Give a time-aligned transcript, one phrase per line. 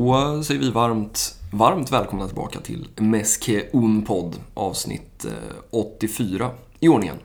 [0.00, 5.26] Då säger vi varmt, varmt välkomna tillbaka till Meske Unpod avsnitt
[5.70, 7.16] 84 eh, i ordningen.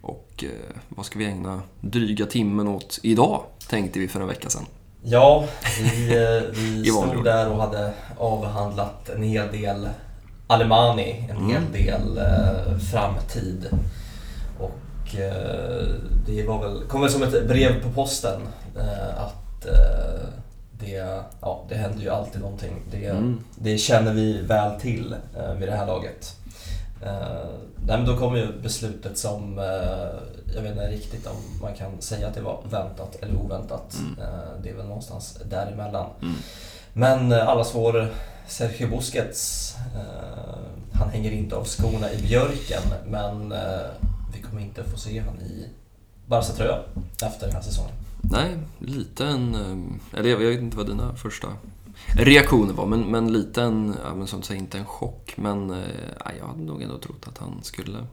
[0.00, 4.50] Och eh, vad ska vi ägna dryga timmen åt idag, tänkte vi för en vecka
[4.50, 4.66] sedan.
[5.02, 5.44] Ja,
[5.80, 9.88] vi, eh, vi stod där och hade avhandlat en hel del
[10.46, 11.50] Alemani, en mm.
[11.50, 13.68] hel del eh, framtid.
[14.58, 15.86] Och eh,
[16.26, 18.40] det var väl, kom väl som ett brev på posten
[18.76, 19.46] eh, att
[20.80, 22.82] det, ja, det händer ju alltid någonting.
[22.90, 23.40] Det, mm.
[23.54, 26.36] det känner vi väl till eh, vid det här laget.
[27.02, 27.50] Eh,
[27.86, 32.02] nej, men då kom ju beslutet som, eh, jag vet inte riktigt om man kan
[32.02, 33.96] säga att det var väntat eller oväntat.
[33.98, 34.18] Mm.
[34.18, 36.10] Eh, det är väl någonstans däremellan.
[36.22, 36.34] Mm.
[36.92, 38.08] Men eh, allas vår
[38.46, 40.58] Sergio Busquets, eh,
[40.92, 43.90] han hänger inte av skorna i björken men eh,
[44.34, 45.66] vi kommer inte få se han i
[46.26, 46.78] Barca-tröja
[47.22, 47.94] efter den här säsongen.
[48.20, 49.54] Nej, lite en...
[49.54, 51.48] Eh, eller jag vet inte vad dina första
[52.06, 55.34] reaktioner var, men, men lite en, ja, men som du säger, inte en chock.
[55.36, 55.78] Men eh,
[56.24, 58.06] ja, jag hade nog ändå trott att han skulle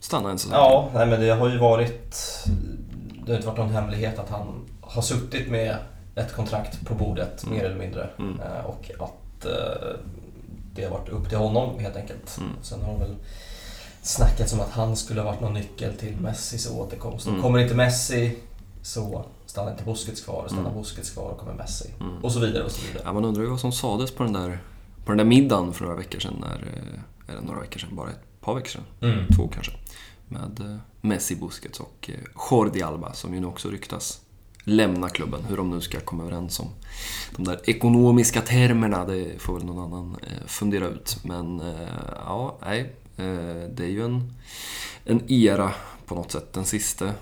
[0.00, 2.16] stanna en säsong Ja, nej, men det har ju varit...
[3.24, 4.46] Det har inte varit någon hemlighet att han
[4.80, 5.76] har suttit med
[6.14, 7.56] ett kontrakt på bordet, mm.
[7.56, 8.10] mer eller mindre.
[8.18, 8.40] Mm.
[8.40, 9.46] Eh, och att
[10.74, 12.38] det har varit upp till honom helt enkelt.
[12.38, 12.50] Mm.
[12.62, 13.14] Sen har väl
[14.02, 17.26] snackats om att han skulle ha varit någon nyckel till Messis återkomst.
[17.26, 17.42] Mm.
[17.42, 18.38] Kommer inte Messi
[18.86, 20.74] så stannar inte Busquets kvar, stannar mm.
[20.74, 21.90] Busquets kvar kommer Messi.
[22.00, 22.24] Mm.
[22.24, 23.02] Och så vidare och så vidare.
[23.04, 24.58] Ja, man undrar ju vad som sades på den där,
[25.04, 26.34] på den där middagen för några veckor sedan.
[26.40, 28.82] När, eh, eller några veckor sedan, bara ett par veckor sedan.
[29.00, 29.26] Mm.
[29.36, 29.72] Två kanske.
[30.28, 34.20] Med eh, Messi, Busquets och eh, Jordi Alba som ju nu också ryktas
[34.64, 35.44] lämna klubben.
[35.44, 36.68] Hur de nu ska komma överens om
[37.36, 41.18] de där ekonomiska termerna, det får väl någon annan fundera ut.
[41.24, 41.62] Men
[42.24, 42.92] ja, nej.
[43.70, 44.32] Det är ju en,
[45.04, 45.72] en era
[46.06, 46.52] på något sätt.
[46.52, 47.12] Den sista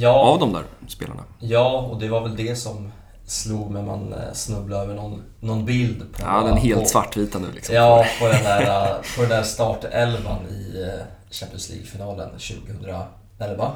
[0.00, 1.24] ja, av de där spelarna.
[1.38, 2.92] Ja, och det var väl det som
[3.24, 6.12] slog mig man eh, snubblade över någon, någon bild.
[6.12, 7.74] På, ja, den helt på, svartvita nu liksom.
[7.74, 13.72] Ja, på den där, eh, på den där startelvan i eh, Champions League-finalen 2011.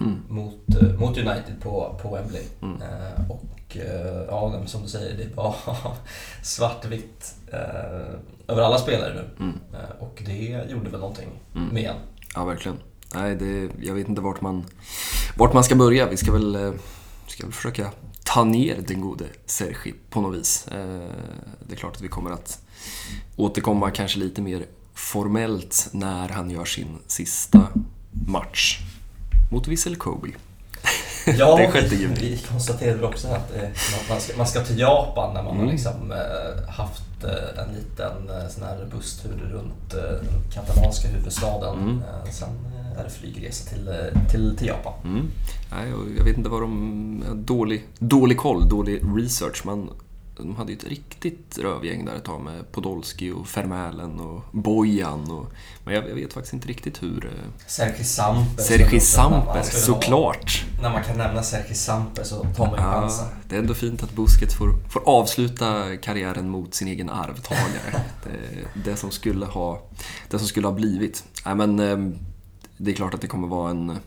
[0.00, 0.22] Mm.
[0.28, 0.54] Mot,
[0.98, 2.42] mot United på, på Wembley.
[2.62, 2.82] Mm.
[2.82, 3.76] Eh, och
[4.28, 5.54] ja, som du säger, det var
[6.42, 9.44] svartvitt eh, över alla spelare nu.
[9.44, 9.58] Mm.
[9.98, 11.68] Och det gjorde väl någonting mm.
[11.68, 11.96] med en.
[12.34, 12.78] Ja, verkligen.
[13.14, 14.64] Nej, det, jag vet inte vart man,
[15.36, 16.06] vart man ska börja.
[16.06, 16.72] Vi ska väl, eh,
[17.26, 17.90] ska väl försöka
[18.24, 20.68] ta ner den gode Sergi på något vis.
[20.68, 21.08] Eh,
[21.66, 22.58] det är klart att vi kommer att
[23.36, 27.66] återkomma kanske lite mer formellt när han gör sin sista
[28.26, 28.80] match
[29.52, 30.28] mot Vissel Kobe.
[31.38, 33.68] Ja, vi, vi konstaterade också att eh,
[34.08, 35.64] man, ska, man ska till Japan när man mm.
[35.64, 36.14] har liksom,
[36.68, 37.24] haft
[37.56, 39.94] en liten sån här busstur runt
[40.54, 41.78] katalanska huvudstaden.
[41.78, 42.02] Mm.
[42.32, 42.48] Sen
[42.96, 44.92] är det flygresa till, eh, till, till Japan.
[45.04, 45.30] Mm.
[45.70, 47.24] Nej, jag vet inte vad de...
[47.34, 49.66] Dålig, dålig koll, dålig research.
[49.66, 49.90] Man,
[50.36, 55.30] de hade ju ett riktigt rövgäng där ett tag med Podolski och Fermälen och Bojan.
[55.30, 55.52] Och,
[55.84, 57.26] men jag, jag, vet faktiskt inte riktigt hur...
[57.26, 58.62] Eh, Sergi Samper.
[58.62, 60.64] Sergi Samper, såklart.
[60.82, 63.26] När man kan nämna Sergi Samper så tar man ju ja, chansen.
[63.48, 68.04] Det är ändå fint att Busquets får, får avsluta karriären mot sin egen arvtagare.
[68.24, 69.82] det, det, som skulle ha,
[70.30, 71.24] det som skulle ha blivit.
[71.44, 72.18] Nej, men, ehm,
[72.76, 73.98] det är klart att det kommer vara en...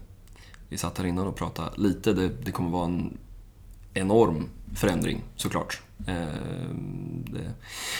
[0.69, 2.13] Vi satt här innan och pratade lite.
[2.13, 3.17] Det, det kommer vara en
[3.93, 5.81] enorm förändring såklart.
[6.07, 6.75] Eh,
[7.25, 7.51] det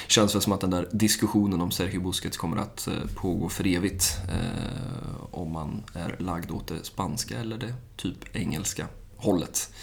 [0.08, 3.68] känns väl som att den där diskussionen om Sergio Busquets kommer att eh, pågå för
[3.68, 4.18] evigt.
[4.30, 9.74] Eh, om man är lagd åt det spanska eller det typ engelska hållet.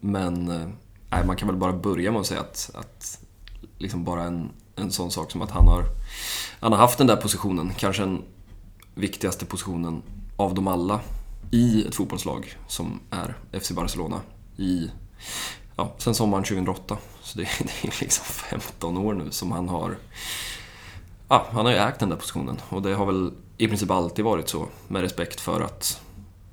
[0.00, 0.44] Men
[1.10, 3.20] nej, man kan väl bara börja med att säga att, att
[3.78, 5.84] liksom bara en, en sån sak som att han har,
[6.60, 8.22] han har haft den där positionen, kanske en
[9.00, 10.02] viktigaste positionen
[10.36, 11.00] av dem alla
[11.50, 14.20] i ett fotbollslag som är FC Barcelona
[14.56, 14.90] i,
[15.76, 16.98] ja, sen sommaren 2008.
[17.22, 19.96] Så det, det är liksom 15 år nu som han har
[21.32, 24.24] Ja, han har ju ägt den där positionen och det har väl i princip alltid
[24.24, 26.00] varit så med respekt för att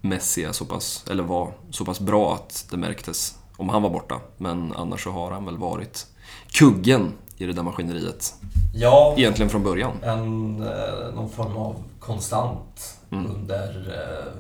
[0.01, 3.89] Messi är så pass, eller var så pass bra att det märktes om han var
[3.89, 4.19] borta.
[4.38, 6.07] Men annars så har han väl varit
[6.51, 8.33] kuggen i det där maskineriet.
[8.73, 10.03] Ja, Egentligen från början.
[10.03, 13.31] En, eh, någon form av konstant mm.
[13.31, 14.33] under eh,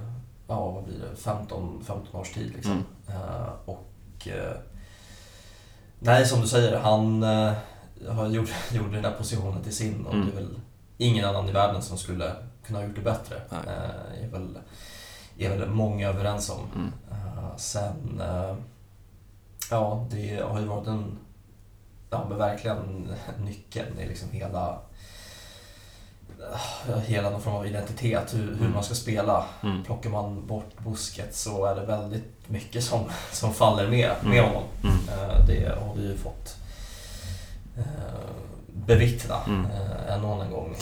[0.47, 2.53] ja, vad blir det, 15, 15 års tid.
[2.55, 2.71] Liksom.
[2.71, 3.21] Mm.
[3.21, 4.57] Uh, och uh,
[5.99, 7.23] Nej, som du säger, han
[8.07, 10.25] har gjort, gjort den där positionen till sin och mm.
[10.25, 10.59] det är väl
[10.97, 12.31] ingen annan i världen som skulle
[12.65, 13.35] kunna ha gjort det bättre.
[13.35, 14.59] Uh, är, väl,
[15.37, 16.69] är väl många överens om.
[16.75, 16.91] Mm.
[17.57, 18.21] sen,
[19.71, 21.17] ja, det har ju varit en,
[22.09, 23.13] ja men verkligen
[23.45, 24.79] nyckeln i liksom hela
[27.05, 28.73] hela någon form av identitet, hur, hur mm.
[28.73, 29.45] man ska spela.
[29.63, 29.83] Mm.
[29.83, 34.45] Plockar man bort busket så är det väldigt mycket som, som faller med, med mm.
[34.45, 34.63] honom.
[34.83, 34.97] Mm.
[35.09, 36.57] Eh, det har vi ju fått
[38.87, 39.65] bevittna mm.
[40.09, 40.75] en och annan gång.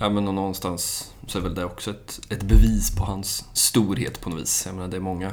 [0.00, 4.30] Ja, men någonstans så är väl det också ett, ett bevis på hans storhet på
[4.30, 4.62] något vis.
[4.66, 5.32] Jag menar, det är många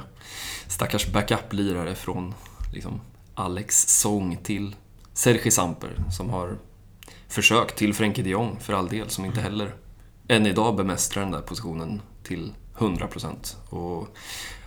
[0.67, 2.33] stackars backup-lirare från
[2.73, 3.01] liksom,
[3.33, 4.75] Alex Song till
[5.13, 6.57] Sergi Samper som har
[7.29, 9.75] försökt till Frenkie de Jong för all del, som inte heller
[10.27, 13.55] än idag bemästrar den där positionen till 100%.
[13.69, 14.17] Och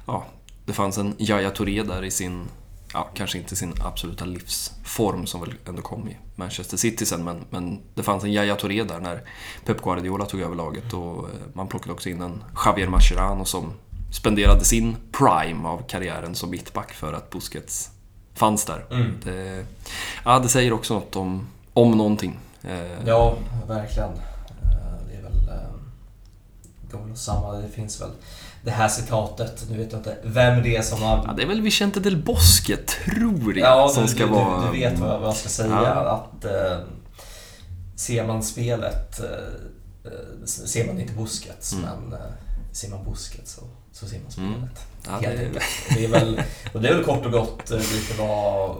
[0.06, 0.26] ja,
[0.66, 2.44] det fanns en Yahya Touré där i sin,
[2.92, 7.44] ja, kanske inte sin absoluta livsform som väl ändå kom i Manchester City sen, men,
[7.50, 9.20] men det fanns en Yahya Touré där när
[9.64, 13.72] Pep Guardiola tog över laget och eh, man plockade också in en Javier Mascherano som
[14.12, 17.90] spenderade sin prime av karriären som mittback för att Busquets
[18.34, 18.86] fanns där.
[18.90, 19.12] Mm.
[19.24, 19.66] Det,
[20.24, 22.38] ja, det säger också något om, om någonting.
[22.64, 23.36] Eh, ja,
[23.68, 24.10] verkligen.
[24.10, 25.50] Eh, det är väl...
[26.80, 28.10] Det går väl samma, det finns väl
[28.64, 29.66] det här citatet.
[29.70, 31.24] Nu vet jag inte vem det är som har...
[31.26, 34.66] Ja, det är väl Vicente del Bosque, tror jag, ja, som du, ska du, vara...
[34.66, 35.70] Du vet vad jag ska säga.
[35.70, 36.10] Ja.
[36.10, 36.78] Att eh,
[37.96, 41.84] ser man spelet, eh, ser man inte Busquets, mm.
[41.84, 42.26] men eh,
[42.72, 43.62] ser man Busquets så,
[43.92, 44.52] så ser man mm.
[44.52, 44.86] spelet.
[45.06, 45.22] Mm.
[45.22, 45.46] Ja, helt det...
[45.46, 45.64] enkelt.
[45.94, 46.42] Det är, väl,
[46.72, 48.76] och det är väl kort och gott eh, lite vad,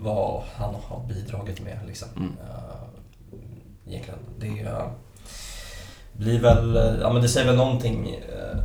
[0.00, 1.78] vad han har bidragit med.
[1.86, 2.08] Liksom.
[2.16, 2.32] Mm.
[3.88, 4.20] Egentligen.
[4.38, 4.90] Det uh,
[6.12, 8.64] blir väl, ja men det säger väl någonting uh,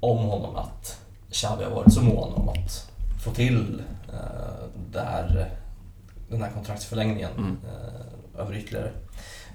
[0.00, 2.90] om honom att Xavi har varit så mån om att
[3.24, 3.82] få till
[4.92, 5.50] där,
[6.28, 7.56] den här kontraktsförlängningen mm.
[8.38, 8.90] över ytterligare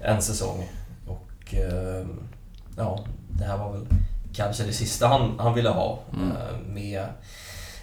[0.00, 0.68] en säsong.
[1.06, 1.54] Och
[2.76, 3.04] ja,
[3.38, 3.86] det här var väl
[4.34, 6.30] kanske det sista han, han ville ha mm.
[6.30, 7.04] Eh, med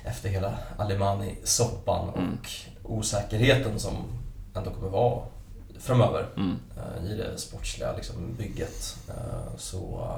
[0.05, 2.37] efter hela Alemani-soppan mm.
[2.83, 3.95] och osäkerheten som
[4.55, 5.21] ändå kommer vara
[5.79, 6.55] framöver mm.
[6.77, 8.97] Eh, i det sportsliga liksom, bygget.
[9.07, 10.09] Eh, så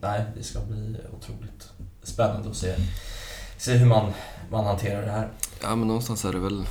[0.00, 1.70] nej, det ska bli otroligt
[2.02, 2.74] spännande att se,
[3.58, 4.12] se hur man,
[4.50, 5.28] man hanterar det här.
[5.62, 6.66] Ja, men någonstans är det väl...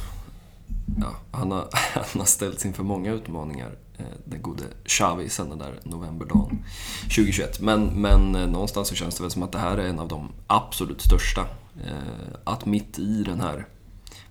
[1.02, 5.58] Ja, han, har, han har ställts inför många utmaningar Eh, den gode Xavi sen den
[5.58, 6.66] där novemberdagen
[7.02, 7.62] 2021.
[7.62, 10.08] Men, men eh, någonstans så känns det väl som att det här är en av
[10.08, 11.42] de absolut största.
[11.86, 13.68] Eh, att mitt i den här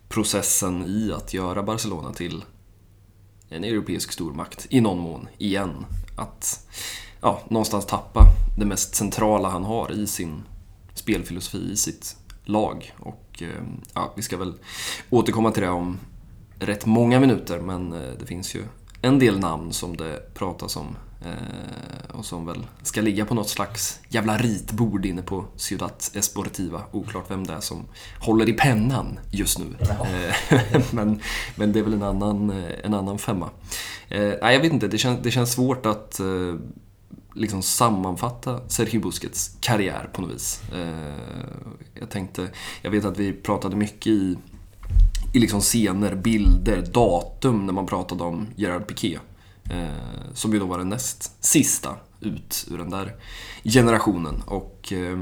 [0.08, 2.44] processen i att göra Barcelona till
[3.48, 5.86] en europeisk stormakt i någon mån igen.
[6.16, 6.68] Att
[7.20, 8.26] ja, någonstans tappa
[8.58, 10.42] det mest centrala han har i sin
[10.94, 12.94] spelfilosofi, i sitt lag.
[12.98, 13.62] Och eh,
[13.94, 14.54] ja, vi ska väl
[15.10, 15.98] återkomma till det om
[16.58, 18.62] rätt många minuter men eh, det finns ju
[19.02, 20.96] en del namn som det pratas om
[22.12, 26.82] och som väl ska ligga på något slags jävla ritbord inne på Ciudad Esportiva.
[26.92, 27.84] Oklart vem det är som
[28.20, 29.64] håller i pennan just nu.
[29.80, 31.20] Eh, men,
[31.56, 33.50] men det är väl en annan, eh, en annan femma.
[34.10, 36.20] nej, jag vet inte, det känns, det känns svårt att
[37.34, 40.62] liksom sammanfatta Sergio Busquets karriär på något vis.
[41.94, 42.48] jag tänkte,
[42.82, 44.36] jag vet att vi pratade mycket i
[45.34, 49.18] i liksom scener, bilder, datum när man pratade om Gerard Piqué.
[49.70, 53.14] Eh, som ju då var den näst sista ut ur den där
[53.64, 54.42] generationen.
[54.46, 55.18] Och eh,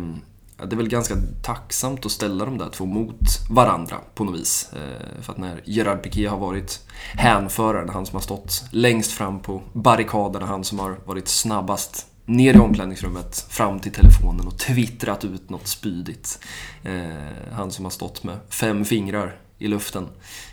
[0.66, 4.72] det är väl ganska tacksamt att ställa de där två mot varandra på något vis.
[4.72, 6.80] Eh, för att när Gerard Piqué har varit
[7.14, 12.54] hänföraren, han som har stått längst fram på barrikaderna, han som har varit snabbast ner
[12.54, 16.38] i omklädningsrummet, fram till telefonen och twittrat ut något spydigt.
[16.82, 20.08] Eh, han som har stått med fem fingrar i luften.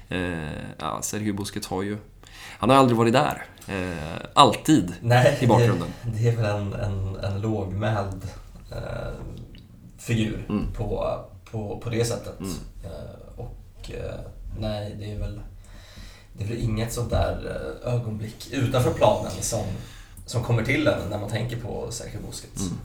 [0.09, 1.97] Eh, ja, Sergio Busquets har ju...
[2.59, 3.45] Han har aldrig varit där.
[3.67, 5.87] Eh, alltid Nej, i bakgrunden.
[6.03, 8.23] Det, det är väl en, en, en lågmäld
[8.71, 9.13] eh,
[9.97, 10.73] figur mm.
[10.73, 11.19] på,
[11.51, 12.39] på, på det sättet.
[12.39, 12.51] Mm.
[12.83, 14.19] Eh, och eh,
[14.59, 15.39] nej, det är väl...
[16.33, 19.63] Det är väl inget sånt där eh, ögonblick utanför planen som,
[20.25, 22.61] som kommer till en när man tänker på Sergio Busquets.
[22.61, 22.77] Mm.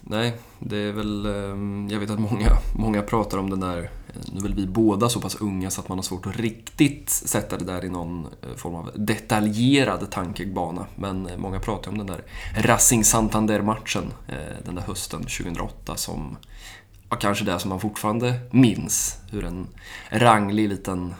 [0.00, 1.26] Nej, det är väl...
[1.26, 3.90] Ehm, jag vet att många, många pratar om den där...
[4.08, 6.36] Eh, nu är väl vi båda så pass unga så att man har svårt att
[6.36, 10.86] riktigt sätta det där i någon eh, form av detaljerad tankebana.
[10.94, 12.24] Men eh, många pratar om den där
[12.56, 14.12] Racing Santander-matchen
[14.64, 16.36] den där hösten 2008 som...
[17.10, 19.18] Ja, kanske det som man fortfarande minns.
[19.30, 19.66] Hur en
[20.10, 21.14] ranglig liten...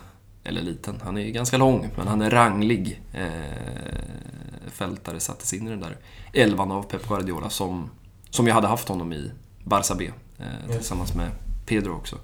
[0.45, 5.67] Eller liten, han är ju ganska lång, men han är ranglig eh, fältare sattes in
[5.67, 5.97] i den där
[6.33, 7.91] elvan av Pep Guardiola som
[8.31, 9.31] som jag hade haft honom i
[9.65, 11.31] Barça B eh, tillsammans med
[11.67, 12.19] Pedro också.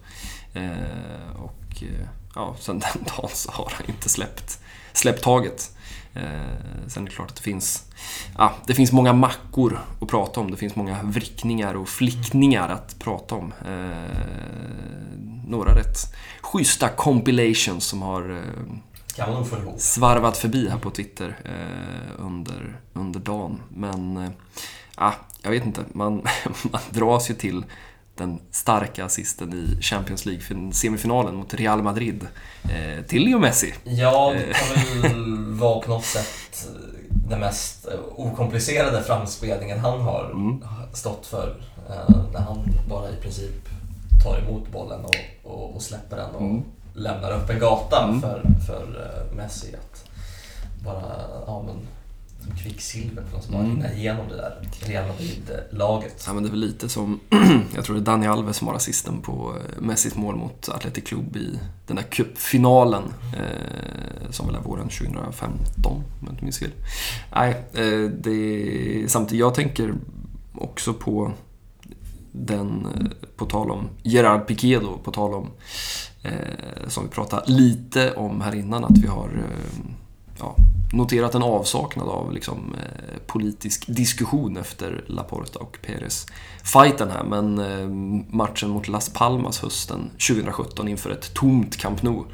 [0.55, 4.61] Eh, och eh, ja, sen den dagen så har han inte släppt,
[4.93, 5.71] släppt taget.
[6.15, 7.85] Eh, sen är det klart att det finns,
[8.39, 10.51] ja, det finns många mackor att prata om.
[10.51, 13.53] Det finns många vrickningar och flickningar att prata om.
[13.67, 14.25] Eh,
[15.47, 23.21] några rätt schyssta compilations som har eh, svarvat förbi här på Twitter eh, under, under
[23.21, 23.63] dagen.
[23.69, 24.31] Men
[24.97, 26.15] ja, jag vet inte, man,
[26.63, 27.65] man dras ju till
[28.17, 32.27] den starka assisten i Champions League-semifinalen mot Real Madrid
[32.65, 33.75] eh, till Leo Messi.
[33.85, 34.55] Ja, det eh.
[34.55, 36.69] kan väl vara på något sätt
[37.29, 40.65] den mest okomplicerade framspelningen han har mm.
[40.93, 41.57] stått för.
[42.33, 43.69] När han bara i princip
[44.25, 46.63] tar emot bollen och, och, och släpper den och mm.
[46.95, 48.21] lämnar upp en gata mm.
[48.21, 48.87] för, för
[49.37, 50.05] Messi att
[50.85, 51.03] bara
[51.47, 51.77] ja, men,
[52.63, 56.25] kvicksilver på något som bara rinner igenom det där Real Madrid-laget.
[56.27, 57.21] Ja, men det är väl lite som,
[57.75, 61.05] jag tror det är Dani Alves som har assisten på eh, Messis mål mot Athletic
[61.05, 63.03] Club i den där cupfinalen
[63.37, 66.73] eh, som väl är våren 2015, om jag inte minns fel.
[67.35, 69.95] Nej, eh, det samtidigt, jag tänker
[70.55, 71.33] också på
[72.33, 75.51] den, eh, på tal om Gerard Piqué då, på tal om,
[76.23, 79.81] eh, som vi pratade lite om här innan, att vi har eh,
[80.39, 80.57] ja,
[80.93, 86.27] noterat en avsaknad av liksom, eh, politisk diskussion efter Laporta och Perez
[86.63, 87.25] fighten här.
[87.25, 87.89] Men eh,
[88.37, 92.25] matchen mot Las Palmas hösten 2017 inför ett tomt Camp Nou.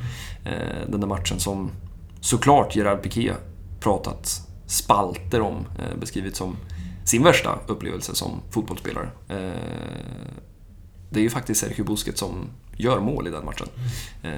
[0.45, 1.71] Eh, den där matchen som
[2.21, 3.33] såklart Gerard Piqué
[3.81, 6.57] pratat spalter om, eh, beskrivit som
[7.05, 9.09] sin värsta upplevelse som fotbollsspelare.
[9.29, 9.51] Eh,
[11.11, 13.69] det är ju faktiskt Sergio Busquets som gör mål i den matchen.
[14.23, 14.33] Eh,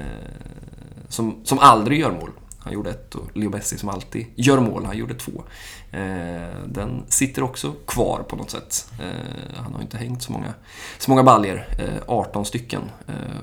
[1.09, 2.29] som, som aldrig gör mål.
[2.63, 5.43] Han gjorde ett och Leo Messi som alltid gör mål, han gjorde två.
[5.91, 8.91] Eh, den sitter också kvar på något sätt.
[8.99, 10.53] Eh, han har inte hängt så många,
[10.99, 12.81] så många baljer, eh, 18 stycken.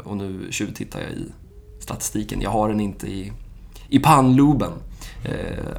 [0.04, 1.32] Och nu tjuvtittar jag i
[1.80, 2.40] statistiken.
[2.40, 3.32] Jag har den inte i,
[3.88, 4.72] i pannloben.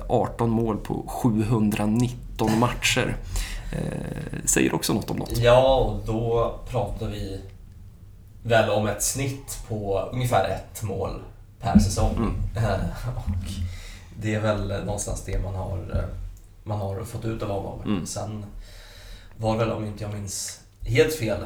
[0.08, 3.18] 18 mål på 719 matcher.
[4.46, 5.38] Säger också något om något.
[5.38, 7.42] Ja, och då pratar vi
[8.44, 11.22] väl om ett snitt på ungefär ett mål
[11.62, 12.16] per säsong.
[12.16, 12.34] Mm.
[13.16, 13.52] och
[14.20, 16.06] det är väl någonstans det man har,
[16.64, 17.82] man har fått ut av honom.
[17.86, 18.06] Mm.
[18.06, 18.46] Sen
[19.38, 21.38] var väl, om inte jag minns helt fel,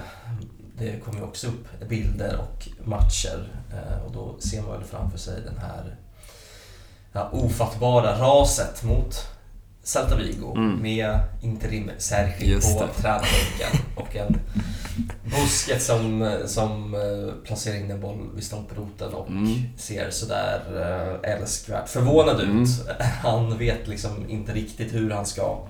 [0.78, 5.18] det kom ju också upp bilder och matcher eh, och då ser man väl framför
[5.18, 5.96] sig den här
[7.12, 9.28] ja, ofattbara raset mot
[9.84, 10.82] Celta Vigo mm.
[10.82, 14.40] med interim Sergi på tränarbänken och en
[15.24, 19.64] Busket som, som eh, placerar in en boll vid stolproten och mm.
[19.78, 20.62] ser sådär
[21.24, 22.48] äh, älskvärt förvånad ut.
[22.48, 22.66] Mm.
[23.22, 25.68] Han vet liksom inte riktigt hur han ska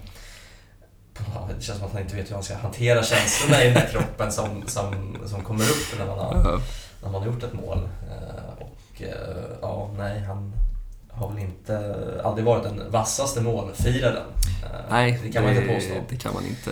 [1.58, 3.88] det känns som att han inte vet hur han ska hantera känslorna i den där
[3.92, 6.62] kroppen som, som, som kommer upp när man har,
[7.04, 7.90] när man har gjort ett mål.
[8.10, 9.02] Eh, och
[9.62, 10.54] ja, nej, han,
[11.18, 14.24] har väl inte aldrig varit den vassaste målfiraren.
[14.64, 15.94] Eh, Nej, det kan man inte påstå.
[16.10, 16.72] Det kan man inte,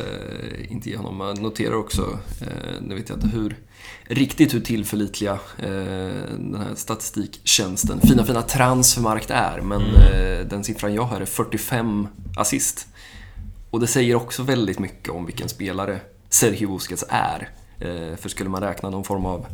[0.69, 1.17] inte ge honom.
[1.17, 3.57] Man noterar också, eh, nu vet jag inte hur,
[4.03, 5.67] riktigt hur tillförlitliga eh,
[6.37, 10.47] den här statistiktjänsten, fina fina transfermarkt är, men mm.
[10.47, 12.07] den siffran jag har är 45
[12.37, 12.87] assist.
[13.69, 17.49] Och det säger också väldigt mycket om vilken spelare Sergio Busquets är.
[18.15, 19.45] För skulle man räkna någon form av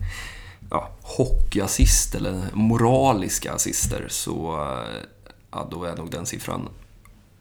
[0.72, 4.68] ja, hockeyassist eller moraliska assister så
[5.52, 6.70] ja, då är nog den siffran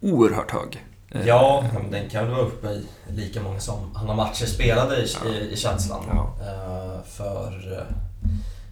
[0.01, 0.85] oerhört hög.
[1.27, 5.31] Ja, den kan vara uppe i lika många som han har matcher spelade i, ja.
[5.31, 6.05] i, i känslan.
[6.09, 6.37] Ja.
[6.41, 7.87] Uh, för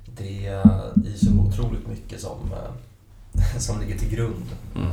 [0.06, 2.38] det är så otroligt mycket som,
[3.58, 4.90] som ligger till grund mm.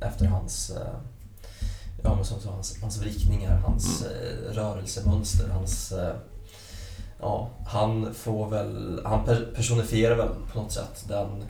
[0.00, 0.72] efter hans,
[2.02, 4.54] ja, men som, hans, hans vrickningar, hans mm.
[4.54, 5.92] rörelsemönster, hans
[7.20, 11.44] ja, han får väl, han personifierar väl på något sätt den,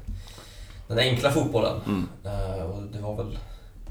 [0.89, 1.81] den enkla fotbollen.
[1.87, 2.09] Mm.
[2.25, 3.39] Uh, och det var väl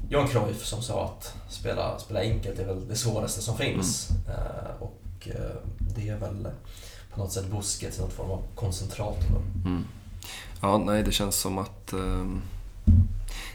[0.08, 4.08] Johan Cruyff som sa att spela, spela enkelt är väl det svåraste som finns.
[4.10, 4.38] Mm.
[4.38, 5.56] Uh, och uh,
[5.96, 6.48] det är väl
[7.14, 9.42] på något sätt Busquets, någon form av koncentrator.
[9.64, 9.84] Mm.
[10.60, 12.42] Ja, nej det känns som att ehm,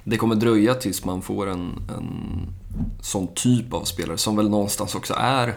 [0.03, 2.47] det kommer dröja tills man får en, en
[3.01, 5.55] sån typ av spelare som väl någonstans också är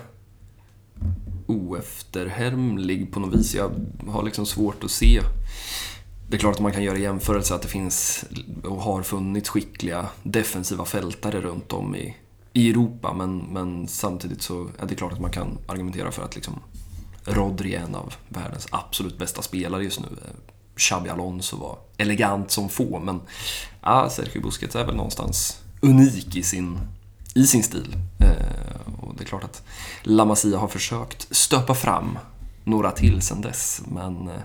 [1.47, 3.55] oefterhärmlig på något vis.
[3.55, 3.71] Jag
[4.09, 5.21] har liksom svårt att se.
[6.29, 8.25] Det är klart att man kan göra jämförelser att det finns
[8.65, 12.17] och har funnits skickliga defensiva fältare runt om i,
[12.53, 16.35] i Europa men, men samtidigt så är det klart att man kan argumentera för att
[16.35, 16.61] liksom
[17.25, 20.07] Rodri är en av världens absolut bästa spelare just nu.
[20.77, 23.21] Xabi Alonso var elegant som få men
[23.83, 26.79] ja, Sergio Busquets är väl någonstans unik i sin,
[27.35, 27.97] i sin stil.
[28.21, 29.63] Eh, och det är klart att
[30.03, 32.19] La Masia har försökt stöpa fram
[32.65, 33.83] några till sen dess.
[33.89, 34.41] Men eh,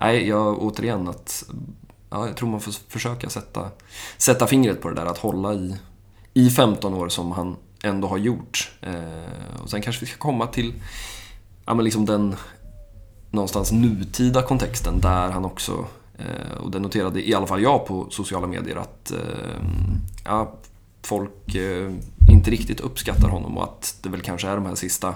[0.00, 1.44] nej, jag återigen att
[2.10, 3.70] ja, jag tror man får försöka sätta,
[4.16, 5.76] sätta fingret på det där att hålla i,
[6.34, 8.72] i 15 år som han ändå har gjort.
[8.80, 10.74] Eh, och sen kanske vi ska komma till
[11.64, 12.36] ja, men liksom den
[13.30, 15.86] någonstans nutida kontexten där han också
[16.18, 19.18] eh, och det noterade i alla fall jag på sociala medier att eh,
[20.24, 20.54] ja,
[21.06, 21.92] folk eh,
[22.30, 25.14] inte riktigt uppskattar honom och att det väl kanske är de här sista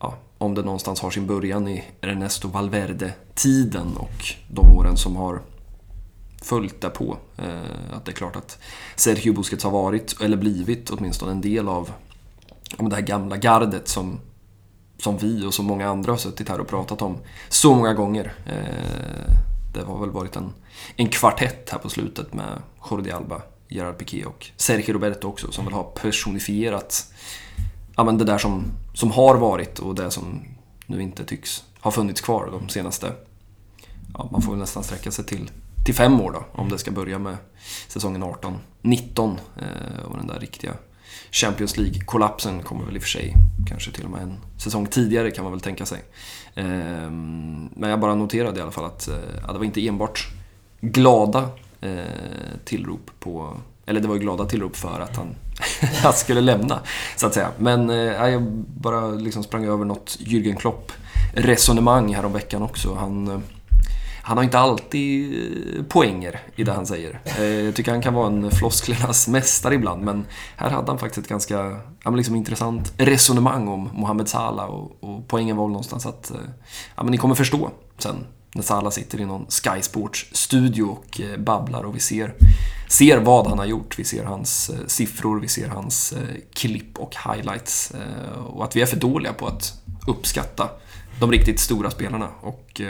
[0.00, 5.40] ja, om det någonstans har sin början i Ernesto Valverde-tiden och de åren som har
[6.42, 7.16] följt därpå.
[7.36, 8.58] Eh, att det är klart att
[8.96, 11.92] Sergio Busquets har varit, eller blivit åtminstone, en del av
[12.78, 14.20] det här gamla gardet som,
[14.98, 17.18] som vi och så många andra har suttit här och pratat om
[17.48, 18.32] så många gånger.
[18.46, 19.34] Eh,
[19.74, 20.52] det har väl varit en,
[20.96, 25.64] en kvartett här på slutet med Jordi Alba, Gerard Piqué och Sergio Roberto också som
[25.64, 27.12] väl har personifierat
[27.96, 30.42] ja, men det där som, som har varit och det som
[30.86, 33.12] nu inte tycks ha funnits kvar de senaste...
[34.14, 35.50] Ja, man får väl nästan sträcka sig till,
[35.84, 37.36] till fem år då, om det ska börja med
[37.88, 38.24] säsongen
[38.82, 40.72] 18-19 eh, och den där riktiga
[41.30, 43.34] Champions League-kollapsen kommer väl i och för sig
[43.68, 46.02] kanske till och med en säsong tidigare kan man väl tänka sig.
[46.54, 49.14] Ehm, men jag bara noterade i alla fall att eh,
[49.46, 50.28] ja, det var inte enbart
[50.80, 51.48] glada
[51.82, 53.56] Eh, tillrop på
[53.90, 55.34] eller det var ju glada tillrop för att han,
[56.02, 56.80] han skulle lämna,
[57.16, 57.48] så att säga.
[57.58, 62.94] Men eh, jag bara liksom sprang över något Jürgen Klopp-resonemang här veckan också.
[62.94, 63.38] Han, eh,
[64.22, 65.34] han har inte alltid
[65.78, 67.20] eh, poänger i det han säger.
[67.64, 71.28] Jag tycker han kan vara en flosklernas mästare ibland, men här hade han faktiskt ett
[71.28, 76.32] ganska ja, liksom intressant resonemang om Mohamed Salah och, och poängen var väl någonstans att
[76.96, 81.36] ja, men ni kommer förstå sen när Salah sitter i någon Sky Sports-studio och eh,
[81.36, 82.34] babblar och vi ser,
[82.88, 83.98] ser vad han har gjort.
[83.98, 87.92] Vi ser hans eh, siffror, vi ser hans eh, klipp och highlights.
[88.46, 89.72] Och att vi är för dåliga på att
[90.06, 90.70] uppskatta
[91.20, 92.28] de riktigt stora spelarna.
[92.40, 92.80] Och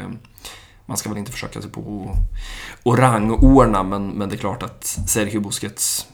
[0.86, 2.16] man ska väl inte försöka sig på
[2.84, 6.06] att rangordna, men, men det är klart att Sergio Busquets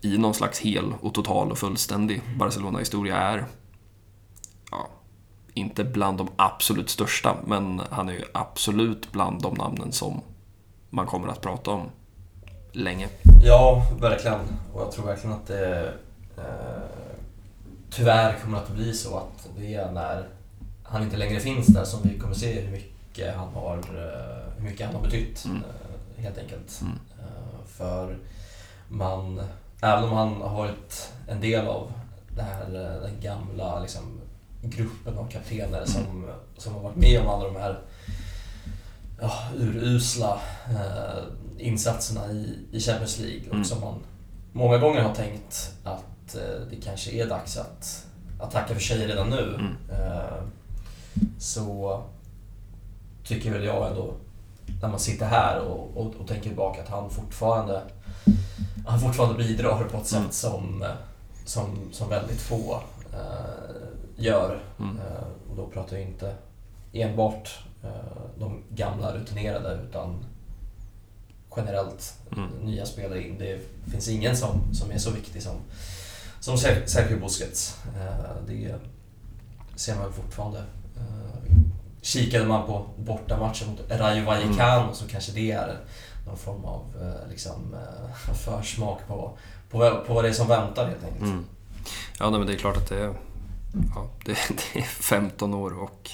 [0.00, 3.46] i någon slags hel och total och fullständig Barcelona-historia är
[5.58, 10.20] inte bland de absolut största, men han är ju absolut bland de namnen som
[10.90, 11.90] man kommer att prata om
[12.72, 13.08] länge.
[13.42, 14.40] Ja, verkligen.
[14.74, 15.92] Och jag tror verkligen att det
[16.36, 16.44] eh,
[17.90, 20.28] tyvärr kommer att bli så att det är när
[20.82, 24.70] han inte längre finns där som vi kommer se hur mycket han har, eh, hur
[24.70, 25.44] mycket han har betytt.
[25.44, 25.56] Mm.
[25.56, 26.80] Eh, helt enkelt.
[26.80, 26.98] Mm.
[27.18, 28.18] Eh, för
[28.88, 29.40] man,
[29.80, 31.92] även om han har varit en del av
[32.36, 32.70] det här,
[33.02, 34.17] den gamla liksom,
[34.62, 37.80] gruppen av kaptener som, som har varit med om alla de här
[39.20, 40.40] ja, urusla
[40.70, 41.22] eh,
[41.58, 43.64] insatserna i, i Champions League och mm.
[43.64, 43.94] som man
[44.52, 48.06] många gånger har tänkt att eh, det kanske är dags att,
[48.40, 49.54] att tacka för sig redan nu.
[49.54, 49.76] Mm.
[49.90, 50.42] Eh,
[51.38, 52.02] så
[53.24, 54.14] tycker väl jag ändå,
[54.82, 57.82] när man sitter här och, och, och tänker tillbaka, att han fortfarande,
[58.86, 60.30] han fortfarande bidrar på ett sätt mm.
[60.30, 60.84] som,
[61.44, 62.80] som, som väldigt få
[63.12, 63.88] eh,
[64.18, 64.60] gör.
[64.78, 64.96] Mm.
[64.96, 66.34] Eh, och då pratar jag inte
[66.92, 67.90] enbart eh,
[68.38, 70.24] de gamla rutinerade utan
[71.56, 72.50] generellt mm.
[72.62, 73.38] nya spelare in.
[73.38, 75.56] Det finns ingen som, som är så viktig som,
[76.40, 77.76] som Sergio Busquets.
[77.86, 78.74] Eh, det
[79.76, 80.62] ser man fortfarande.
[82.02, 84.94] Kikade man på bortamatchen mot Rayo Vallecano mm.
[84.94, 85.76] så kanske det är
[86.26, 86.84] någon form av
[87.30, 87.76] liksom,
[88.34, 89.38] försmak på,
[89.70, 91.22] på, på vad det är som väntar helt enkelt.
[91.22, 91.44] Mm.
[92.18, 93.14] Ja, nej, men det är klart att det är
[93.94, 94.32] ja, det,
[94.72, 96.10] det, är 15 år och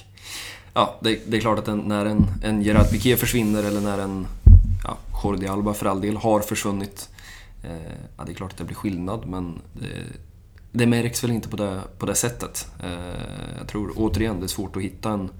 [0.74, 3.98] ja, det, det är klart att en, när en, en Gerard Piqué försvinner eller när
[3.98, 4.26] en
[4.84, 7.08] ja, Jordi Alba för all del har försvunnit.
[7.62, 9.88] Eh, ja, det är klart att det blir skillnad men det,
[10.72, 12.68] det märks väl inte på det, på det sättet.
[12.82, 15.30] Eh, jag tror återigen det är svårt att hitta en,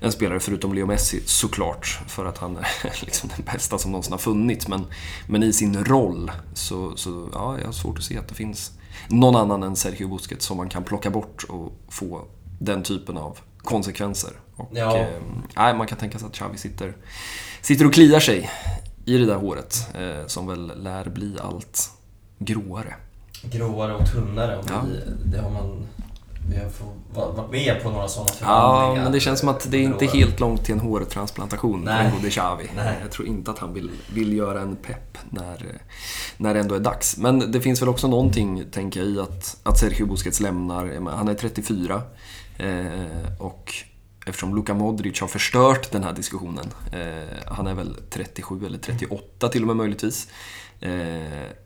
[0.00, 4.12] en spelare förutom Leo Messi såklart för att han är liksom den bästa som någonsin
[4.12, 4.68] har funnits.
[4.68, 4.86] Men,
[5.26, 8.72] men i sin roll så, så ja, jag har svårt att se att det finns
[9.08, 12.24] någon annan än Sergio Busquets som man kan plocka bort och få
[12.58, 14.30] den typen av konsekvenser.
[14.56, 15.06] Och, ja.
[15.56, 16.96] eh, man kan tänka sig att Xavi sitter,
[17.60, 18.50] sitter och kliar sig
[19.04, 21.90] i det där håret eh, som väl lär bli allt
[22.38, 22.94] gråare.
[23.42, 24.58] Gråare och tunnare.
[24.58, 24.84] Och ja.
[25.24, 25.86] det har man
[26.48, 28.96] vi har varit med på några sådana förhandlingar.
[28.96, 31.92] Ja, men det känns som att det är inte helt långt till en hårtransplantation för
[31.92, 32.70] den gode Xavi.
[32.76, 32.96] Nej.
[33.02, 35.80] Jag tror inte att han vill, vill göra en pepp när,
[36.36, 37.16] när det ändå är dags.
[37.16, 41.10] Men det finns väl också någonting, tänker jag, i att, att Sergio Busquets lämnar.
[41.16, 42.02] Han är 34
[42.58, 42.68] eh,
[43.38, 43.74] och
[44.26, 46.70] eftersom Luka Modric har förstört den här diskussionen.
[46.92, 50.28] Eh, han är väl 37 eller 38 till och med möjligtvis.
[50.80, 50.90] Eh,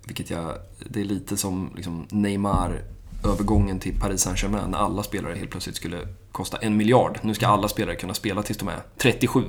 [0.06, 0.52] vilket jag,
[0.88, 2.82] det är lite som liksom Neymar
[3.26, 7.18] övergången till Paris Saint-Germain när alla spelare helt plötsligt skulle kosta en miljard.
[7.22, 9.44] Nu ska alla spelare kunna spela tills de är 37.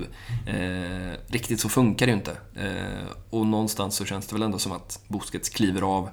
[0.47, 2.37] Eh, riktigt så funkar det ju inte.
[2.55, 6.09] Eh, och någonstans så känns det väl ändå som att Busquets kliver av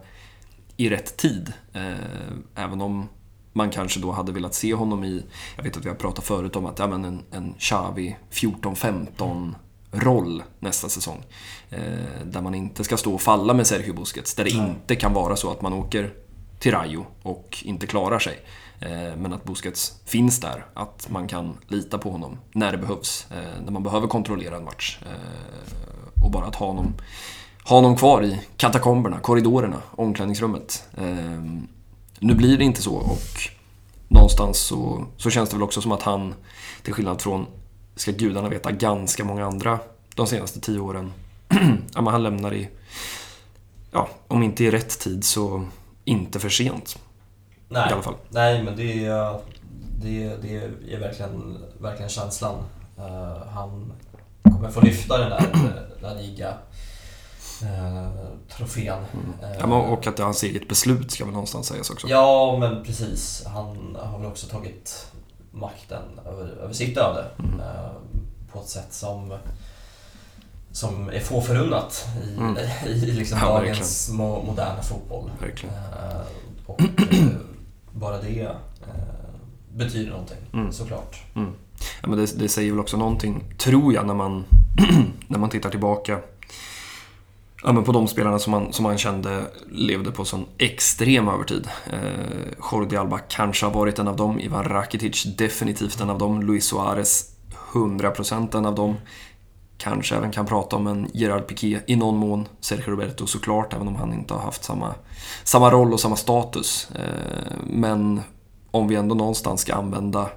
[0.76, 1.52] i rätt tid.
[1.72, 3.08] Eh, även om
[3.52, 5.22] man kanske då hade velat se honom i,
[5.56, 9.54] jag vet att vi har pratat förut om att ja, men en, en Xavi 14-15
[9.90, 11.24] roll nästa säsong.
[11.70, 11.80] Eh,
[12.24, 14.34] där man inte ska stå och falla med Sergio Busquets.
[14.34, 16.12] Där det inte kan vara så att man åker
[16.64, 18.38] till Rayo och inte klarar sig.
[18.80, 23.26] Eh, men att Busquets finns där, att man kan lita på honom när det behövs.
[23.30, 24.98] Eh, när man behöver kontrollera en match.
[25.02, 26.94] Eh, och bara att ha honom,
[27.64, 30.88] ha honom kvar i katakomberna, korridorerna, omklädningsrummet.
[32.18, 33.50] Nu blir det inte så och
[34.08, 36.34] någonstans så, så känns det väl också som att han,
[36.82, 37.46] till skillnad från,
[37.96, 39.78] ska gudarna veta, ganska många andra
[40.14, 41.12] de senaste tio åren,
[41.94, 42.68] ja, han lämnar i,
[43.90, 45.64] ja, om inte i rätt tid så
[46.04, 46.98] inte för sent.
[47.68, 48.14] Nej, I alla fall.
[48.28, 49.38] nej men det är,
[50.02, 50.56] det, det
[50.94, 52.54] är verkligen, verkligen känslan.
[52.98, 53.92] Uh, han
[54.42, 55.46] kommer få lyfta den där
[56.00, 56.54] La Liga
[57.62, 58.08] eh,
[58.56, 58.98] trofén.
[59.12, 59.58] Mm.
[59.60, 62.06] Ja, och att det är hans eget beslut ska väl någonstans sägas också.
[62.08, 63.44] Ja, men precis.
[63.46, 65.12] Han har väl också tagit
[65.50, 67.60] makten över, över sitt öde mm.
[67.60, 67.90] eh,
[68.52, 69.38] på ett sätt som
[70.74, 72.56] som är få förunnat i, mm.
[72.86, 75.30] i liksom ja, dagens mo moderna fotboll.
[75.40, 75.68] Eh,
[76.66, 77.26] och eh,
[77.92, 78.50] bara det eh,
[79.74, 80.72] betyder någonting, mm.
[80.72, 81.22] såklart.
[81.34, 81.50] Mm.
[82.02, 84.44] Ja, men det, det, säger väl också någonting, tror jag, när man,
[85.28, 86.18] när man tittar tillbaka
[87.64, 91.68] ja, men på de spelarna som man, som man kände levde på sån extrem övertid.
[91.92, 96.42] Eh, Jordi Alba kanske har varit en av dem, Ivan Rakitic definitivt en av dem,
[96.42, 97.30] Luis Suarez
[97.72, 98.96] 100% en av dem.
[99.84, 102.48] Kanske även kan prata om en Gerard Piqué i någon mån.
[102.60, 104.94] Sergio Roberto såklart, även om han inte har haft samma,
[105.44, 106.88] samma roll och samma status.
[106.94, 108.20] Eh, men
[108.70, 110.28] om vi ändå någonstans ska använda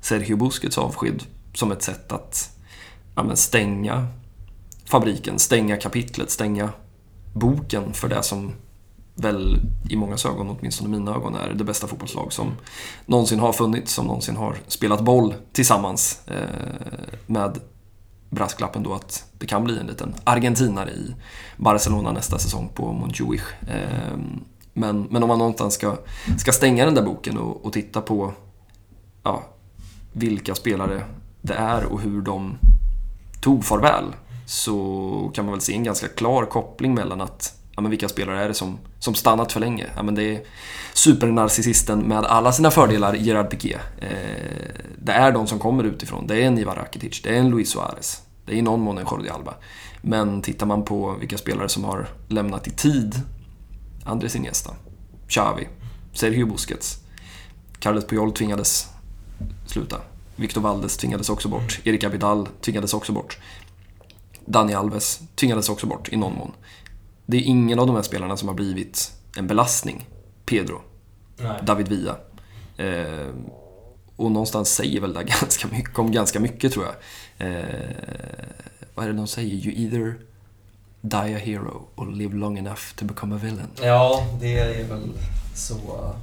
[0.00, 1.22] Sergio Busquets avsked
[1.54, 2.58] som ett sätt att
[3.14, 4.06] ja, stänga
[4.84, 6.68] fabriken, stänga kapitlet, stänga
[7.32, 8.52] boken för det som
[9.14, 12.52] väl i många ögon, åtminstone mina ögon, är det bästa fotbollslag som
[13.06, 16.20] någonsin har funnits, som någonsin har spelat boll tillsammans.
[16.26, 17.60] Eh, med
[18.32, 21.14] brasklappen då att det kan bli en liten argentinare i
[21.56, 23.42] Barcelona nästa säsong på Montjuich.
[23.68, 25.96] Ehm, men, men om man någonstans ska,
[26.38, 28.32] ska stänga den där boken och, och titta på
[29.22, 29.42] ja,
[30.12, 31.04] vilka spelare
[31.42, 32.58] det är och hur de
[33.40, 34.04] tog farväl
[34.46, 38.44] så kan man väl se en ganska klar koppling mellan att ja, men vilka spelare
[38.44, 39.86] är det som, som stannat för länge?
[39.96, 40.42] Ja, men det är
[40.94, 43.78] supernarcissisten med alla sina fördelar, Gerard Piqué.
[43.98, 44.08] Eh,
[44.98, 46.26] det är de som kommer utifrån.
[46.26, 48.98] Det är en Ivar Rakitic, det är en Luis Suarez, det är i någon mån
[48.98, 49.54] en Jordi Alba.
[50.02, 53.20] Men tittar man på vilka spelare som har lämnat i tid,
[54.04, 54.74] Andres Iniesta,
[55.28, 55.68] Xavi,
[56.12, 56.98] Sergio Busquets,
[57.78, 58.88] Carles Puyol tvingades
[59.66, 60.00] sluta.
[60.36, 61.80] Victor Valdes tvingades också bort.
[61.84, 63.38] Erik Abidal tvingades också bort.
[64.44, 66.52] Dani Alves tvingades också bort i någon mån.
[67.26, 70.08] Det är ingen av de här spelarna som har blivit en belastning.
[70.44, 70.80] Pedro,
[71.36, 71.60] Nej.
[71.62, 72.16] David Villa.
[72.76, 73.28] Eh,
[74.16, 76.94] och någonstans säger väl det ganska mycket om ganska mycket tror jag.
[77.48, 77.64] Eh,
[78.94, 79.54] vad är det de säger?
[79.54, 80.18] You either
[81.00, 83.68] die a hero or live long enough to become a villain.
[83.82, 85.10] Ja, det är väl
[85.54, 85.74] så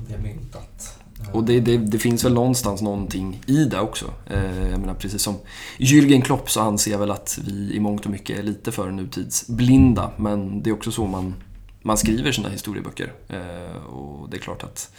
[0.07, 0.99] det är myntat.
[1.33, 4.13] Och det, det, det, finns väl någonstans någonting i det också.
[4.29, 5.35] Eh, jag menar, precis som
[5.77, 8.91] Jürgen Klopp så anser jag väl att vi i mångt och mycket är lite för
[8.91, 10.11] nutidsblinda.
[10.17, 11.33] Men det är också så man,
[11.81, 13.13] man skriver sina historieböcker.
[13.29, 14.91] Eh, och det är klart att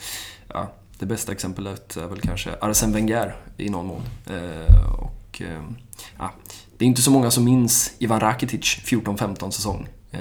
[0.48, 4.02] ja, det bästa exemplet är väl kanske Arsène Wenger i någon mån.
[4.26, 5.62] Eh, och, eh,
[6.18, 6.32] ja,
[6.78, 9.88] det är inte så många som minns Ivan Rakitic 14-15 säsong.
[10.10, 10.20] Eh,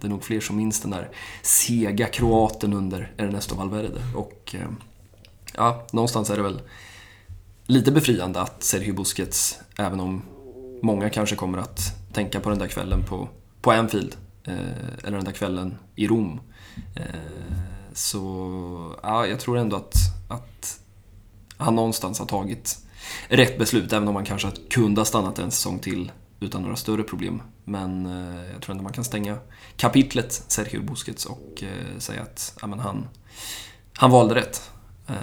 [0.00, 1.08] det är nog fler som minns den där
[1.42, 4.00] sega kroaten under Ernesto Valverde.
[4.16, 4.68] Och, eh,
[5.54, 6.60] ja, någonstans är det väl
[7.66, 10.22] lite befriande att Sergio Busquets, även om
[10.82, 11.80] många kanske kommer att
[12.12, 13.28] tänka på den där kvällen på,
[13.60, 16.40] på Anfield, eh, eller den där kvällen i Rom.
[16.94, 17.04] Eh,
[17.92, 19.94] så ja, jag tror ändå att,
[20.28, 20.80] att
[21.56, 22.78] han någonstans har tagit
[23.28, 27.02] rätt beslut, även om han kanske kunde ha stannat en säsong till utan några större
[27.02, 27.42] problem.
[27.64, 29.38] Men eh, jag tror ändå man kan stänga
[29.76, 33.08] kapitlet Sergio Busquets och eh, säga att ja, men han,
[33.96, 34.70] han valde rätt.
[35.06, 35.14] Eh,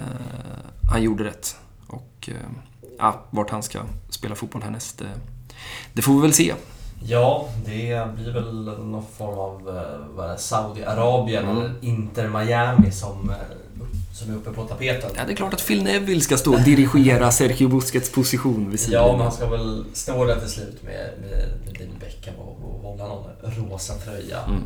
[0.90, 1.56] han gjorde rätt.
[1.86, 2.34] Och eh,
[2.98, 5.10] ja, vart han ska spela fotboll härnäst, det,
[5.92, 6.54] det får vi väl se.
[7.02, 9.76] Ja, det blir väl någon form av
[10.30, 11.56] eh, Saudiarabien mm.
[11.56, 13.32] eller Inter Miami som,
[14.16, 15.10] som är uppe på tapeten.
[15.16, 18.80] Ja, det är klart att Phil Neville ska stå och dirigera Sergio Busquets position vid
[18.80, 19.06] sidan.
[19.06, 21.30] Ja, men han ska väl stå där till slut med, med,
[21.64, 24.62] med David Beckham och, och hålla någon rosa tröja mm.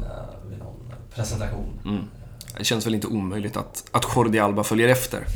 [0.48, 1.80] vid någon presentation.
[1.84, 2.04] Mm.
[2.58, 5.26] Det känns väl inte omöjligt att, att Jordi Alba följer efter.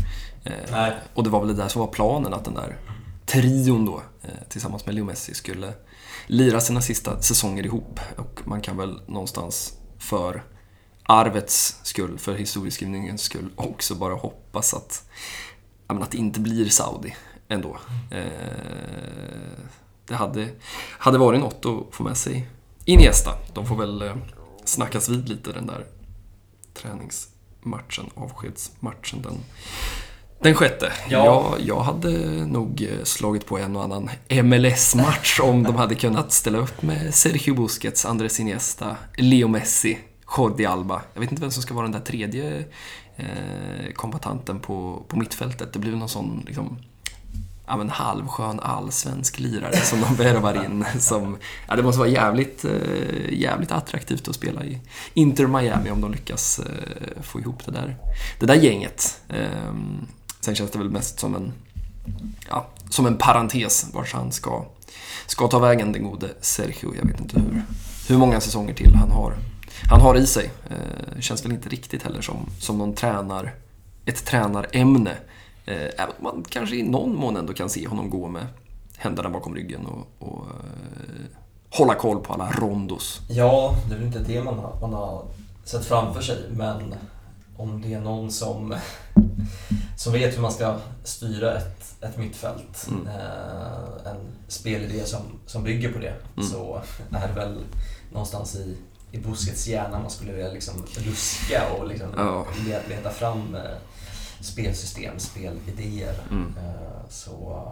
[0.44, 2.78] Eh, och det var väl det där som var planen, att den där
[3.26, 5.72] trion då, eh, tillsammans med Leo Messi, skulle
[6.26, 8.00] lira sina sista säsonger ihop.
[8.16, 10.42] Och man kan väl någonstans för
[11.06, 15.10] arvets skull, för historieskrivningens skull, också bara hoppas att,
[15.86, 17.16] att det inte blir Saudi
[17.48, 17.76] ändå.
[18.10, 18.24] Eh,
[20.06, 20.48] det hade,
[20.98, 22.48] hade varit något att få med sig
[22.84, 23.30] Iniesta.
[23.52, 24.16] De får väl eh,
[24.64, 25.86] snackas vid lite den där
[26.74, 29.38] träningsmatchen, avskedsmatchen den
[30.42, 30.92] Den sjätte.
[31.08, 31.24] Ja.
[31.24, 32.10] Jag, jag hade
[32.46, 34.10] nog slagit på en och annan
[34.42, 39.98] MLS-match om de hade kunnat ställa upp med Sergio Busquets, Andres Iniesta, Leo Messi,
[40.38, 41.02] Jordi Alba.
[41.14, 42.64] Jag vet inte vem som ska vara den där tredje
[43.16, 45.72] eh, kombatanten på, på mittfältet.
[45.72, 46.78] Det blir någon sån liksom,
[47.66, 50.84] ja, men halvskön allsvensk lirare som de värvar in.
[51.00, 51.36] Som,
[51.68, 54.80] ja, det måste vara jävligt, eh, jävligt attraktivt att spela i
[55.14, 57.96] Inter Miami om de lyckas eh, få ihop det där,
[58.40, 59.20] det där gänget.
[59.28, 60.06] Ehm,
[60.40, 61.52] sen känns det väl mest som en,
[62.48, 64.64] ja, som en parentes vart han ska,
[65.26, 66.94] ska ta vägen, den gode Sergio.
[66.96, 67.62] Jag vet inte hur,
[68.08, 69.34] hur många säsonger till han har,
[69.90, 70.50] han har i sig.
[70.70, 73.54] Eh, känns väl inte riktigt heller som, som någon tränar,
[74.06, 75.16] ett tränarämne.
[75.66, 78.46] Eh, även om man kanske i någon mån ändå kan se honom gå med
[78.96, 81.38] händerna bakom ryggen och, och eh,
[81.70, 83.20] hålla koll på alla rondos.
[83.28, 85.24] Ja, det är väl inte det man har, man har
[85.64, 86.94] sett framför sig, men
[87.56, 88.74] om det är någon som,
[89.98, 93.06] som vet hur man ska styra ett, ett mittfält, mm.
[93.06, 96.48] eh, en spelidé som, som bygger på det, mm.
[96.48, 97.58] så är det väl
[98.12, 98.76] någonstans i,
[99.14, 102.46] i Busquets hjärna man skulle vilja liksom luska och liksom ja.
[102.88, 103.76] leta fram eh,
[104.40, 106.14] spelsystem, spelidéer.
[106.30, 106.54] Mm.
[106.58, 107.66] Eh, så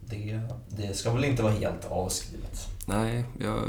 [0.00, 2.68] det, det ska väl inte vara helt avskrivet.
[2.86, 3.64] Nej, jag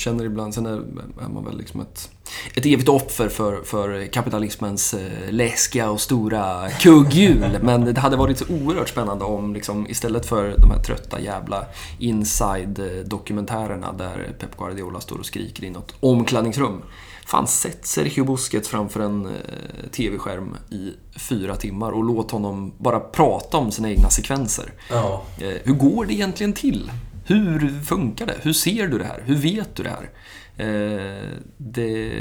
[0.00, 0.82] känner ibland, sen är,
[1.28, 2.10] man väl liksom ett,
[2.54, 7.58] ett evigt offer för, för kapitalismens eh, läskiga och stora kugghjul.
[7.62, 11.64] Men det hade varit så oerhört spännande om liksom, istället för de här trötta jävla
[11.98, 16.82] inside-dokumentärerna där Pep Guardiola står och skriker i något omklädningsrum
[17.30, 23.00] Fan, sätt Sergio Busquets framför en eh, TV-skärm i fyra timmar och låt honom bara
[23.00, 24.72] prata om sina egna sekvenser.
[24.90, 25.22] Ja.
[25.38, 26.90] Eh, hur går det egentligen till?
[27.30, 28.36] Hur funkar det?
[28.42, 29.22] Hur ser du det här?
[29.24, 30.10] Hur vet du det här?
[30.56, 32.12] Eh, det,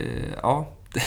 [0.41, 1.01] ja, det,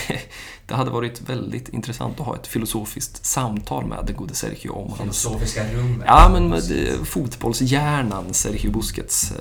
[0.66, 4.96] det, hade varit väldigt intressant att ha ett filosofiskt samtal med den gode Sergio om
[4.98, 5.74] Filosofiska hans...
[5.74, 6.04] rummet.
[6.06, 6.62] Ja, men med
[7.04, 9.32] fotbollshjärnan Sergio Busquets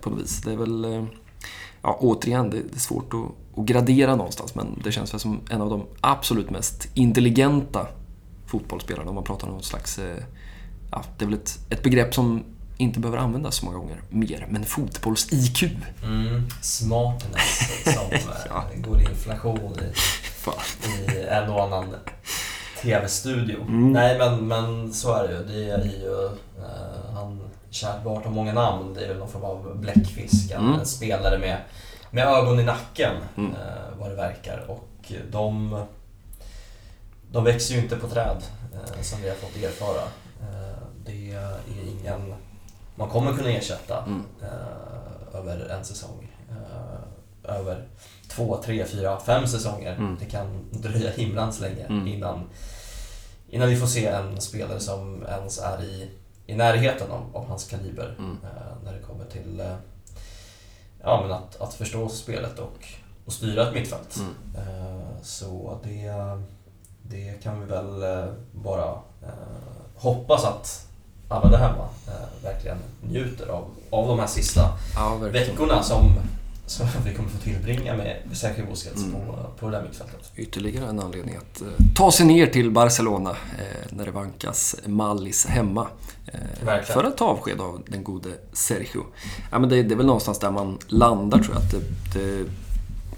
[0.00, 0.42] på något vis.
[0.42, 1.06] Det är väl
[1.82, 5.60] ja, återigen, det är svårt att, att, gradera någonstans, men det känns väl som en
[5.60, 7.86] av de absolut mest intelligenta
[8.46, 9.98] fotbollsspelarna om man pratar om någon slags...
[9.98, 10.24] Eh,
[10.90, 12.44] ja, det är väl ett, ett begrepp som
[12.76, 15.70] inte behöver användas så många gånger mer, men fotbolls-IQ.
[16.04, 18.04] Mm, smartness som
[18.48, 18.64] ja.
[18.74, 21.94] Eh, går i inflation i, i en och annan
[22.82, 23.62] TV-studio.
[23.62, 23.92] Mm.
[23.92, 25.44] Nej, men, men så är det ju.
[25.44, 28.94] Det är ju uh, han kärt barn har många namn.
[28.94, 30.50] Det är väl någon form av bläckfisk.
[30.50, 30.74] Mm.
[30.74, 31.58] En spelare med,
[32.10, 33.52] med ögon i nacken, mm.
[33.52, 34.64] eh, vad det verkar.
[34.68, 35.78] Och de,
[37.30, 38.42] de växer ju inte på träd,
[38.74, 40.02] eh, som vi har fått erfara.
[40.40, 42.34] Eh, det är ingen
[42.94, 44.22] man kommer kunna ersätta mm.
[44.42, 46.30] eh, över en säsong.
[46.50, 47.84] Eh, över
[48.28, 49.96] två, tre, fyra, fem säsonger.
[49.96, 50.16] Mm.
[50.20, 52.06] Det kan dröja himlans länge mm.
[52.06, 52.44] innan,
[53.48, 56.10] innan vi får se en spelare som ens är i
[56.46, 58.38] i närheten av, av hans kaliber mm.
[58.42, 59.76] eh, när det kommer till eh,
[61.02, 62.86] ja, men att, att förstå spelet och,
[63.24, 64.16] och styra ett mittfält.
[64.16, 64.34] Mm.
[64.56, 66.12] Eh, så det,
[67.02, 68.98] det kan vi väl eh, bara
[69.96, 70.88] hoppas att
[71.32, 76.14] alla där hemma eh, verkligen njuter av, av de här sista ja, veckorna som
[76.66, 79.12] som vi kommer få tillbringa med Sergio Busquets mm.
[79.12, 80.32] på, på det där mittfältet.
[80.36, 85.46] Ytterligare en anledning att eh, ta sig ner till Barcelona eh, när det vankas Mallis
[85.46, 85.86] hemma.
[86.26, 89.04] Eh, för att ta avsked av den gode Sergio.
[89.50, 91.62] Ja, men det, det är väl någonstans där man landar tror jag.
[91.62, 91.80] Att det,
[92.18, 92.44] det,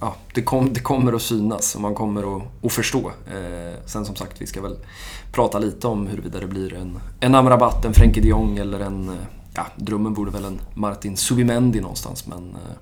[0.05, 3.13] ja, det, kom, det kommer att synas och man kommer att, att förstå.
[3.27, 4.77] Eh, sen som sagt, vi ska väl
[5.33, 9.09] prata lite om huruvida det blir en, en Amrabat, en Frenkie de Jong eller en
[9.09, 9.15] eh,
[9.55, 12.77] ja, drömmen vore väl en Martin Subimendi någonstans men eh,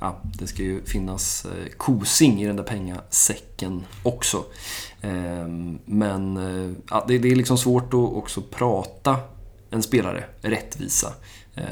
[0.00, 4.44] ja, det ska ju finnas eh, kosing i den där pengasäcken också.
[5.00, 5.48] Eh,
[5.84, 9.16] men eh, ja, det, är liksom svårt att också prata
[9.70, 11.12] en spelare rättvisa.
[11.54, 11.64] Eh,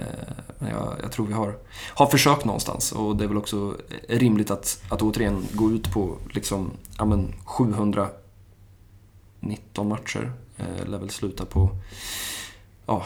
[0.59, 1.57] jag, jag, tror vi har,
[1.95, 3.77] har försökt någonstans och det är väl också
[4.09, 10.33] rimligt att, att återigen gå ut på liksom, ja, men 719 matcher.
[10.57, 11.71] Eh, Lär väl sluta på
[12.87, 13.05] ja,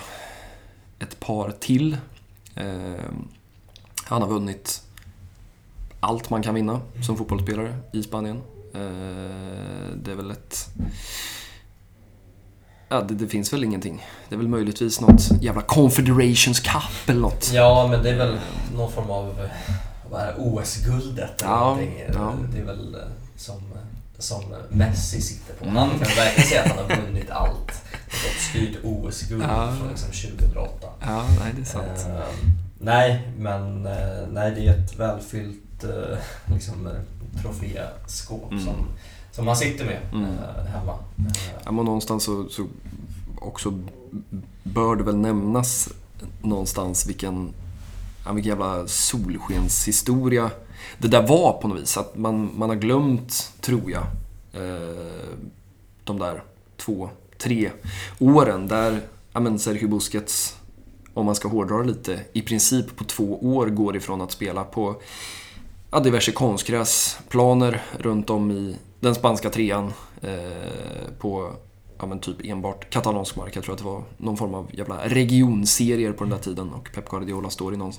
[0.98, 1.96] ett par till.
[2.54, 3.04] Eh,
[4.04, 4.82] han har vunnit
[6.00, 8.36] allt man kan vinna som fotbollsspelare i Spanien.
[8.74, 8.80] Eh,
[9.96, 10.68] det är väl ett...
[12.88, 14.06] Ja, det, det, finns väl ingenting.
[14.28, 17.50] Det är väl möjligtvis något jävla Confederations Cup eller något.
[17.54, 18.38] Ja, men det är väl
[18.76, 19.48] någon form av
[20.38, 22.02] OS-guldet eller ja, någonting.
[22.12, 22.34] Ja.
[22.52, 22.96] Det är väl
[23.36, 23.60] som
[24.18, 25.64] som Messi sitter på.
[25.68, 27.72] Han kan verkligen säga att han har vunnit allt.
[28.06, 29.74] Och styrt OS-guld ja.
[29.78, 30.88] från liksom 2008.
[31.00, 32.06] Ja, nej det är sant.
[32.08, 36.18] Uh, nej, men uh, nej, det är ett välfyllt uh,
[36.54, 36.88] liksom,
[37.42, 38.64] troféskåp mm.
[38.64, 38.88] som,
[39.36, 40.38] som han sitter med mm.
[40.68, 40.98] hemma.
[41.64, 42.66] Ja, men någonstans så, så
[43.38, 43.78] också
[44.62, 45.88] bör det väl nämnas
[46.42, 47.54] någonstans vilken,
[48.34, 50.50] vilken jävla solskenshistoria
[50.98, 51.96] det där var på något vis.
[51.96, 54.04] Att man, man har glömt, tror jag,
[56.04, 56.42] de där
[56.76, 57.70] två, tre
[58.18, 59.00] åren där
[59.32, 60.56] ja, men Sergio Busquets,
[61.14, 65.00] om man ska hårdra lite, i princip på två år går ifrån att spela på
[65.90, 71.52] ja, diverse konstgräsplaner runt om i den spanska trean eh, på
[71.98, 73.56] ja, men typ enbart katalansk mark.
[73.56, 76.90] Jag tror att det var någon form av jävla regionserier på den där tiden och
[76.94, 77.92] Pep Guardiola står i någon,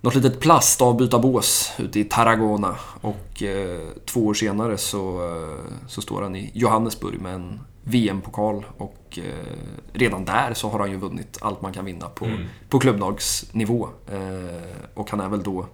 [0.00, 6.22] något litet plastavbytarbås ute i Tarragona och eh, två år senare så, eh, så står
[6.22, 9.56] han i Johannesburg med en VM-pokal och eh,
[9.92, 12.46] redan där så har han ju vunnit allt man kan vinna på, mm.
[12.68, 13.88] på klubblagsnivå.
[14.12, 15.66] Eh, och han är väl då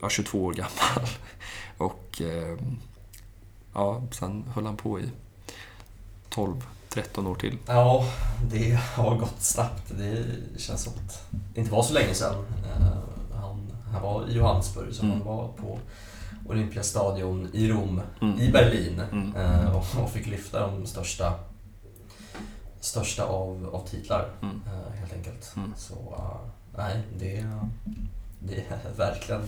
[0.00, 1.10] ja, 22 år gammal.
[1.78, 2.58] och eh,
[3.74, 5.10] ja, sen höll han på i
[6.30, 7.58] 12-13 år till.
[7.66, 8.04] Ja,
[8.50, 9.92] det har gått snabbt.
[9.98, 10.24] Det
[10.58, 12.34] känns som att det inte var så länge sedan.
[12.64, 15.16] Eh, han, han var i Johannesburg, så mm.
[15.16, 15.78] han var på
[16.46, 18.40] Olympiastadion i Rom, mm.
[18.40, 19.36] i Berlin mm.
[19.36, 21.34] Eh, och, och, fick lyfta de största,
[22.80, 24.60] största av, av titlar mm.
[24.66, 25.52] Eh, helt enkelt.
[25.56, 25.74] Mm.
[25.76, 26.20] Så
[26.76, 27.46] nej, det,
[28.38, 29.42] det är verkligen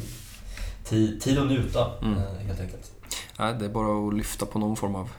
[0.85, 2.19] tid, tid att njuta mm.
[2.47, 2.93] helt enkelt.
[3.38, 5.11] Nej, det är bara att lyfta på någon form av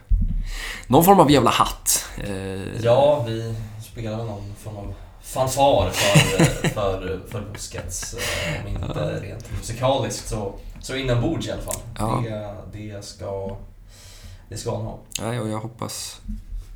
[0.86, 2.04] någon form av jävla hatt.
[2.18, 8.14] Eh, ja, vi spelar någon form av fanfar för, för, för Busquets.
[8.14, 11.80] Eh, om inte rent musikaliskt så, så inombords i alla fall.
[11.98, 12.22] Ja.
[12.72, 13.56] Det, det, ska,
[14.48, 14.98] det ska han ha.
[15.20, 16.20] Nej, och jag hoppas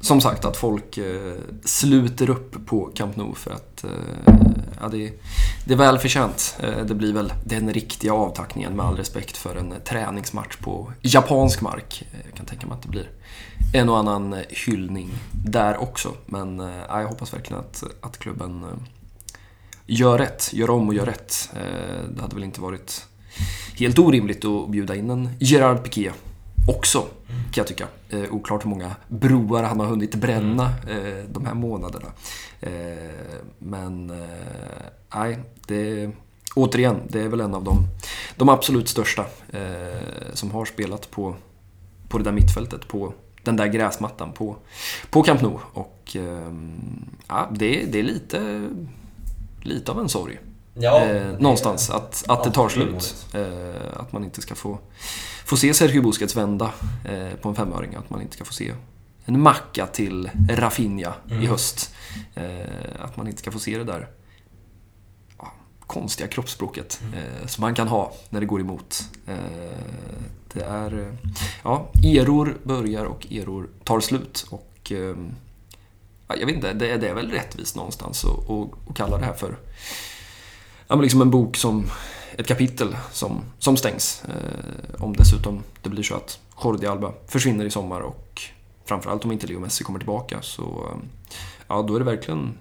[0.00, 3.84] som sagt att folk eh, sluter upp på Camp Nou för att
[4.80, 5.12] ja, det,
[5.64, 6.56] det är välförtjänt.
[6.60, 10.92] Eh, det blir väl den riktiga avtackningen med all respekt för en eh, träningsmatch på
[11.02, 12.02] japansk mark.
[12.12, 13.10] Eh, jag kan tänka mig att det blir
[13.74, 16.12] en och annan hyllning där också.
[16.26, 18.64] Men ja, jag hoppas verkligen att, att klubben
[19.86, 21.50] gör rätt, gör om och gör rätt.
[22.14, 23.06] Det hade väl inte varit
[23.76, 26.12] helt orimligt att bjuda in en Gerard Piqué
[26.68, 27.06] också,
[27.58, 27.88] kan jag tycka.
[28.08, 32.06] Eh, oklart hur många broar han har hunnit bränna eh, de här månaderna.
[32.60, 32.70] Eh,
[33.58, 36.10] men eh, nej, det...
[36.54, 37.86] Återigen, det är väl en av de,
[38.36, 41.36] de absolut största eh, som har spelat på,
[42.08, 44.56] på det där mittfältet, på den där gräsmattan på,
[45.10, 45.58] på Camp Nou.
[45.72, 46.16] Och
[47.28, 48.68] ja, det, det är lite,
[49.62, 50.38] lite av en sorg.
[50.74, 53.26] Ja, eh, någonstans, att, att det tar slut.
[53.34, 54.78] Eh, att man inte ska få
[55.48, 56.72] få se Sergio Busquets vända
[57.04, 57.94] eh, på en femöring.
[57.94, 58.74] Att man inte ska få se
[59.24, 61.42] en macka till Rafinha mm.
[61.42, 61.94] i höst.
[62.34, 64.08] Eh, att man inte ska få se det där
[65.38, 65.52] ja,
[65.86, 67.14] konstiga kroppsspråket mm.
[67.14, 69.04] eh, som man kan ha när det går emot.
[69.26, 69.36] Eh,
[70.52, 70.98] det är...
[70.98, 71.30] Eh,
[71.62, 74.46] ja, eror börjar och eror tar slut.
[74.50, 75.34] Och ehm,
[76.28, 79.56] ja, jag vet inte, det, det är väl rättvist någonstans att kalla det här för
[80.88, 81.90] ja, men liksom en bok som
[82.36, 84.22] ett kapitel som, som stängs.
[84.24, 88.42] Eh, om dessutom det blir så att Jordi Alba försvinner i sommar och
[88.84, 90.88] framförallt om inte Leo Messi kommer tillbaka så
[91.68, 92.58] ja, då är det verkligen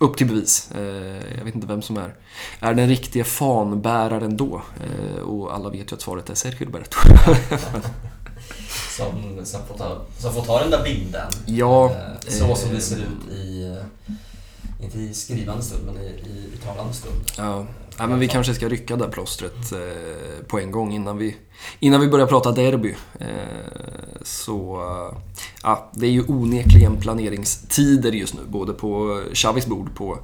[0.00, 0.70] upp till bevis.
[0.74, 2.14] Eh, jag vet inte vem som är,
[2.60, 4.62] är den riktiga fanbäraren då.
[4.84, 6.98] Eh, och alla vet ju att svaret är Sergio Roberto.
[8.96, 11.30] som, som, får ta, som får ta den där bilden.
[11.46, 13.76] Ja, eh, så som det ser ut i,
[14.80, 17.16] inte i skrivande stund, men i, i, i talande stund.
[17.38, 17.66] Ja.
[17.98, 21.36] Ja, men vi kanske ska rycka det plåstret eh, på en gång innan vi,
[21.80, 22.94] innan vi börjar prata derby.
[23.18, 23.26] Eh,
[24.22, 24.82] så
[25.62, 30.18] ja, det är ju onekligen planeringstider just nu, både på Xavis bord på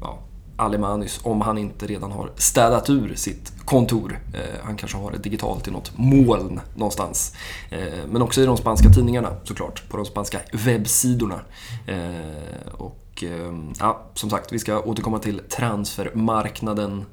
[0.00, 0.18] ja,
[0.56, 4.20] Alemanys, om han inte redan har städat ur sitt kontor.
[4.34, 7.34] Eh, han kanske har det digitalt i något moln någonstans.
[7.70, 7.78] Eh,
[8.08, 11.40] men också i de spanska tidningarna såklart, på de spanska webbsidorna.
[11.86, 17.04] Eh, och och ehm, ja, som sagt, vi ska återkomma till transfermarknaden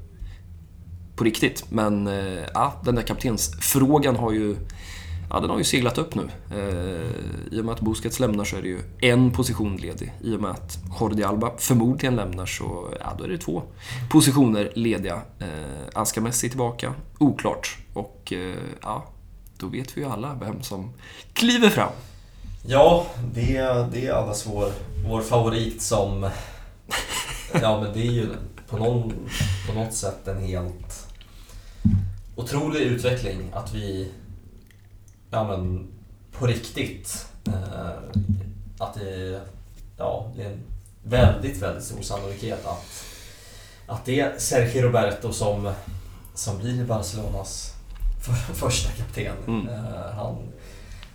[1.16, 1.64] på riktigt.
[1.70, 4.56] Men eh, ja, den där kaptensfrågan har ju,
[5.30, 6.28] ja, den har ju seglat upp nu.
[6.50, 10.12] Eh, I och med att Busquets lämnar så är det ju en position ledig.
[10.20, 13.62] I och med att Jordi Alba förmodligen lämnar så ja, då är det två
[14.10, 15.22] positioner lediga.
[15.38, 15.46] Eh,
[15.94, 17.78] Aska Messi tillbaka, oklart.
[17.92, 19.06] Och eh, ja,
[19.58, 20.92] då vet vi ju alla vem som
[21.32, 21.92] kliver fram.
[22.64, 23.60] Ja, det,
[23.92, 24.72] det är allas vår,
[25.06, 26.30] vår favorit som...
[27.62, 28.28] Ja, men det är ju
[28.68, 29.28] på, någon,
[29.66, 31.06] på något sätt en helt
[32.36, 34.12] otrolig utveckling att vi...
[35.30, 35.88] Ja, men
[36.32, 37.26] på riktigt.
[37.46, 37.90] Eh,
[38.78, 39.40] att det,
[39.96, 40.62] ja, det är en
[41.02, 43.04] väldigt, väldigt stor sannolikhet att,
[43.86, 45.72] att det är Sergio Roberto som,
[46.34, 47.74] som blir Barcelonas
[48.24, 49.36] för, första kapten.
[49.46, 49.66] Mm.
[50.14, 50.36] han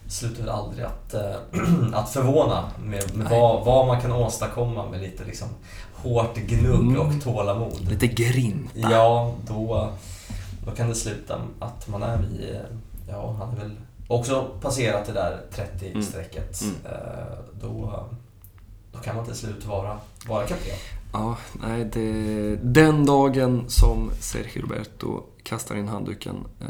[0.09, 1.13] slutar aldrig att,
[1.93, 5.47] att förvåna med, med vad, vad man kan åstadkomma med lite liksom
[5.93, 6.99] hårt gnugg mm.
[6.99, 7.89] och tålamod.
[7.89, 8.91] Lite grinta.
[8.91, 9.91] Ja, då,
[10.65, 12.59] då kan det sluta att man är vid,
[13.09, 13.75] ja han är väl
[14.07, 16.61] också passerat det där 30-strecket.
[16.61, 16.75] Mm.
[16.85, 16.95] Mm.
[17.61, 18.03] Då,
[18.91, 19.97] då kan man till slut vara,
[20.27, 20.75] vara kapten.
[21.11, 26.67] Ja, nej, det, den dagen som Sergio Roberto kastar in handduken, eh,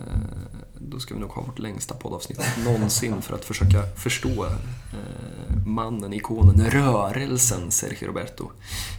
[0.73, 6.13] då ska vi nog ha vårt längsta poddavsnitt någonsin för att försöka förstå eh, mannen,
[6.13, 8.51] ikonen, rörelsen Sergio Roberto.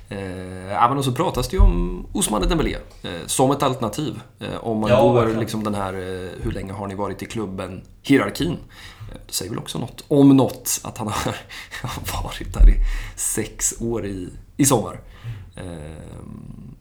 [0.09, 4.21] Eh, även så pratas det ju om Ousmane Dembélé eh, som ett alternativ.
[4.39, 7.27] Eh, om man ja, går liksom den här, eh, hur länge har ni varit i
[7.27, 8.53] klubben, hierarkin.
[8.53, 11.35] Eh, det säger väl också något om något, att han har
[12.23, 12.75] varit där i
[13.17, 15.01] sex år i, i sommar.
[15.59, 16.75] Ehm,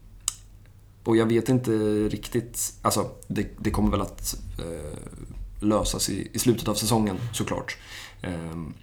[1.03, 1.71] och jag vet inte
[2.09, 4.97] riktigt, alltså det, det kommer väl att eh,
[5.59, 7.77] lösas i, i, slutet av säsongen såklart.
[8.21, 8.73] Ehm,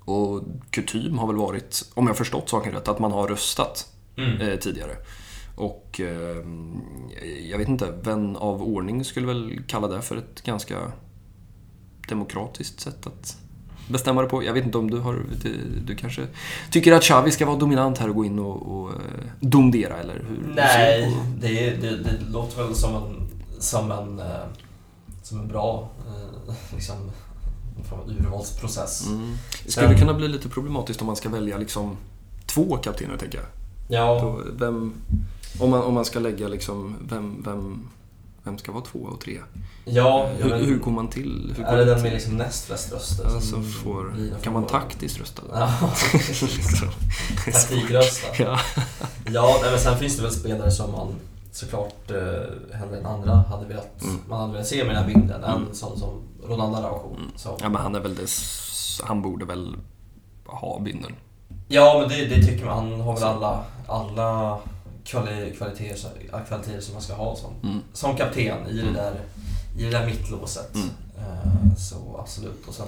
[0.00, 4.40] och kutym har väl varit, om jag förstått saken rätt, att man har röstat mm.
[4.40, 4.96] eh, tidigare.
[5.56, 6.44] Och eh,
[7.50, 10.92] jag vet inte, vän av ordning skulle väl kalla det för ett ganska
[12.08, 13.36] demokratiskt sätt att
[13.88, 14.44] bestämma det på.
[14.44, 15.24] Jag vet inte om du har...
[15.42, 15.54] Du,
[15.86, 16.26] du kanske
[16.70, 18.96] tycker att Xavi ska vara dominant här och gå in och, och eh,
[19.40, 20.54] domdera, eller hur?
[20.54, 23.28] Nej, det, det, det, låter väl som en,
[23.58, 24.26] som en, eh,
[25.22, 26.96] som en bra eh, liksom,
[28.06, 29.06] urvalsprocess.
[29.06, 29.36] Mm.
[29.64, 31.96] Det skulle Sen, kunna bli lite problematiskt om man ska välja liksom
[32.46, 33.46] två kaptener, tänker jag.
[33.88, 34.20] Ja.
[34.22, 34.92] Då, vem,
[35.60, 37.88] om, man, om man ska lägga liksom, vem, vem
[38.48, 39.38] vem ska vara två och tre?
[39.84, 41.54] Ja, hur, men, hur går man till?
[41.56, 43.34] Hur är det den med liksom näst flest röster?
[43.34, 45.42] Alltså får, kan man taktiskt rösta?
[45.52, 45.70] Ja,
[47.52, 48.26] Taktikrösta.
[48.38, 48.58] ja,
[49.32, 51.14] ja men sen finns det väl spelare som man
[51.52, 54.16] såklart eh, hellre än andra hade velat, mm.
[54.28, 55.44] man hade velat se med den här bilden.
[55.44, 55.66] Mm.
[55.68, 57.16] En sån som Ronaldo Araujo.
[57.16, 57.30] Mm.
[57.44, 59.76] Ja, men han är väl dess, han borde väl
[60.44, 61.14] ha bindeln.
[61.68, 62.92] Ja, men det, det tycker man.
[62.92, 64.58] Han har väl alla, alla
[65.08, 66.10] kvaliteter,
[66.48, 67.82] kvaliteter som man ska ha som, mm.
[67.92, 68.94] som kapten i det mm.
[68.94, 69.20] där,
[69.78, 70.74] i det där mittlåset.
[70.74, 70.88] Mm.
[70.88, 72.68] Uh, så absolut.
[72.68, 72.86] Och sen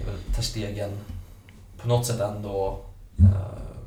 [0.00, 0.90] är väl Ter Stegen
[1.82, 2.80] på något sätt ändå
[3.20, 3.28] uh,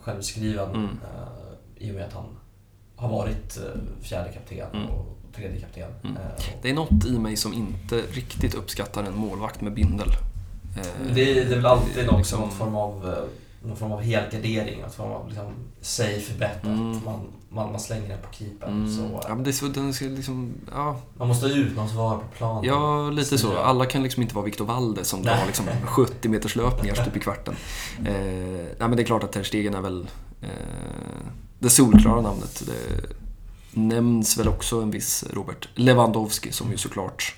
[0.02, 0.86] självskriven mm.
[0.86, 2.26] uh, i och med att han
[2.96, 3.60] har varit
[4.02, 4.88] fjärde kapten mm.
[4.88, 5.92] och tredje kapten.
[6.04, 6.18] Mm.
[6.62, 10.08] Det är något i mig som inte riktigt uppskattar en målvakt med bindel.
[11.14, 13.28] Det, det är väl alltid liksom, någon form av
[13.64, 16.64] någon form av helgardering, någon form av liksom safe bet.
[16.64, 17.00] Mm.
[17.06, 18.74] Man, man, man slänger den på keepern.
[18.74, 18.96] Mm.
[18.96, 21.02] Så, ja, men det är så, den ska liksom, ja.
[21.18, 22.64] Man måste ha ut någon som var på planen.
[22.64, 23.58] Ja, lite så.
[23.58, 27.20] Alla kan liksom inte vara Victor Valde som drar liksom 70 meters löpningar stup i
[27.20, 27.56] kvarten.
[28.00, 30.08] Eh, nej, men det är klart att Ter Stegen är väl
[30.42, 30.50] eh,
[31.60, 32.64] det solklara namnet.
[32.66, 33.16] Det
[33.74, 37.36] nämns väl också en viss Robert Lewandowski som ju såklart,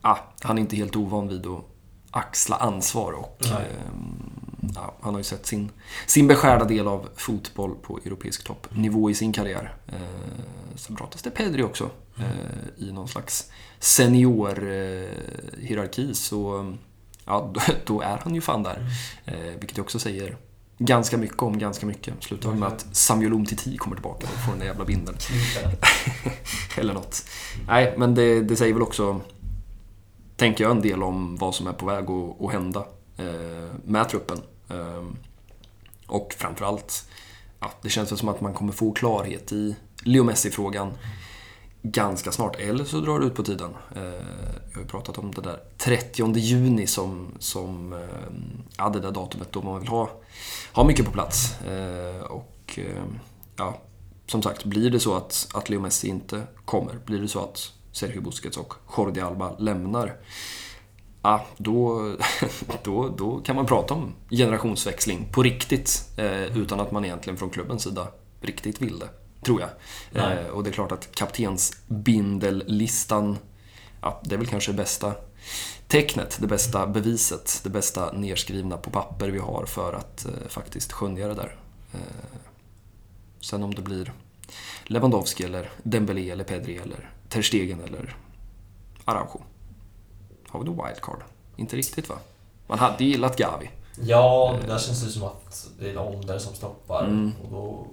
[0.00, 1.71] ah, han är inte helt ovan vid att
[2.12, 3.60] axla ansvar och eh,
[4.74, 5.70] ja, han har ju sett sin,
[6.06, 9.76] sin beskärda del av fotboll på europeisk toppnivå i sin karriär.
[9.88, 9.96] Eh,
[10.76, 12.26] sen pratas det Pedri också eh,
[12.76, 13.50] i någon slags
[13.80, 16.08] senior-hierarki.
[16.08, 16.74] Eh, så
[17.24, 17.54] ja,
[17.86, 18.86] då är han ju fan där.
[19.24, 20.36] Eh, vilket jag också säger
[20.78, 22.24] ganska mycket om ganska mycket.
[22.24, 25.16] Slutar med att Samuel Umtiti kommer tillbaka och får den där jävla bindeln.
[26.76, 27.24] Eller något.
[27.66, 29.20] Nej, men det, det, säger väl också,
[30.42, 32.86] tänker jag, en del om vad som är på väg att, att hända
[33.16, 34.38] eh, med truppen.
[34.68, 35.16] Ehm,
[36.06, 37.08] och framförallt,
[37.60, 40.92] ja, det känns väl som att man kommer få klarhet i Leo Messi-frågan
[41.82, 43.70] ganska snart, eller så drar det ut på tiden.
[43.96, 47.98] Eh, jag har ju pratat om det där 30 juni som, som eh,
[48.76, 50.10] ja, det där datumet då man vill ha,
[50.72, 51.60] ha mycket på plats.
[51.60, 52.78] Eh, och
[53.56, 53.80] ja,
[54.26, 57.72] som sagt, blir det så att, att Leo Messi inte kommer, blir det så att
[57.92, 60.16] Sergio Busquets och Jordi Alba lämnar
[61.22, 62.12] ja, då,
[62.82, 67.50] då, då kan man prata om generationsväxling på riktigt eh, utan att man egentligen från
[67.50, 68.08] klubbens sida
[68.40, 69.08] riktigt vill det,
[69.42, 69.70] tror jag.
[70.22, 73.38] Eh, och det är klart att kaptensbindellistan,
[74.00, 75.14] ja, det är väl kanske det bästa
[75.88, 80.92] tecknet, det bästa beviset, det bästa nerskrivna på papper vi har för att eh, faktiskt
[80.92, 81.56] skönja det där.
[81.92, 82.00] Eh,
[83.40, 84.12] sen om det blir
[84.84, 88.16] Lewandowski eller Dembélé eller Pedri eller Ter Stegen eller
[89.04, 89.40] Araujo.
[90.48, 91.22] Har vi då wildcard?
[91.56, 92.14] Inte riktigt va?
[92.66, 93.70] Man hade gillat Gavi.
[94.00, 97.04] Ja, där känns det som att det är ålder som stoppar.
[97.04, 97.32] Mm.
[97.42, 97.86] Och, då,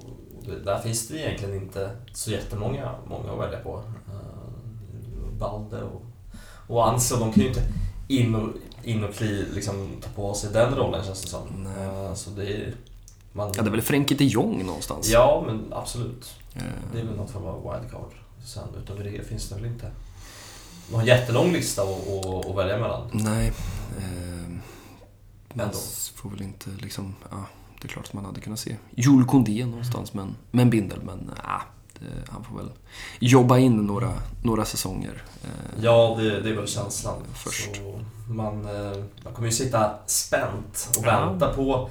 [0.66, 3.78] där finns det egentligen inte så jättemånga många att välja på.
[3.78, 6.02] Uh, Balde och,
[6.68, 7.64] och Anse, de kan ju inte
[8.08, 8.50] in och,
[8.84, 11.68] in och kli, liksom, ta på sig den rollen känns det som.
[11.68, 12.74] Uh, så det är,
[13.32, 13.52] man...
[13.56, 15.10] Ja, det är väl Frenkie de Jong någonstans?
[15.10, 16.34] Ja, men absolut.
[16.56, 16.64] Uh.
[16.94, 18.19] Det är väl någon form av wildcard.
[18.46, 19.92] Sen utöver det finns det väl inte.
[20.92, 23.10] någon jättelång lista att, välja mellan.
[23.12, 23.48] Nej.
[23.98, 24.50] Eh,
[25.54, 25.70] man
[26.16, 27.16] får väl inte liksom...
[27.32, 27.46] Ja,
[27.82, 30.70] det är klart att man hade kunnat se Joel Kondé någonstans med en, med en
[30.70, 31.62] bindel, men ja,
[32.00, 32.72] det, han får väl
[33.20, 34.14] jobba in några,
[34.44, 35.24] några säsonger.
[35.44, 37.18] Eh, ja, det, det är väl känslan.
[37.34, 37.76] Först.
[37.76, 41.54] Så man, eh, man kommer ju sitta spänt och vänta ja.
[41.54, 41.90] på,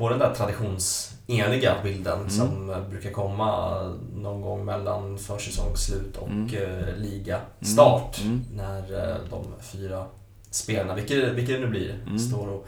[0.00, 2.30] på den där traditionseniga bilden mm.
[2.30, 3.80] som brukar komma
[4.14, 6.54] någon gång mellan försäsongsslut och mm.
[6.54, 8.20] eh, ligastart.
[8.20, 8.32] Mm.
[8.32, 8.44] mm.
[8.56, 10.06] När eh, de fyra
[10.50, 12.18] spelarna, vilka, vilka det nu blir, mm.
[12.18, 12.66] står och,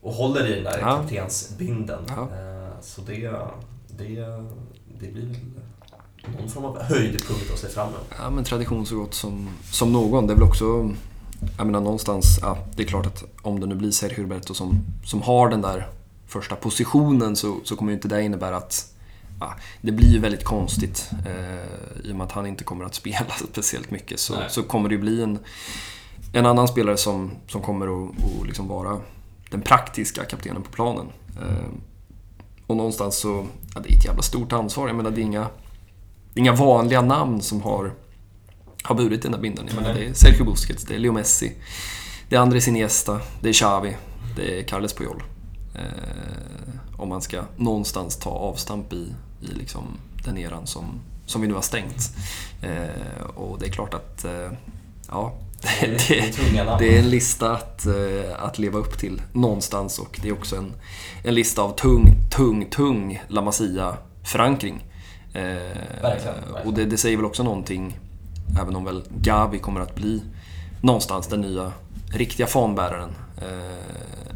[0.00, 0.96] och håller i den där ja.
[0.96, 2.02] kaptensbindeln.
[2.08, 2.22] Ja.
[2.22, 3.30] Eh, så det,
[3.88, 4.26] det,
[5.00, 5.36] det blir väl
[6.38, 8.06] någon form av höjdpunkt att se fram emot.
[8.18, 10.26] Ja, men tradition så gott som, som någon.
[10.26, 10.94] Det är väl också
[11.56, 14.80] jag menar någonstans, ja, det är klart att om det nu blir Sergio Roberto som,
[15.04, 15.88] som har den där
[16.26, 18.94] första positionen så, så kommer ju inte det innebära att
[19.40, 21.10] ja, det blir ju väldigt konstigt.
[21.26, 24.88] Eh, I och med att han inte kommer att spela speciellt mycket så, så kommer
[24.88, 25.38] det ju bli en,
[26.32, 29.00] en annan spelare som, som kommer att, att liksom vara
[29.50, 31.06] den praktiska kaptenen på planen.
[31.40, 31.68] Eh,
[32.66, 34.86] och någonstans så, ja, det är ett jävla stort ansvar.
[34.86, 35.46] Jag menar det är inga,
[36.32, 37.92] det är inga vanliga namn som har
[38.86, 39.68] har burit den där bindeln.
[39.68, 41.52] Jag menar, det är Sergio Busquets, det är Leo Messi,
[42.28, 43.96] det är Andres Iniesta, det är Xavi,
[44.36, 45.22] det är Carles Puyol.
[45.78, 49.84] Eh, om man ska någonstans ta avstamp i, i liksom
[50.24, 50.84] den eran som,
[51.26, 52.16] som vi nu har stängt.
[52.62, 54.50] Eh, och det är klart att eh,
[55.08, 55.32] ja,
[55.80, 60.28] det, det, det, är en lista att, eh, att leva upp till någonstans och det
[60.28, 60.72] är också en,
[61.24, 64.84] en lista av tung, tung, tung La Masia-förankring.
[65.32, 67.98] Eh, och det, det, säger väl också någonting
[68.60, 70.22] Även om väl Gavi kommer att bli
[70.80, 71.72] någonstans den nya
[72.12, 73.10] riktiga fanbäraren.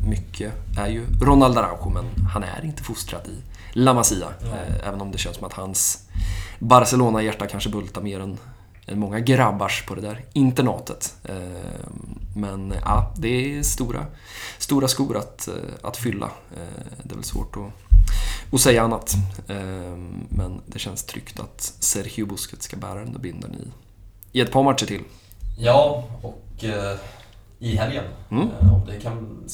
[0.02, 3.42] Eh, mycket är ju Ronald Araujo, men han är inte fostrad i
[3.72, 4.28] La Masia.
[4.42, 6.08] Eh, även om det känns som att hans
[6.58, 8.38] Barcelona-hjärta kanske bultar mer än,
[8.86, 11.16] än många grabbars på det där internatet.
[11.24, 11.36] Eh,
[12.36, 14.06] men ja, det är stora,
[14.58, 15.48] stora skor att,
[15.82, 16.30] att fylla.
[17.02, 19.14] det är väl svårt att, att säga annat.
[20.28, 23.68] men det känns tryggt att Sergio Busquets ska bära den där bindeln i
[24.32, 25.02] i ett par matcher till.
[25.58, 26.98] Ja, och eh,
[27.60, 28.04] i helgen.
[28.30, 28.48] Mm.
[28.60, 29.44] Eh, om det kan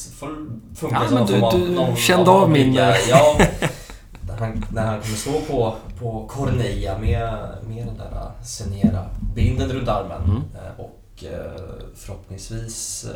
[0.75, 2.75] funka ja, som du, någon, du någon, kände av min...
[2.75, 3.39] Ja,
[4.27, 9.73] när han, när han kommer stå på, på Corneilla med, med den där Senera binden
[9.73, 10.43] runt armen mm.
[10.55, 11.61] Eh, och eh,
[11.95, 13.07] förhoppningsvis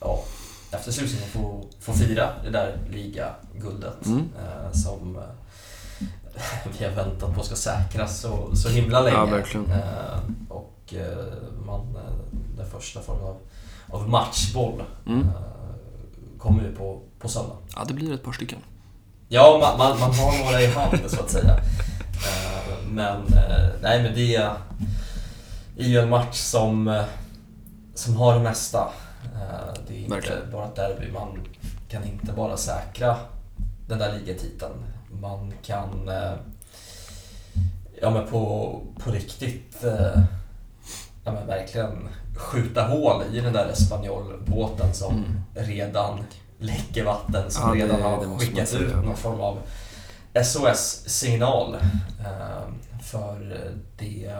[0.00, 0.22] ja,
[0.70, 4.28] efter slutningen få, få fira det där ligaguldet mm.
[4.72, 5.18] som
[6.78, 9.16] vi har väntat på ska säkras så, så himla länge.
[9.16, 9.72] Ja, verkligen.
[9.72, 13.36] Eh, och eh, man, eh, den första formen av,
[13.92, 15.28] av matchboll mm.
[16.38, 17.56] kommer ju på, på söndag.
[17.76, 18.58] Ja, det blir ett par stycken.
[19.28, 21.60] Ja, man, man, man har några i hand så att säga.
[22.90, 23.22] Men,
[23.82, 24.54] nej men det är
[25.76, 27.04] ju en match som,
[27.94, 28.88] som har det mesta.
[29.88, 30.50] Det är inte Verkligen.
[30.52, 31.46] bara ett derby, man
[31.88, 33.16] kan inte bara säkra
[33.88, 34.84] den där ligatiteln
[35.20, 36.32] man kan eh,
[38.00, 40.22] ja, men på, på riktigt eh,
[41.24, 42.08] ja, men verkligen
[42.40, 45.40] skjuta hål i den där Espanyol-båten som mm.
[45.54, 46.18] redan
[46.58, 49.58] läcker vatten, som ja, redan har skickat ut någon form av
[50.44, 51.74] SOS-signal.
[52.20, 53.38] Eh, för
[53.98, 54.32] det,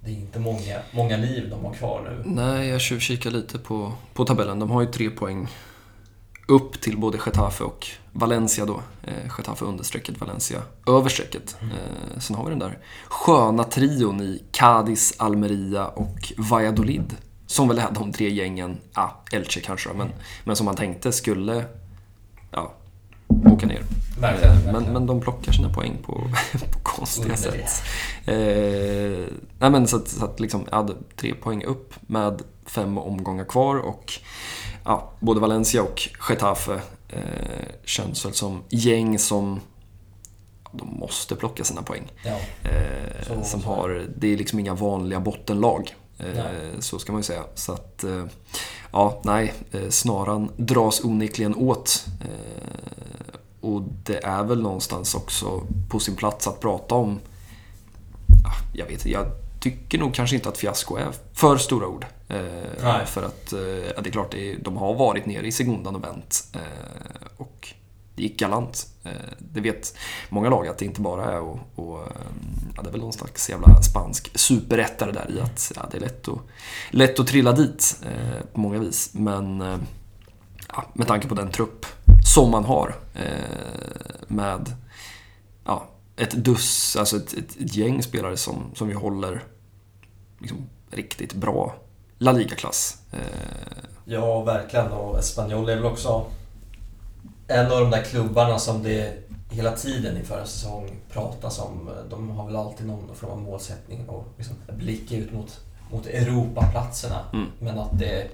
[0.00, 2.30] det är inte många, många liv de har kvar nu.
[2.30, 4.58] Nej, jag tjuvkikar lite på, på tabellen.
[4.58, 5.48] De har ju tre poäng
[6.46, 8.82] upp till både Getafe och Valencia då.
[9.02, 11.56] Eh, Getafe understrecket, Valencia överstrecket.
[11.60, 11.74] Mm.
[11.74, 12.78] Eh, sen har vi den där
[13.08, 17.16] sköna trion i Cadiz, Almeria och Valladolid.
[17.46, 20.08] Som väl är de tre gängen, ja, ah, Elche kanske men,
[20.44, 21.64] men som man tänkte skulle
[22.50, 22.72] ja,
[23.28, 23.82] åka ner.
[24.20, 26.12] Verkligen, eh, men, men de plockar sina poäng på,
[26.72, 27.82] på konstiga sätt.
[28.24, 29.26] Eh,
[29.58, 33.44] nej men så att, så att liksom, jag hade tre poäng upp med fem omgångar
[33.44, 34.12] kvar och
[34.84, 37.20] ja, både Valencia och Getafe eh,
[37.84, 39.60] känns väl som gäng som
[40.72, 42.12] de måste plocka sina poäng.
[42.24, 42.38] Ja.
[42.70, 45.96] Eh, som har, det är liksom inga vanliga bottenlag.
[46.18, 47.42] Eh, så ska man ju säga.
[47.54, 48.24] Så att, eh,
[48.92, 52.06] ja, nej, eh, snaran dras onekligen åt.
[52.20, 57.20] Eh, och det är väl någonstans också på sin plats att prata om,
[58.74, 59.26] jag vet jag
[59.62, 62.06] tycker nog kanske inte att fiasko är för stora ord.
[62.28, 66.04] Eh, för att, eh, det är klart, det de har varit nere i segundan och
[66.04, 66.48] vänt.
[66.54, 67.68] Eh, och
[68.14, 68.86] det gick galant.
[69.04, 69.96] Eh, det vet
[70.28, 72.00] många lag att det inte bara är och, och
[72.76, 76.00] ja, det är väl någon slags jävla spansk superrättare där i att ja, det är
[76.00, 76.38] lätt att,
[76.90, 79.10] lätt att trilla dit eh, på många vis.
[79.14, 79.60] Men
[80.68, 81.86] ja, med tanke på den trupp
[82.34, 82.94] som man har
[84.28, 84.74] med
[85.64, 89.42] ja, ett duss, alltså ett, ett, ett, gäng spelare som, som vi håller
[90.42, 91.74] liksom riktigt bra
[92.18, 92.98] La Liga-klass.
[94.04, 94.92] Ja, verkligen.
[94.92, 96.24] Och Espanyol är väl också
[97.48, 101.90] en av de där klubbarna som det hela tiden inför en säsong pratas om.
[102.10, 107.18] De har väl alltid någon form av målsättning och liksom blicka ut mot, mot Europaplatserna.
[107.32, 107.46] Mm.
[107.58, 108.28] Men att det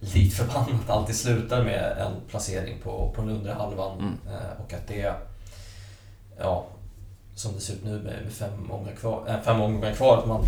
[0.00, 3.98] likt förbannat alltid slutar med en placering på, på den undre halvan.
[3.98, 4.18] Mm.
[4.26, 5.14] Eh, och att det,
[6.38, 6.66] ja,
[7.34, 10.26] som det ser ut nu med, med fem, omgångar kvar, äh, fem omgångar kvar, att
[10.26, 10.44] man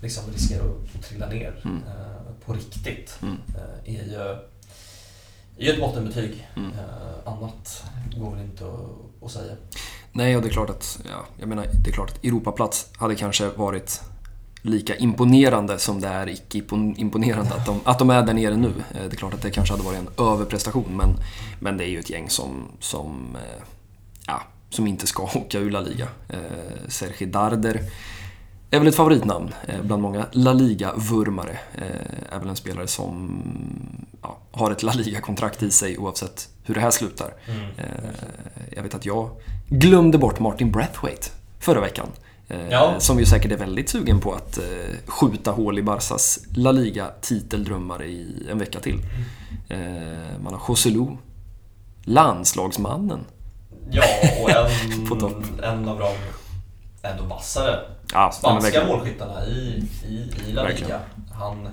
[0.00, 1.76] liksom riskerar att trilla ner mm.
[1.76, 3.18] eh, på riktigt.
[3.22, 3.36] Mm.
[3.84, 4.38] Är ju
[5.58, 6.48] är ett bottenbetyg.
[6.56, 6.70] Mm.
[6.70, 7.84] Eh, annat
[8.16, 9.56] går väl inte att, att, säga.
[10.12, 13.14] Nej, och det är klart att, ja, jag menar, det är klart att Europaplats hade
[13.14, 14.02] kanske varit
[14.62, 16.58] lika imponerande som det är icke
[16.96, 18.68] imponerande att de, att de är där nere nu.
[18.68, 21.14] Eh, det är klart att det kanske hade varit en överprestation men,
[21.60, 23.36] men det är ju ett gäng som, som,
[24.26, 26.08] ja, som inte ska åka ur La Liga.
[26.28, 26.38] Eh,
[26.88, 27.82] Sergi Darder
[28.70, 31.58] är väl ett favoritnamn bland många La Liga-vurmare.
[32.30, 33.42] Är väl en spelare som
[34.22, 37.34] ja, har ett La Liga-kontrakt i sig oavsett hur det här slutar.
[37.46, 37.66] Mm.
[38.76, 39.30] Jag vet att jag
[39.68, 42.08] glömde bort Martin Brathwaite förra veckan.
[42.48, 43.00] Eh, ja.
[43.00, 44.64] Som ju säkert är väldigt sugen på att eh,
[45.06, 48.98] skjuta hål i Barsas La Liga-titeldrömmar i en vecka till.
[49.68, 49.78] Eh,
[50.42, 51.06] man har Joselu,
[52.04, 53.20] landslagsmannen.
[53.90, 54.04] Ja,
[54.42, 56.12] och en, en av de
[57.02, 57.78] ändå vassare
[58.12, 61.00] ja, spanska målskyttarna i, i, i La Liga.
[61.32, 61.68] Han,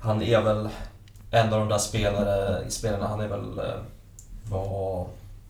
[0.00, 0.68] han är väl
[1.30, 3.60] en av de där spelare, spelarna, han är väl
[4.50, 5.06] var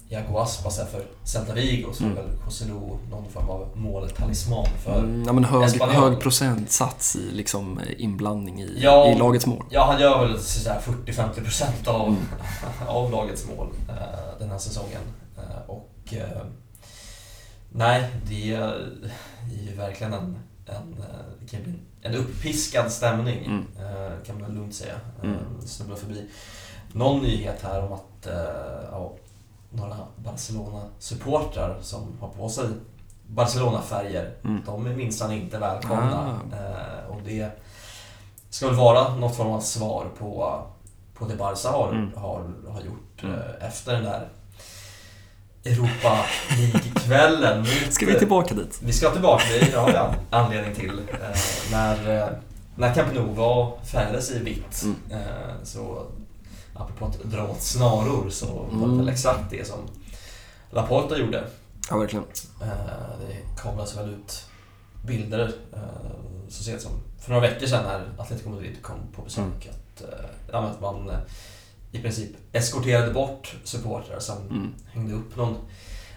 [0.08, 2.18] Iago Aspas är för Celta Vigo så mm.
[2.18, 2.74] är väl Joselu
[3.10, 8.78] någon form av måltalisman för mm, ja, men hög, hög procentsats i liksom inblandning i,
[8.82, 9.64] ja, i lagets mål.
[9.70, 12.20] Ja, han gör väl 40-50% av, mm.
[12.88, 15.02] av lagets mål uh, den här säsongen.
[15.38, 16.14] Uh, och
[17.76, 21.04] Nej, det är ju verkligen en, en,
[21.40, 23.64] det kan bli en uppiskad stämning mm.
[24.26, 24.94] kan man lugnt säga.
[25.22, 25.36] Mm.
[25.66, 26.30] Snubbla förbi
[26.92, 28.28] någon nyhet här om att
[28.90, 29.12] ja,
[29.70, 32.68] några Barcelona-supportrar som har på sig
[33.26, 34.34] Barcelona-färger.
[34.44, 34.62] Mm.
[34.66, 36.40] De är minsann inte välkomna.
[36.52, 36.56] Ah.
[36.56, 37.50] Eh, och det
[38.50, 40.62] ska väl vara något form av svar på,
[41.14, 42.12] på det Barca har, mm.
[42.16, 43.34] har, har gjort mm.
[43.34, 44.28] eh, efter den där
[45.64, 46.24] Europa
[46.58, 47.66] League-kvällen.
[47.90, 48.80] Ska vi tillbaka dit?
[48.82, 49.98] Vi ska tillbaka dit, det har vi
[50.30, 50.98] anledning till.
[51.12, 51.38] Eh,
[51.70, 52.28] när, eh,
[52.76, 54.96] när Camp Nou var färgades i vitt mm.
[55.10, 56.06] Eh, så
[56.74, 58.80] apropå att dra åt snaror så mm.
[58.80, 59.78] var det väl exakt det som
[60.70, 61.44] Laporta gjorde.
[61.90, 62.24] Ja, verkligen.
[62.62, 62.68] Eh,
[63.20, 64.44] det kablades väl ut
[65.06, 65.52] bilder
[66.48, 69.44] så sent som för några veckor sedan när Atletico Madrid kom på besök.
[69.44, 70.10] Mm.
[70.48, 71.10] Att, att man
[71.94, 74.74] i princip eskorterade bort supportrar som mm.
[74.92, 75.56] hängde upp någon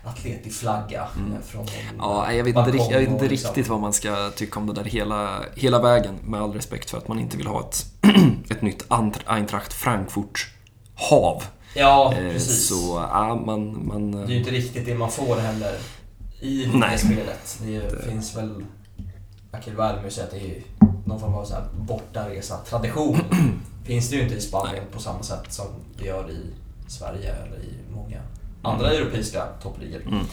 [0.04, 1.42] Atleti-flagga mm.
[1.42, 1.66] från
[1.98, 3.48] Ja, jag vet inte, jag vet inte liksom.
[3.48, 6.16] riktigt vad man ska tycka om det där hela, hela vägen.
[6.24, 7.86] Med all respekt för att man inte vill ha ett,
[8.50, 8.86] ett nytt
[9.26, 10.48] Eintracht Frankfurt
[10.96, 11.44] hav.
[11.76, 12.68] Ja, eh, precis.
[12.68, 14.12] Så, ja, man, man...
[14.12, 15.76] Det är ju inte riktigt det man får heller
[16.42, 17.60] i det spelet.
[17.62, 18.66] Det, det finns väl...
[19.52, 20.64] Akil Värmer säger att det är
[21.06, 23.20] någon form av så här bortaresa-tradition.
[23.88, 25.66] finns det ju inte i Spanien på samma sätt som
[25.98, 26.54] det gör i
[26.88, 28.22] Sverige eller i många
[28.62, 29.02] andra mm.
[29.02, 30.02] europeiska toppligor.
[30.02, 30.26] Mm.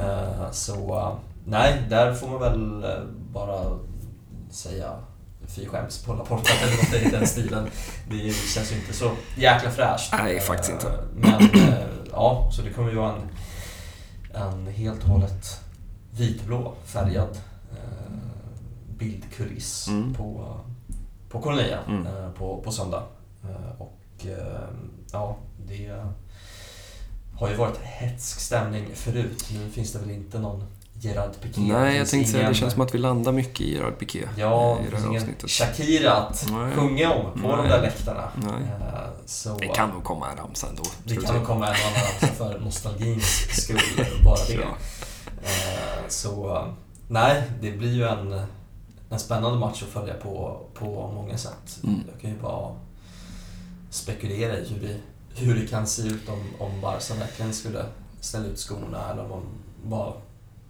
[0.00, 1.14] Uh, så uh,
[1.46, 3.78] nej, där får man väl uh, bara
[4.50, 4.92] säga
[5.46, 7.70] fy skäms på Laporta eller något i den stilen.
[8.10, 10.12] Det känns ju inte så jäkla fräscht.
[10.12, 11.04] Nej, faktiskt inte.
[11.14, 11.48] Men
[12.10, 13.28] ja, så det kommer ju vara en,
[14.42, 15.60] en helt och hållet
[16.10, 17.38] vitblå färgad
[18.98, 20.14] bildkuliss mm.
[20.14, 20.56] på,
[21.34, 22.06] på Colonia mm.
[22.38, 23.02] på, på söndag.
[23.78, 24.26] Och
[25.12, 26.02] ja, det
[27.38, 29.48] har ju varit hetsk stämning förut.
[29.52, 30.64] Nu finns det väl inte någon
[31.00, 31.60] Gerard Piqué.
[31.60, 34.28] Nej, jag tänkte säga det känns som att vi landar mycket i Gerard Piqué.
[34.36, 36.74] Ja, det finns ingen Shakira att Nej.
[36.74, 37.56] sjunga om på Nej.
[37.56, 38.30] de där läktarna.
[38.36, 38.62] Nej.
[38.80, 40.82] Eh, så, det kan nog komma en ramsa ändå.
[41.04, 44.54] Det kan nog komma en annan ramsa för nostalgins skull, bara det.
[44.62, 44.76] Ja.
[45.42, 46.64] Eh, så
[47.08, 48.32] nej, det blir ju en,
[49.10, 51.80] en spännande match att följa på, på många sätt.
[51.84, 52.00] Mm.
[52.12, 52.74] Jag kan ju bara
[53.90, 55.00] spekulera i hur det
[55.36, 57.84] hur det kan se ut om, om Barca verkligen skulle
[58.20, 59.42] ställa ut skorna eller om de
[59.88, 60.12] bara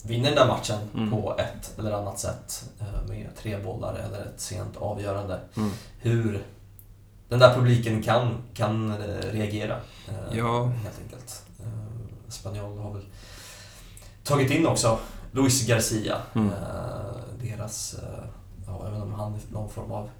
[0.02, 1.10] vinner den där matchen mm.
[1.10, 5.40] på ett eller annat sätt eh, med tre bollar eller ett sent avgörande.
[5.56, 5.70] Mm.
[5.98, 6.42] Hur
[7.28, 9.76] den där publiken kan, kan eh, reagera.
[10.08, 10.64] Eh, ja.
[10.64, 11.42] Helt enkelt.
[12.28, 13.04] Spanjol har väl
[14.24, 14.98] tagit in också
[15.32, 16.16] Luis Garcia.
[16.34, 16.50] Mm.
[17.56, 17.96] Deras,
[18.66, 20.10] ja, jag vet inte om han är någon form av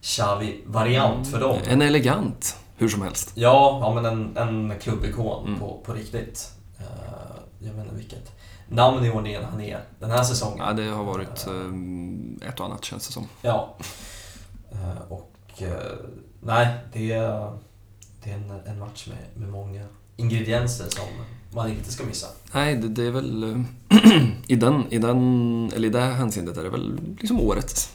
[0.00, 1.58] Xavi-variant för dem.
[1.66, 3.32] En elegant hur som helst.
[3.34, 5.60] Ja, ja men en, en klubbikon mm.
[5.60, 6.52] på, på riktigt.
[6.80, 6.86] Uh,
[7.58, 8.32] jag vet inte vilket
[8.68, 10.66] namn i ordningen han är den här säsongen.
[10.66, 13.26] Ja, det har varit uh, ett och annat känns det som.
[13.42, 13.76] Ja.
[15.08, 15.62] Och
[16.40, 17.58] nej, det är,
[18.24, 19.84] det är en, en match med, med många
[20.16, 21.08] ingredienser som
[21.54, 22.26] man inte ska missa.
[22.52, 23.64] Nej, det, det är väl...
[24.46, 27.92] I, den, i, den, eller I det här hänseendet är det väl liksom årets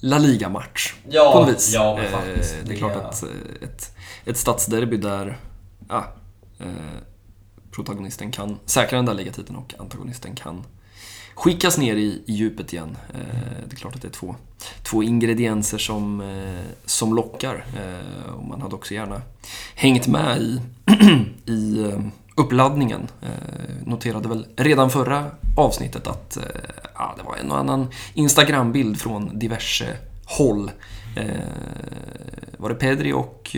[0.00, 0.94] La Liga-match.
[1.08, 1.72] Ja, på något vis.
[1.74, 2.56] ja men faktiskt.
[2.64, 3.24] det är klart att
[3.62, 5.38] ett, ett stadsderby där
[5.88, 6.14] ja,
[7.72, 10.64] protagonisten kan säkra den där ligatiteln och antagonisten kan
[11.34, 12.96] skickas ner i, i djupet igen.
[13.14, 13.20] Eh,
[13.68, 14.36] det är klart att det är två,
[14.82, 17.64] två ingredienser som, eh, som lockar.
[17.76, 19.22] Eh, och man hade också gärna
[19.74, 20.60] hängt med i,
[21.50, 22.00] i eh,
[22.34, 23.08] uppladdningen.
[23.22, 23.28] Eh,
[23.86, 26.42] noterade väl redan förra avsnittet att eh,
[26.94, 30.70] ja, det var en och annan Instagram-bild från diverse håll.
[32.58, 33.56] var det Pedri och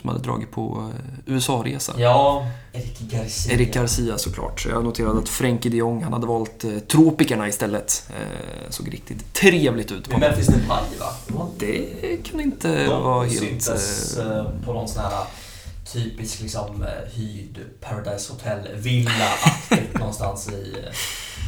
[0.00, 1.94] som hade dragit på eh, USA-resa.
[1.98, 3.54] Ja, Eric Garcia.
[3.54, 4.60] Eric Garcia såklart.
[4.60, 8.10] Så jag noterade att Frenkie de Jong, han hade valt eh, tropikerna istället.
[8.10, 10.04] Eh, såg riktigt trevligt ut.
[10.04, 11.48] På Men Memphis Depay va?
[11.58, 11.86] Det
[12.24, 13.38] kan inte De vara helt...
[13.38, 15.24] Syntes eh, på någon sån här
[15.92, 19.32] typisk liksom hyrd Paradise Hotel-villa
[19.98, 20.74] någonstans i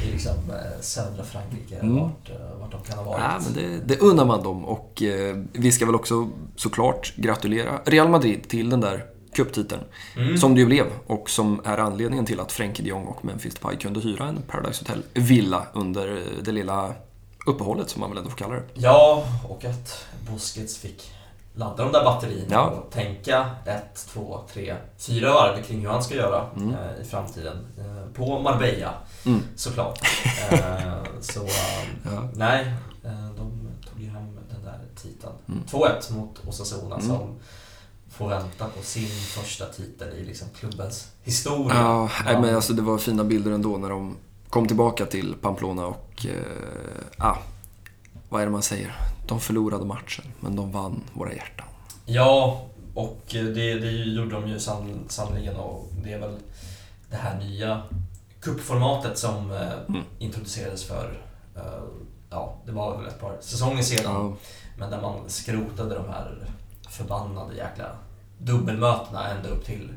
[0.05, 1.95] i liksom eh, södra Frankrike, mm.
[1.95, 3.23] vart, eh, vart de kan ha varit.
[3.23, 7.81] Ja, men det, det unnar man dem och eh, vi ska väl också såklart gratulera
[7.85, 9.83] Real Madrid till den där cuptiteln.
[10.17, 10.39] Mm.
[10.39, 13.55] Som det ju blev och som är anledningen till att Frenkie de Jong och Memphis
[13.55, 16.95] Depay kunde hyra en Paradise Hotel-villa under det lilla
[17.47, 18.63] uppehållet som man väl ändå får kalla det.
[18.75, 21.13] Ja, och att Busquets fick
[21.55, 22.67] ladda de där batterierna ja.
[22.67, 26.75] och tänka ett, två, tre, fyra varv kring hur han ska göra mm.
[26.75, 27.67] eh, i framtiden.
[27.79, 28.95] Eh, på Marbella,
[29.27, 29.43] mm.
[29.57, 30.01] såklart.
[30.51, 31.41] eh, så
[32.05, 32.29] ja.
[32.35, 32.75] nej,
[33.05, 35.33] eh, de tog ju hem den där titeln.
[35.49, 35.63] Mm.
[35.71, 37.09] 2-1 mot Osasuna mm.
[37.09, 37.39] som
[38.11, 41.79] får vänta på sin första titel i liksom klubbens historia.
[41.79, 42.41] Ja, ja.
[42.41, 44.17] men alltså det var fina bilder ändå när de
[44.51, 46.27] kom tillbaka till Pamplona och...
[46.27, 47.37] Eh, ah,
[48.29, 48.97] vad är det man säger?
[49.27, 51.67] De förlorade matchen, men de vann våra hjärtan.
[52.07, 52.61] Ja,
[52.95, 56.37] och det, det gjorde de ju sann, sannoliken och det är väl
[57.11, 57.83] det här nya
[58.41, 60.03] kuppformatet som eh, mm.
[60.19, 61.23] introducerades för,
[61.57, 61.83] eh,
[62.31, 64.13] ja, det var väl ett par säsonger sedan.
[64.15, 64.37] Ja.
[64.79, 66.47] Men där man skrotade de här
[66.89, 67.97] förbannade jäkla
[68.39, 69.93] dubbelmötena ända upp till,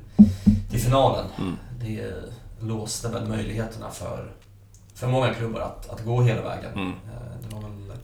[0.69, 1.25] till finalen.
[1.37, 1.55] Mm.
[1.79, 2.13] Det
[2.59, 4.31] låste väl möjligheterna för,
[4.93, 6.73] för många klubbar att, att gå hela vägen.
[6.73, 6.89] Mm.
[6.89, 7.97] Eh, det var väl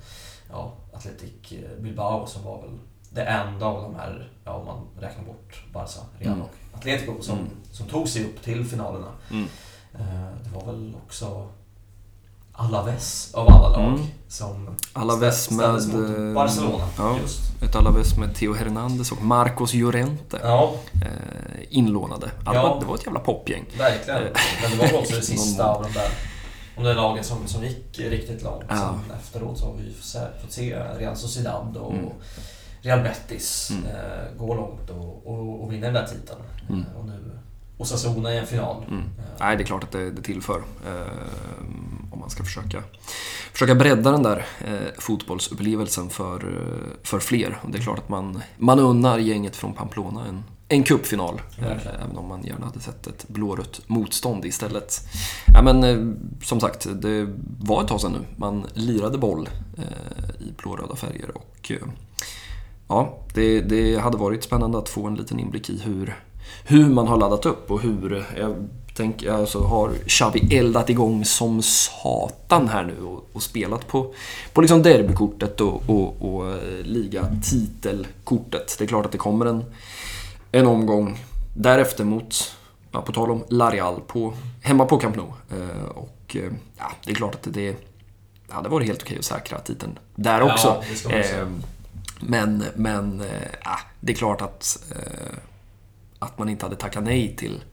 [0.51, 2.79] ja, Athletic Bilbao som var väl
[3.09, 6.41] det enda av de här, ja, om man räknar bort Barca, Real mm.
[6.41, 7.49] och Atletico som, mm.
[7.71, 9.11] som tog sig upp till finalerna.
[9.31, 9.47] Mm.
[9.93, 11.47] Eh, det var väl också
[12.53, 14.07] Alaves av alla lag mm.
[14.27, 16.87] som Alaves med mot Barcelona.
[16.97, 17.63] Ja, just.
[17.63, 20.39] Ett Alaves med Theo Hernandez och Marcos Llorente.
[20.43, 20.73] Ja.
[20.93, 22.31] Eh, inlånade.
[22.45, 22.77] Ja.
[22.81, 23.65] Det var ett jävla popgäng.
[23.77, 24.23] Verkligen.
[24.23, 24.31] Eh,
[24.61, 26.09] Men det var också det sista av de där
[26.77, 28.65] om det lagen som, som gick riktigt långt.
[28.69, 28.75] Ja.
[28.75, 29.93] Sen efteråt så har vi
[30.41, 32.09] fått se Real Sociedad och mm.
[32.81, 33.85] Real Betis mm.
[33.85, 36.39] eh, gå långt och, och, och vinna den där titeln.
[36.69, 36.85] Mm.
[36.97, 37.31] Och nu
[37.81, 38.83] Osasuna i en final.
[38.87, 38.99] Mm.
[38.99, 39.23] Eh.
[39.39, 40.63] Nej, det är klart att det, det tillför.
[40.85, 42.83] Eh, om man ska försöka,
[43.51, 47.59] försöka bredda den där eh, fotbollsupplevelsen för, eh, för fler.
[47.61, 51.41] Och det är klart att man, man unnar gänget från Pamplona en, en cupfinal.
[51.57, 54.99] Eh, även om man gärna hade sett ett blårött motstånd istället.
[55.53, 56.13] Ja, men, eh,
[56.43, 57.27] som sagt, det
[57.59, 58.19] var ett tag sedan nu.
[58.35, 61.37] Man lirade boll eh, i blåröda färger.
[61.37, 61.71] Och,
[62.87, 66.19] ja, det, det, hade varit spännande att få en liten inblick i hur,
[66.65, 68.25] hur man har laddat upp och hur...
[68.37, 68.55] Jag
[68.95, 74.13] tänker, alltså, har Xavi eldat igång som satan här nu och, och spelat på,
[74.53, 78.75] på liksom derbykortet och, och, och ligatitelkortet.
[78.77, 79.63] Det är klart att det kommer en
[80.51, 81.19] en omgång
[81.53, 82.55] därefter mot,
[82.91, 85.33] ja, på tal om Larial, på, hemma på Camp Nou.
[85.51, 87.75] Eh, och eh, ja, det är klart att det,
[88.49, 90.83] hade varit helt okej att säkra titeln där också.
[91.09, 91.47] Ja, eh,
[92.19, 93.23] men men
[93.63, 94.83] ja, det är klart att,
[96.19, 97.63] att man inte hade tackat nej till,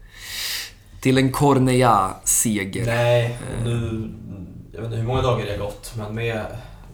[1.01, 2.85] till en Cornea-seger.
[2.85, 4.09] Nej, nu,
[4.73, 6.45] jag vet inte hur många dagar det har gått, men med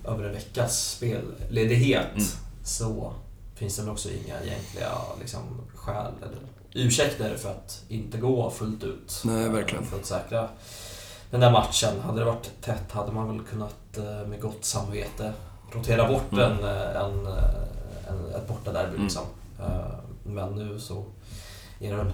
[0.07, 2.25] över en veckas spelledighet mm.
[2.63, 3.13] så
[3.55, 6.39] finns det väl också inga egentliga liksom, skäl eller
[6.73, 9.21] ursäkter för att inte gå fullt ut.
[9.25, 9.85] Nej, verkligen.
[9.85, 10.47] För att säkra
[11.31, 11.99] den där matchen.
[12.01, 15.33] Hade det varit tätt hade man väl kunnat eh, med gott samvete
[15.71, 16.51] rotera bort mm.
[16.51, 18.93] en, eh, en, eh, en, ett bortaderby.
[18.93, 19.03] Mm.
[19.03, 19.23] Liksom.
[20.23, 21.05] Men nu så
[21.79, 22.11] är det väl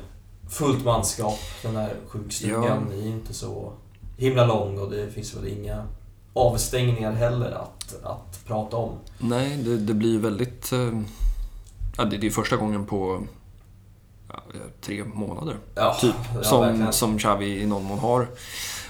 [0.49, 1.39] fullt manskap.
[1.63, 2.97] Den där sjukstugan ja.
[2.97, 3.73] är inte så
[4.17, 5.87] himla lång och det finns väl inga
[6.33, 8.91] avstängningar heller att, att prata om.
[9.17, 10.71] Nej, det, det blir väldigt
[11.97, 13.23] Ja, det, är ju första gången på
[14.81, 15.57] tre månader.
[15.75, 16.15] Ja, typ.
[16.41, 18.27] som, som Xavi i någon mån har,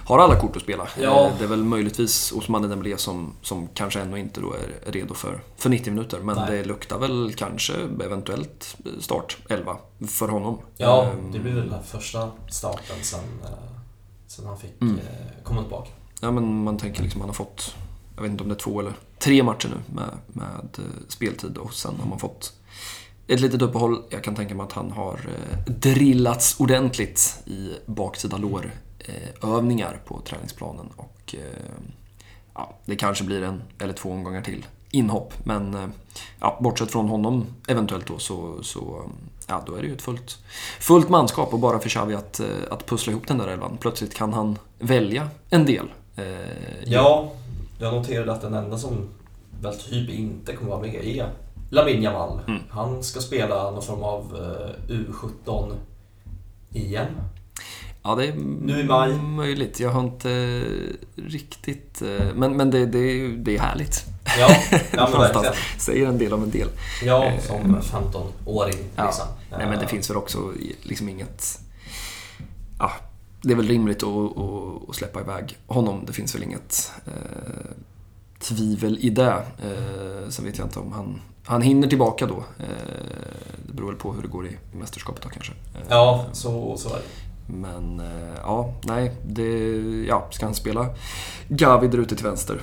[0.06, 0.88] har alla kort att spela.
[1.00, 1.26] Ja.
[1.26, 5.14] Eh, det är väl möjligtvis Osmane Dembélé som, som kanske ännu inte då är redo
[5.14, 6.20] för, för 90 minuter.
[6.20, 6.52] Men Nej.
[6.52, 7.74] det luktar väl kanske
[8.04, 9.78] eventuellt start 11
[10.08, 10.60] för honom.
[10.78, 11.32] Ja, ehm.
[11.32, 13.50] det blir väl den första starten sen, eh,
[14.28, 15.00] sen han fick mm.
[15.44, 15.90] komma tillbaka.
[16.22, 17.76] Ja, men man tänker liksom han har fått,
[18.16, 21.74] jag vet inte om det är två eller tre matcher nu med, med speltid och
[21.74, 22.54] sen har man fått
[23.28, 24.04] ett litet uppehåll.
[24.10, 30.22] Jag kan tänka mig att han har eh, drillats ordentligt i baksida lår-övningar eh, på
[30.22, 30.90] träningsplanen.
[30.96, 31.72] Och eh,
[32.54, 35.34] ja, det kanske blir en eller två omgångar till inhopp.
[35.44, 35.94] Men
[36.40, 39.10] ja, bortsett från honom eventuellt då så, så
[39.48, 40.38] ja, då är det ju ett fullt,
[40.80, 43.78] fullt manskap och bara för Xavi att, att pussla ihop den där elvan.
[43.82, 45.92] Plötsligt kan han välja en del.
[46.86, 47.32] ja,
[47.80, 49.10] jag noterade att den enda som
[49.62, 51.30] väl typ inte kommer vara med är
[51.72, 52.40] Lamin Jamal.
[52.48, 52.62] Mm.
[52.70, 54.36] Han ska spela någon form av
[54.90, 55.76] uh, U17
[56.74, 57.08] EM.
[58.04, 59.14] Ja, det är nu i maj.
[59.14, 59.80] möjligt.
[59.80, 60.64] Jag har inte
[61.16, 62.02] riktigt...
[62.02, 64.06] Eh, men, men det, det, det är härligt.
[64.40, 64.56] Ja,
[64.92, 65.54] ja men verkligen.
[65.78, 66.68] Säger en del om en del.
[67.04, 68.78] Ja, eh, som 15-åring.
[68.96, 69.06] Ja.
[69.06, 69.26] Liksom.
[69.58, 71.60] Nej, men det finns väl också liksom inget...
[72.80, 72.92] Ja,
[73.42, 76.04] det är väl rimligt att, att, att släppa iväg honom.
[76.08, 77.72] Det finns väl inget eh,
[78.40, 79.44] tvivel i det.
[79.64, 81.22] Eh, sen vet jag inte om han
[81.52, 82.38] han hinner tillbaka då.
[82.60, 82.66] Eh,
[83.68, 85.52] det beror väl på hur det går i mästerskapet då kanske.
[85.52, 87.54] Eh, ja, så, så är det.
[87.54, 89.12] Men eh, ja, nej.
[89.26, 89.78] Det,
[90.08, 90.90] ja, ska han spela
[91.48, 92.62] Gavi där ute till vänster?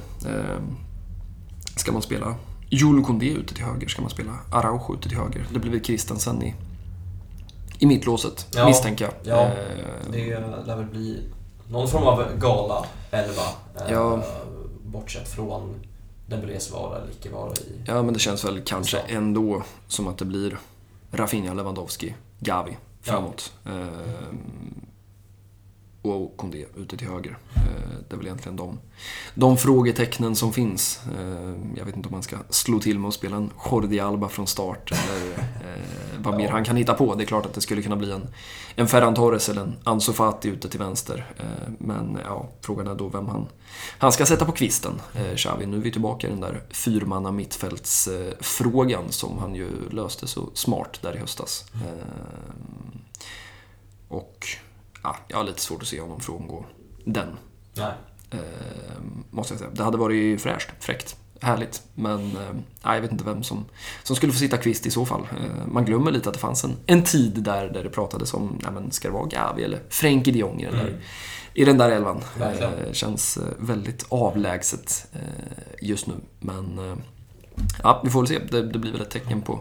[1.77, 2.35] Ska man spela
[2.69, 3.89] Jolo Koundé ute till höger?
[3.89, 5.47] Ska man spela Araujo ute till höger?
[5.53, 6.55] Det blir väl Christensen i,
[7.79, 9.15] i mittlåset, ja, misstänker jag.
[9.23, 9.51] Ja,
[10.13, 11.23] det lär väl bli
[11.71, 13.33] någon form av gala 11.
[13.91, 14.23] Ja.
[14.85, 15.75] Bortsett från
[16.29, 17.83] Dembélés vara eller icke vara i...
[17.87, 20.59] Ja, men det känns väl kanske ändå som att det blir
[21.11, 23.53] Rafinha, Lewandowski, Gavi framåt.
[23.63, 23.71] Ja.
[23.71, 24.87] Ehm,
[26.03, 27.39] och Kondé ute till höger.
[27.57, 28.79] Ehm, det är väl egentligen de,
[29.35, 31.01] de frågetecknen som finns.
[31.19, 34.29] Ehm, jag vet inte om man ska slå till med att spela en Jordi Alba
[34.29, 35.83] från start eller eh,
[36.19, 37.15] vad mer han kan hitta på.
[37.15, 38.27] Det är klart att det skulle kunna bli en,
[38.75, 41.27] en Ferran Torres eller en Ansu Fati ute till vänster.
[41.79, 43.47] Men ja, frågan är då vem han,
[43.99, 45.67] han ska sätta på kvisten, eh, Xavi.
[45.67, 50.99] Nu är vi tillbaka i den där fyrmanna mittfältsfrågan som han ju löste så smart
[51.03, 51.65] där i höstas.
[54.09, 54.47] Och
[55.09, 56.65] ja, jag har lite svårt att se honom frångå
[57.05, 57.37] den.
[57.75, 57.93] Nej.
[58.31, 58.39] Eh,
[59.31, 59.71] måste jag säga.
[59.75, 61.83] Det hade varit fräscht, fräckt, härligt.
[61.95, 63.65] Men eh, jag vet inte vem som,
[64.03, 65.21] som skulle få sitta kvist i så fall.
[65.21, 68.59] Eh, man glömmer lite att det fanns en, en tid där, där det pratades om,
[68.63, 71.01] nej, men, ska det vara Gavi eller Frenkie de Jong i den där, mm.
[71.55, 72.23] i den där elvan.
[72.41, 75.21] Eh, känns eh, väldigt avlägset eh,
[75.83, 76.15] just nu.
[76.41, 76.81] Men
[77.83, 78.39] ja, vi får väl se.
[78.39, 79.61] Det, det, blir väl ett tecken på,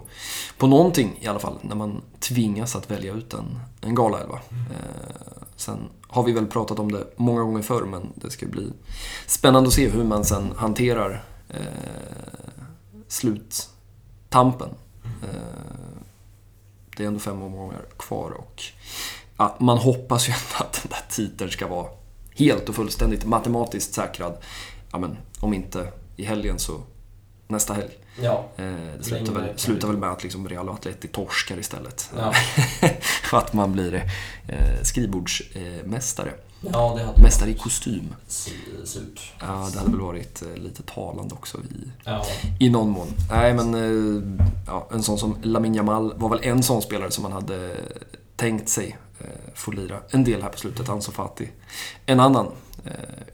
[0.57, 4.39] på någonting i alla fall när man tvingas att välja ut en, en galaelva.
[4.51, 8.73] Eh, sen har vi väl pratat om det många gånger förr men det ska bli
[9.27, 11.61] spännande att se hur man sen hanterar eh,
[13.07, 14.69] sluttampen.
[15.03, 15.99] Eh,
[16.97, 18.63] det är ändå fem omgångar kvar och
[19.37, 21.87] ja, man hoppas ju ändå att den där titeln ska vara
[22.35, 24.37] helt och fullständigt matematiskt säkrad.
[24.91, 26.81] Ja, men, om inte i helgen så
[27.47, 27.97] nästa helg.
[28.21, 28.65] Ja, eh,
[28.97, 32.11] det slutar väl, slutar väl med att liksom Real och Atleti torskar istället.
[32.17, 32.33] Ja.
[33.01, 33.95] För att man blir
[34.47, 36.33] eh, skrivbordsmästare.
[36.73, 38.15] Ja, Mästare i kostym.
[38.27, 39.33] Surt.
[39.39, 42.25] Ja, det hade väl varit eh, lite talande också i, ja.
[42.59, 43.07] i någon mån.
[43.31, 47.23] Nej, men eh, ja, en sån som Lamin Jamal var väl en sån spelare som
[47.23, 47.75] man hade
[48.35, 48.97] tänkt sig
[49.53, 50.89] få lira en del här på slutet.
[50.89, 51.49] Ansu Fati.
[52.05, 52.51] En annan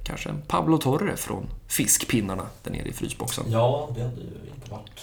[0.03, 3.45] kanske en Pablo Torre från fiskpinnarna där nere i frysboxen.
[3.47, 5.01] Ja, det hade ju inte varit...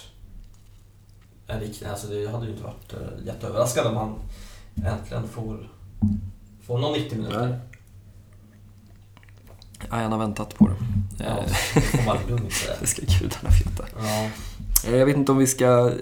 [1.91, 4.15] Alltså det hade ju inte varit eh, jätteöverraskande om han
[4.93, 5.69] äntligen får,
[6.67, 7.61] får någon 90 minuter.
[9.91, 10.75] Ja, han har väntat på det.
[11.25, 11.45] Ja, eh,
[11.75, 12.75] det får man lugnt säga.
[12.81, 13.85] det ska gudarna veta.
[13.97, 14.31] Ja.
[14.91, 15.93] Jag vet inte om vi ska...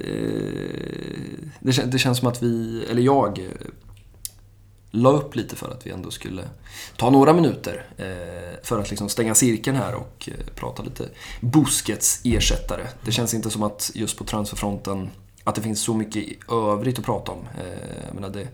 [1.90, 3.48] Det känns som att vi, eller jag,
[4.90, 6.44] la upp lite för att vi ändå skulle
[6.96, 11.08] ta några minuter eh, för att liksom stänga cirkeln här och eh, prata lite
[11.40, 12.86] Busquets ersättare.
[13.04, 15.10] Det känns inte som att just på transferfronten
[15.48, 17.38] att det finns så mycket övrigt att prata om.
[17.58, 18.48] Eh, jag menar, det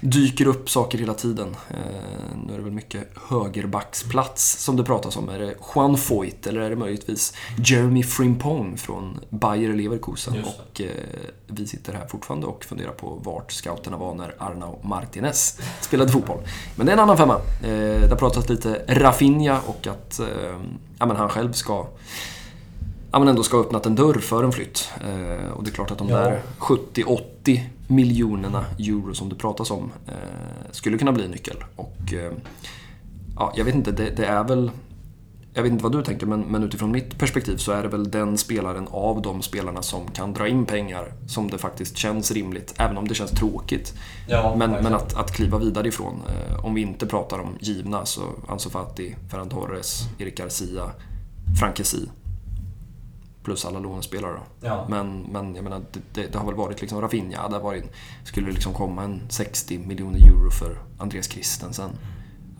[0.00, 1.56] dyker upp saker hela tiden.
[1.70, 1.76] Eh,
[2.46, 5.28] nu är det väl mycket högerbacksplats som det pratas om.
[5.28, 10.44] Är det Juan Foyt eller är det möjligtvis Jeremy Frimpong från Bayer Leverkusen?
[10.44, 10.88] Och eh,
[11.46, 16.38] vi sitter här fortfarande och funderar på vart scouterna var när Arnau Martinez spelade fotboll.
[16.76, 17.40] Men det är en annan femma.
[17.60, 20.20] Det har pratats lite Rafinha och att
[20.98, 21.86] ja, men han själv ska
[23.14, 24.90] ja, men ändå ska ha öppnat en dörr för en flytt.
[25.00, 26.16] Eh, och det är klart att de ja.
[26.16, 30.14] där 70-80 miljonerna euro som det pratas om eh,
[30.70, 31.56] skulle kunna bli en nyckel.
[31.76, 32.32] Och, eh,
[33.36, 34.70] ja, jag vet inte, det, det, är väl...
[35.52, 38.10] Jag vet inte vad du tänker, men, men utifrån mitt perspektiv så är det väl
[38.10, 42.74] den spelaren av de spelarna som kan dra in pengar som det faktiskt känns rimligt,
[42.78, 43.94] även om det känns tråkigt.
[44.28, 46.22] Ja, men, men att, att kliva vidare ifrån.
[46.28, 50.90] Eh, om vi inte pratar om givna så Ansu Fati, Ferran Torres, Erik Garcia,
[51.60, 52.08] Frankesi
[53.44, 54.32] plus alla lånespelare.
[54.32, 54.66] Då.
[54.66, 54.86] Ja.
[54.88, 55.82] Men, men jag menar,
[56.12, 57.84] det, det, har väl varit liksom Rafinha, det varit,
[58.24, 61.90] skulle det liksom komma en 60 miljoner euro för Andreas Christensen.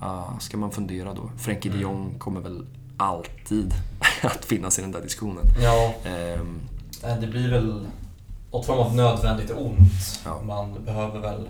[0.03, 1.30] Uh, ska man fundera då?
[1.39, 1.82] Frenkie de mm.
[1.82, 2.66] Jong kommer väl
[2.97, 3.74] alltid
[4.22, 5.45] att finnas i den där diskussionen.
[5.62, 5.95] Ja.
[6.39, 6.61] Um,
[7.20, 7.87] det blir väl
[8.53, 10.20] något form av nödvändigt ont.
[10.24, 10.43] Ja.
[10.43, 11.49] Man behöver väl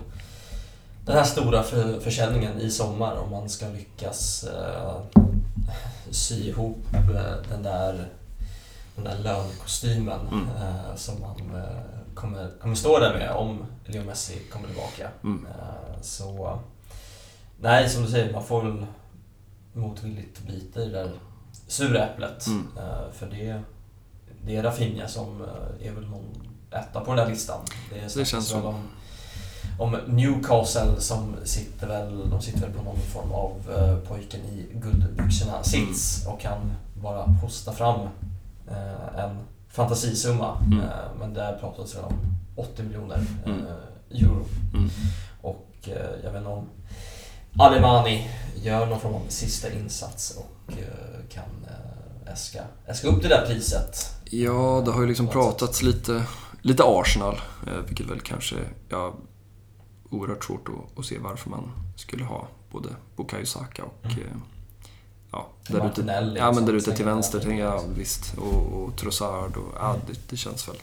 [1.05, 5.21] den här stora för, försäljningen i sommar om man ska lyckas uh,
[6.11, 8.07] sy ihop uh, den där
[8.95, 10.47] den där lönkostymen mm.
[10.47, 15.09] eh, som man eh, kommer, kommer stå där med om Leo Messi kommer tillbaka.
[15.23, 15.45] Mm.
[15.45, 16.59] Eh, så
[17.61, 18.85] nej, som du säger, man får väl
[19.73, 21.11] motvilligt bita i det där
[21.67, 22.47] sura äpplet.
[22.47, 22.67] Mm.
[22.77, 23.61] Eh, för det,
[24.45, 27.59] det är Rafinha som eh, är väl någon etta på den där listan.
[27.93, 28.61] Det, det känns så.
[28.61, 28.87] Om,
[29.79, 34.67] om Newcastle som sitter väl, de sitter väl på någon form av uh, pojken i
[34.73, 36.33] guldbyxorna sits mm.
[36.33, 38.34] och kan bara hosta fram Eh,
[39.17, 39.45] en
[39.75, 40.57] fantasisumma.
[40.65, 40.79] Mm.
[40.79, 40.89] Eh,
[41.19, 42.13] men där pratades det om
[42.55, 43.65] 80 miljoner eh, mm.
[44.11, 44.45] euro.
[44.73, 44.89] Mm.
[45.41, 45.89] Och
[46.23, 46.69] jag vet inte om
[47.59, 50.73] Alemani gör någon form av sista insats och
[51.29, 51.43] kan
[52.33, 54.15] äska, äska upp det där priset.
[54.25, 56.23] Ja, det har ju liksom pratats lite,
[56.61, 57.41] lite Arsenal,
[57.87, 58.55] vilket väl kanske,
[58.89, 59.15] ja,
[60.09, 64.41] oerhört svårt att, att se varför man skulle ha både Bukayo Saka och mm
[65.35, 68.37] ja, där ute, ja, men där ute till vänster tänker jag, visst.
[68.37, 70.75] Och, och Trossard och ja, det, det, känns väl...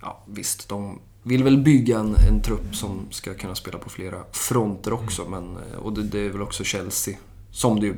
[0.00, 4.18] Ja, visst, de vill väl bygga en, en trupp som ska kunna spela på flera
[4.32, 5.24] fronter också.
[5.26, 5.44] Mm.
[5.44, 7.16] Men, och det, det, är väl också Chelsea,
[7.50, 7.96] som det ju...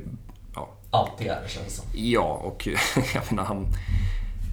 [0.54, 0.68] Ja.
[0.90, 1.84] Alltid är det känns som.
[1.94, 2.68] Ja, och
[3.14, 3.66] jag menar han...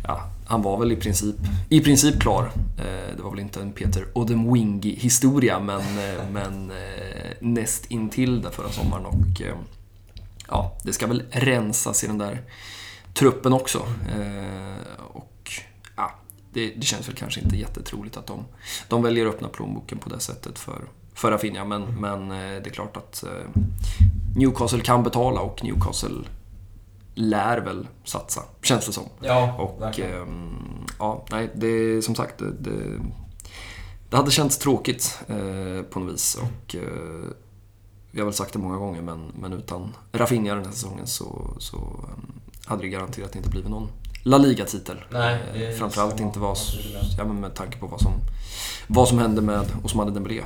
[0.03, 1.35] Ja, han var väl i princip,
[1.69, 2.51] i princip klar.
[2.77, 8.41] Eh, det var väl inte en Peter Odemwingie historia men, eh, men eh, näst intill
[8.41, 9.05] det förra sommaren.
[9.05, 9.41] Och,
[10.51, 12.41] ja, det ska väl rensas i den där
[13.13, 13.77] truppen också.
[14.09, 15.51] Eh, och
[15.95, 16.11] ja,
[16.53, 18.45] det, det, känns väl kanske inte jättetroligt att de,
[18.87, 20.81] de väljer att öppna plånboken på det sättet för,
[21.13, 21.65] för Rafinha.
[21.65, 21.95] Men, mm.
[21.95, 23.61] men eh, det är klart att eh,
[24.35, 26.23] Newcastle kan betala och Newcastle
[27.15, 29.03] lär väl satsa, känns det som.
[29.19, 32.99] Ja, och ehm, ja, nej, det som sagt, det, det,
[34.09, 36.37] det hade känts tråkigt eh, på något vis.
[36.41, 37.31] Och, eh,
[38.11, 41.55] vi har väl sagt det många gånger, men, men utan Rafinha den här säsongen så,
[41.59, 43.89] så um, hade det garanterat inte blivit någon
[44.23, 45.03] La Liga-titel.
[45.13, 46.57] Eh, Framförallt inte vad,
[47.17, 48.13] ja, men med tanke på vad som,
[48.87, 50.39] vad som hände med Osmane Dembélé.
[50.39, 50.45] Eh,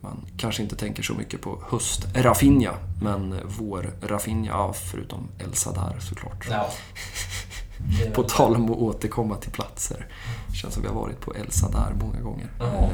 [0.00, 6.46] man kanske inte tänker så mycket på höst-Rafinha, men vår-Rafinha, ja, förutom Elsa där såklart.
[6.50, 6.70] Ja.
[8.14, 10.06] På tal om att återkomma till platser.
[10.54, 12.90] Känns som vi har varit på Elsa där många gånger mm.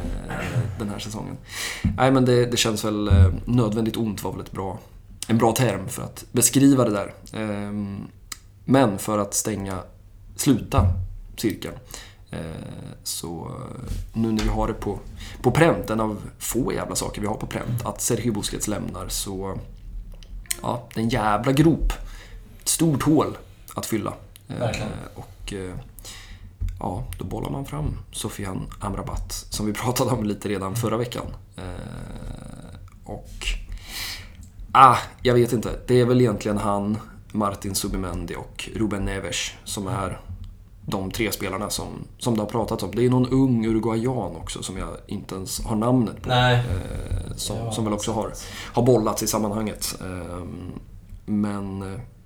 [0.78, 1.36] den här säsongen.
[1.96, 4.78] Nej men det, det, känns väl eh, nödvändigt ont var väl ett bra,
[5.28, 7.14] en bra term för att beskriva det där.
[7.32, 8.06] Ehm,
[8.64, 9.78] men för att stänga,
[10.36, 10.86] sluta
[11.36, 11.74] cirkeln.
[12.30, 12.38] Eh,
[13.02, 13.50] så
[14.12, 14.98] nu när vi har det på,
[15.42, 19.08] på pränt, en av få jävla saker vi har på pränt, att Sergio Busquets lämnar
[19.08, 19.58] så...
[20.62, 21.92] Ja, det är en jävla grop.
[22.62, 23.36] Ett stort hål
[23.74, 24.14] att fylla.
[24.46, 24.88] Verkligen.
[25.14, 25.52] Och
[26.80, 31.26] ja, då bollar man fram Sofian Amrabat som vi pratade om lite redan förra veckan.
[33.04, 33.30] Och
[34.72, 35.70] ah, jag vet inte.
[35.86, 36.98] Det är väl egentligen han,
[37.32, 40.20] Martin Subimendi och Ruben Neves som är
[40.86, 41.88] de tre spelarna som,
[42.18, 42.90] som det har pratats om.
[42.94, 46.30] Det är någon ung uruguayan också som jag inte ens har namnet på.
[46.30, 48.32] Eh, som, ja, som väl också har,
[48.72, 49.94] har bollats i sammanhanget.
[50.00, 50.44] Eh,
[51.26, 51.82] men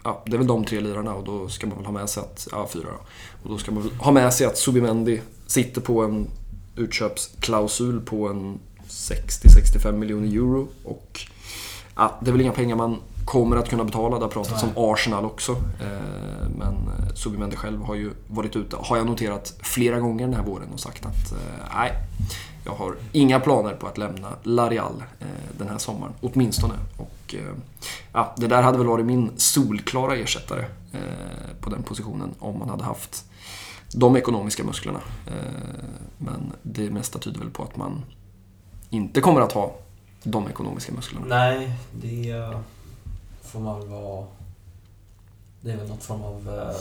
[0.08, 2.20] ja, det är väl de tre lirarna och då ska man väl ha med sig
[2.20, 2.98] att, ja fyra då.
[3.42, 6.28] Och då ska man väl ha med sig att Subimendi sitter på en
[6.76, 10.68] utköpsklausul på en 60-65 miljoner euro.
[10.84, 11.20] Och
[11.96, 14.18] ja, det är väl inga pengar man kommer att kunna betala.
[14.18, 15.52] Det har pratats om Arsenal också.
[15.52, 20.34] Eh, men eh, Subimendi själv har ju varit ute, har jag noterat, flera gånger den
[20.34, 21.38] här våren och sagt att eh,
[21.74, 21.92] nej,
[22.68, 25.04] jag har inga planer på att lämna Larial
[25.58, 26.74] den här sommaren, åtminstone.
[26.96, 27.34] Och,
[28.12, 30.64] ja, det där hade väl varit min solklara ersättare
[31.60, 33.24] på den positionen om man hade haft
[33.94, 35.00] de ekonomiska musklerna.
[36.18, 38.04] Men det mesta tyder väl på att man
[38.90, 39.74] inte kommer att ha
[40.22, 41.26] de ekonomiska musklerna.
[41.28, 42.52] Nej, det
[43.42, 44.26] får man väl vara...
[45.60, 46.76] Det är väl något form av eh,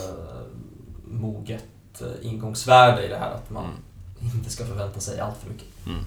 [1.04, 4.38] moget eh, ingångsvärde i det här att man mm.
[4.38, 5.68] inte ska förvänta sig allt för mycket.
[5.90, 6.06] Mm.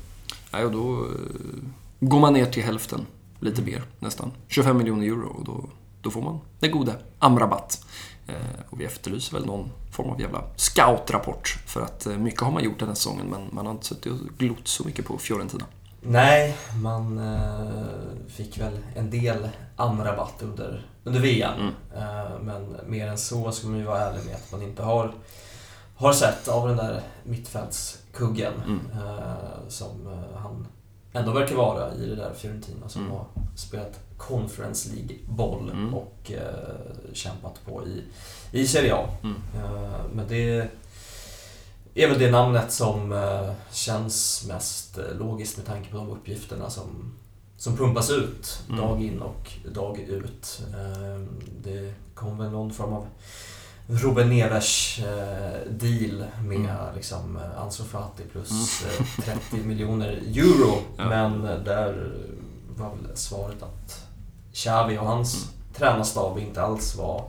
[0.50, 1.10] Ja, och då eh,
[2.00, 3.06] går man ner till hälften
[3.40, 4.32] lite mer nästan.
[4.48, 5.64] 25 miljoner euro och då,
[6.02, 7.86] då får man den gode Amrabat.
[8.26, 11.58] Eh, och vi efterlyser väl någon form av jävla scoutrapport.
[11.66, 14.12] För att eh, mycket har man gjort den här säsongen men man har inte suttit
[14.12, 15.64] och glott så mycket på Fiorentina.
[16.02, 21.60] Nej, man eh, fick väl en del Amrabat under, under VM.
[21.60, 21.74] Mm.
[21.96, 25.14] Eh, men mer än så ska man ju vara ärlig med att man inte har,
[25.96, 27.02] har sett av den där
[28.10, 28.80] mittfältskuggen mm.
[28.92, 30.66] eh, som eh, han
[31.12, 33.12] ändå verkar vara i det där Fiorentina som mm.
[33.12, 35.94] har spelat Conference League-boll mm.
[35.94, 38.02] och eh, kämpat på i,
[38.52, 39.08] i Serie A.
[39.22, 39.36] Mm.
[39.54, 40.68] Eh, men det
[41.94, 46.70] är väl det namnet som eh, känns mest eh, logiskt med tanke på de uppgifterna
[46.70, 47.12] som,
[47.56, 48.80] som pumpas ut mm.
[48.80, 50.62] dag in och dag ut.
[51.62, 53.06] Det kom väl någon form av
[53.90, 56.94] Ruben Neves eh, deal med mm.
[56.96, 59.40] liksom, Ansu Fati plus mm.
[59.50, 60.78] 30 miljoner euro.
[60.96, 61.08] Ja.
[61.08, 62.12] Men där
[62.76, 64.06] var väl svaret att
[64.52, 65.74] Xavi och hans mm.
[65.74, 67.24] tränarstab inte alls var,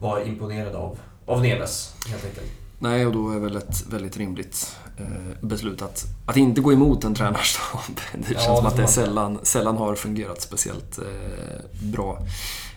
[0.00, 2.52] var imponerade av, av Neves, helt enkelt.
[2.78, 5.06] Nej, och då är väl ett väldigt rimligt eh,
[5.40, 7.80] beslut att, att inte gå emot en tränarstab.
[8.12, 12.18] Det känns ja, som att det sällan, sällan har fungerat speciellt eh, bra.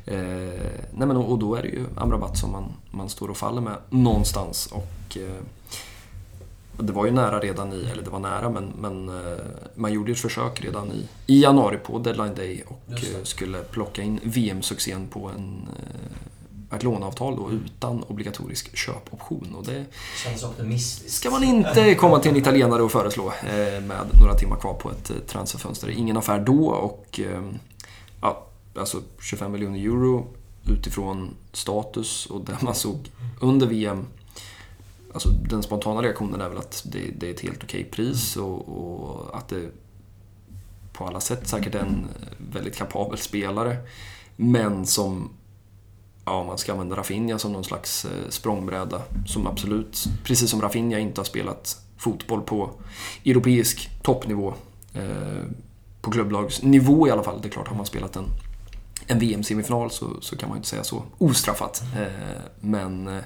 [0.08, 0.18] Eh,
[0.92, 3.76] nej men, och då är det ju Amrabat som man, man står och faller med
[3.90, 4.68] någonstans.
[4.72, 5.44] Och, eh,
[6.80, 9.38] det var ju nära redan i, eller det var nära, men, men eh,
[9.76, 14.02] man gjorde ett försök redan i, i januari på deadline day och eh, skulle plocka
[14.02, 15.68] in VM-succén på en
[16.76, 19.56] ett låneavtal då utan obligatorisk köpoption.
[19.58, 19.86] Och det
[20.24, 21.20] känns optimistiskt.
[21.20, 24.92] ska man inte komma till en italienare och föreslå eh, med några timmar kvar på
[24.92, 25.90] ett eh, transferfönster.
[25.90, 27.42] Ingen affär då och eh,
[28.22, 28.47] ja,
[28.80, 30.28] alltså 25 miljoner euro
[30.68, 33.12] utifrån status och det man såg
[33.42, 34.06] under VM.
[35.14, 38.70] Alltså den spontana reaktionen är väl att det, det är ett helt okej pris och,
[38.70, 39.70] och att det
[40.94, 42.08] på alla sätt säkert är en
[42.38, 43.78] väldigt kapabel spelare.
[44.36, 45.30] Men som
[46.26, 49.02] ja, man ska använda Rafinha som någon slags eh, språngbräda.
[49.26, 52.72] Som absolut, precis som Rafinha, inte har spelat fotboll på
[53.26, 54.54] europeisk toppnivå.
[54.94, 55.44] Eh,
[56.02, 57.42] på klubblagsnivå i alla fall.
[57.42, 58.26] Det är klart, har man spelat en,
[59.08, 61.84] en VM-semifinal så, så kan man inte säga så ostraffat.
[61.96, 63.24] Eh, men eh,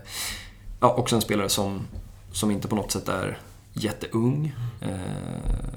[0.79, 1.87] ja, också en spelare som,
[2.31, 3.39] som inte på något sätt är
[3.73, 4.55] jätteung.
[4.81, 5.71] Eh,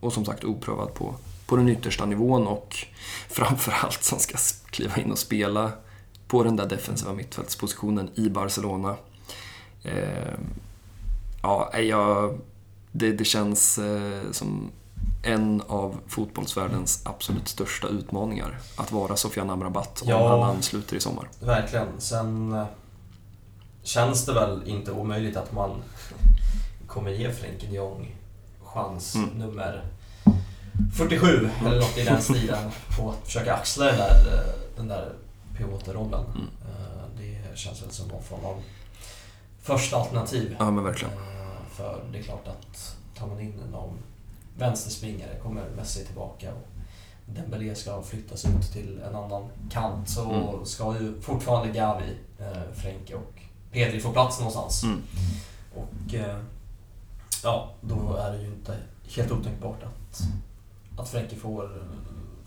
[0.00, 1.14] och som sagt oprövad på,
[1.46, 2.76] på den yttersta nivån och
[3.28, 4.38] framförallt som ska
[4.70, 5.72] kliva in och spela
[6.28, 8.96] på den där defensiva mittfältspositionen i Barcelona.
[9.82, 10.34] Eh,
[11.42, 12.38] ja, jag,
[12.92, 14.70] det, det känns eh, som
[15.22, 18.58] en av fotbollsvärldens absolut största utmaningar.
[18.76, 21.28] Att vara Sofian Amrabat om ja, han ansluter i sommar.
[21.40, 21.88] Verkligen.
[21.98, 22.66] Sen eh,
[23.82, 25.82] känns det väl inte omöjligt att man
[26.86, 28.14] kommer ge Frenkie de Jong
[28.64, 29.28] chans mm.
[29.30, 29.84] nummer
[30.96, 31.50] 47 mm.
[31.66, 35.12] eller något i den stilen på att försöka axla den där, eh, den där
[35.56, 36.24] pivotrollen.
[36.24, 36.48] Mm.
[36.68, 38.62] Eh, det känns väl som någon form av
[39.62, 40.56] första alternativ.
[40.58, 41.14] Ja, men verkligen.
[41.70, 43.98] För det är klart att tar man in någon
[44.58, 46.68] vänsterspringare kommer Messi tillbaka och
[47.26, 50.64] Dembélé ska flyttas ut till en annan kant så mm.
[50.64, 53.42] ska ju fortfarande Gavi, eh, Frenke och
[53.72, 54.82] Pedri få plats någonstans.
[54.82, 55.02] Mm.
[55.74, 56.14] Och
[57.42, 58.76] ja, då är det ju inte
[59.16, 60.20] helt otänkbart att,
[61.00, 61.88] att Frenke får,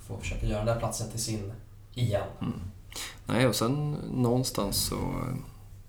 [0.07, 1.51] får försöka göra den där platsen till sin
[1.93, 2.28] igen.
[2.41, 2.60] Mm.
[3.26, 5.36] Nej, och sen någonstans så eh,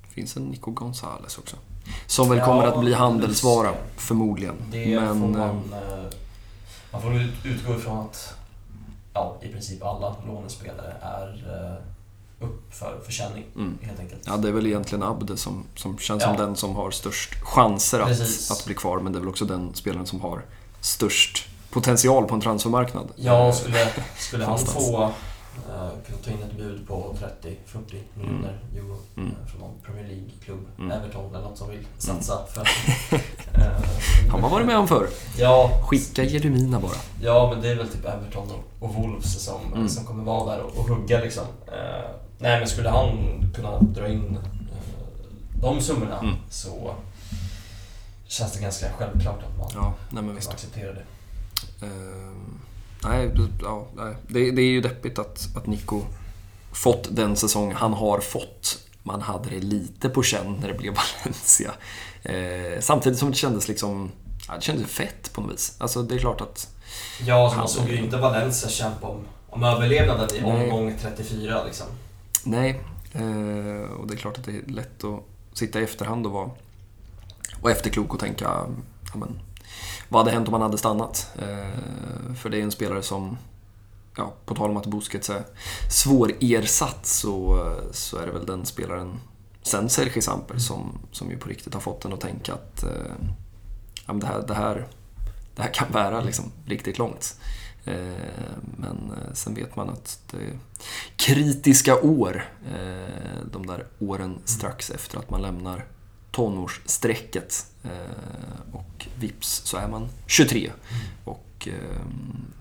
[0.08, 1.56] finns en Nico Gonzales också.
[2.06, 4.54] Som väl kommer att bli handelsvara, förmodligen.
[4.70, 6.10] Det Men, får man, eh, eh,
[6.92, 7.14] man får
[7.44, 8.34] utgå ifrån att
[9.14, 11.46] ja, i princip alla lånespelare är
[12.40, 13.78] upp för försäljning, mm.
[13.82, 14.22] helt enkelt.
[14.26, 16.28] Ja, det är väl egentligen Abde som, som känns ja.
[16.28, 19.00] som den som har störst chanser att, att bli kvar.
[19.00, 20.44] Men det är väl också den spelaren som har
[20.80, 23.08] störst potential på en transfermarknad.
[23.16, 23.88] Ja, skulle,
[24.18, 25.12] skulle han få
[25.68, 28.84] Uh, kunna ta in ett bud på 30-40 miljoner mm.
[28.84, 29.28] euro mm.
[29.28, 30.90] Uh, från någon Premier League-klubb, mm.
[30.90, 32.32] Everton eller något som vill satsa.
[32.32, 32.46] Mm.
[32.46, 35.08] För, uh, har man varit med om förr.
[35.38, 36.96] Ja, Skicka Jeremina bara.
[37.20, 39.88] Ja, men det är väl typ Everton och, och Wolves som, mm.
[39.88, 41.44] som kommer vara där och, och hugga liksom.
[41.44, 44.38] Uh, nej, men skulle han kunna dra in
[45.60, 46.34] de summorna mm.
[46.50, 46.94] så
[48.26, 51.04] känns det ganska självklart att man ja, nej, men acceptera det.
[51.82, 52.49] Ehm,
[53.04, 53.30] nej,
[53.62, 54.14] ja, nej.
[54.28, 56.02] Det, det, är ju deppigt att, att Nico
[56.72, 58.78] fått den säsong han har fått.
[59.02, 60.94] Man hade det lite på känn när det blev
[61.24, 61.70] Valencia.
[62.22, 64.10] Eh, samtidigt som det kändes liksom...
[64.48, 65.76] Ja, det kändes fett på något vis.
[65.78, 66.74] Alltså det är klart att...
[67.26, 71.86] Ja, alltså, man såg ju inte Valencia kämpa om, om överlevnaden i omgång 34 liksom.
[72.44, 72.80] Nej,
[73.12, 75.22] eh, och det är klart att det är lätt att
[75.52, 76.50] sitta i efterhand och vara
[77.60, 79.40] och efterklok och tänka ja, men,
[80.10, 81.30] vad hade hänt om han hade stannat?
[81.38, 83.38] Eh, för det är en spelare som
[84.16, 85.44] ja, på tal om att Busquets är
[85.90, 89.20] svårersatt så, så är det väl den spelaren
[89.62, 93.12] sen Sergej Samper som, som ju på riktigt har fått en att tänka att eh,
[94.06, 94.86] ja, det, här, det, här,
[95.54, 97.36] det här kan bära liksom riktigt långt.
[97.84, 100.58] Eh, men eh, sen vet man att det är
[101.16, 105.84] kritiska år, eh, de där åren strax efter att man lämnar
[106.30, 107.66] tonårsstrecket.
[108.72, 110.70] Och vips så är man 23.
[111.24, 111.68] Och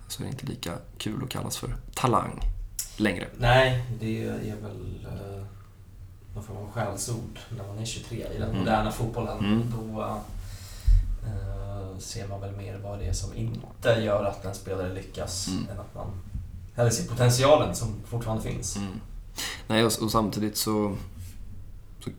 [0.08, 2.41] så är det inte lika kul att kallas för talang
[2.98, 3.28] längre.
[3.38, 5.08] Nej, det är väl
[6.36, 8.58] någon form av skällsord när man är 23 i den mm.
[8.58, 9.40] moderna fotbollen.
[9.40, 9.74] Mm.
[9.78, 10.22] Då
[12.00, 15.70] ser man väl mer vad det är som inte gör att en spelare lyckas mm.
[15.70, 16.08] än att man
[16.76, 18.76] eller ser potentialen som fortfarande finns.
[18.76, 19.00] Mm.
[19.68, 20.96] Nej, och, och, samtidigt så,
[22.00, 22.10] så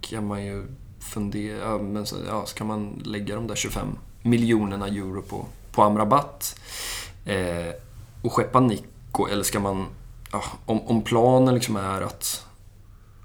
[0.00, 0.66] kan man ju
[1.10, 6.60] fundera, men så, ja, ska man lägga de där 25 miljonerna euro på, på Amrabat
[7.24, 7.74] eh,
[8.22, 9.86] och skeppa Nico, eller ska man,
[10.32, 12.46] ja, om, om planen liksom är att,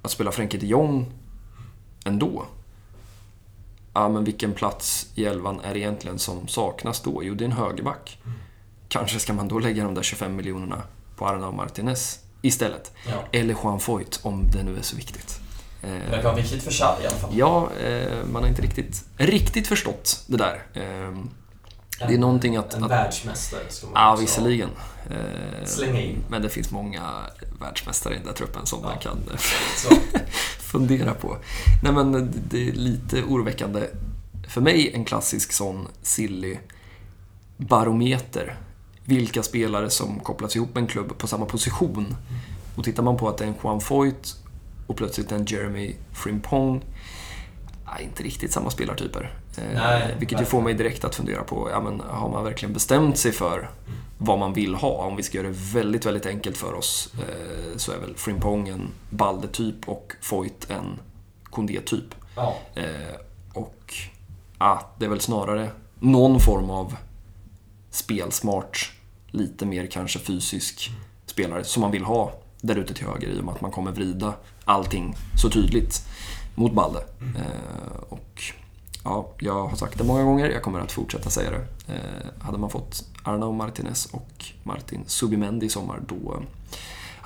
[0.02, 1.12] att spela Frenkie de Jong
[2.06, 2.46] ändå,
[3.94, 7.24] ja men vilken plats i elvan är det egentligen som saknas då?
[7.24, 8.18] Jo, det är en högerback.
[8.88, 10.82] Kanske ska man då lägga de där 25 miljonerna
[11.16, 12.92] på Arnau Martinez istället.
[13.08, 13.24] Ja.
[13.32, 15.45] Eller Juan Foyt, om det nu är så viktigt.
[15.86, 17.30] Det verkar vara viktigt för Xavi i alla fall.
[17.34, 20.64] Ja, eh, man har inte riktigt, riktigt förstått det där.
[20.74, 21.12] Eh,
[22.00, 22.74] det är någonting att...
[22.74, 24.70] En att, världsmästare ska man Ja, visserligen.
[25.10, 26.24] Eh, Slänga in.
[26.30, 27.02] Men det finns många
[27.60, 28.88] världsmästare i den där truppen som ja.
[28.88, 29.18] man kan
[30.60, 31.38] fundera på.
[31.84, 33.88] Nej men det är lite oroväckande.
[34.48, 36.58] För mig en klassisk sån silly
[37.58, 38.58] barometer.
[39.06, 42.16] Vilka spelare som kopplas ihop med en klubb på samma position.
[42.76, 44.36] Och tittar man på att det är en Juan Foyt
[44.88, 46.84] och plötsligt en Jeremy Frimpong
[47.86, 49.34] ja, inte riktigt samma spelartyper.
[49.58, 52.74] Eh, Nej, vilket ju får mig direkt att fundera på, ja, men, har man verkligen
[52.74, 53.70] bestämt sig för
[54.18, 54.90] vad man vill ha?
[54.90, 58.68] Om vi ska göra det väldigt, väldigt enkelt för oss eh, så är väl Frimpong
[58.68, 61.00] en Balde-typ och Foyt en
[61.44, 62.16] Kondé-typ.
[62.36, 62.56] Ja.
[62.76, 63.16] Eh,
[63.54, 63.94] och
[64.60, 66.96] ja, det är väl snarare någon form av
[67.92, 68.92] spelsmart,
[69.28, 70.92] lite mer kanske fysisk
[71.26, 73.92] spelare som man vill ha där ute till höger i och med att man kommer
[73.92, 74.34] vrida
[74.66, 76.08] allting så tydligt
[76.56, 77.00] mot Balde.
[77.22, 77.36] Mm.
[77.36, 78.44] Eh, och
[79.04, 81.94] ja, jag har sagt det många gånger, jag kommer att fortsätta säga det.
[81.94, 86.40] Eh, hade man fått Arnau Martinez och Martin Subimendi i sommar, då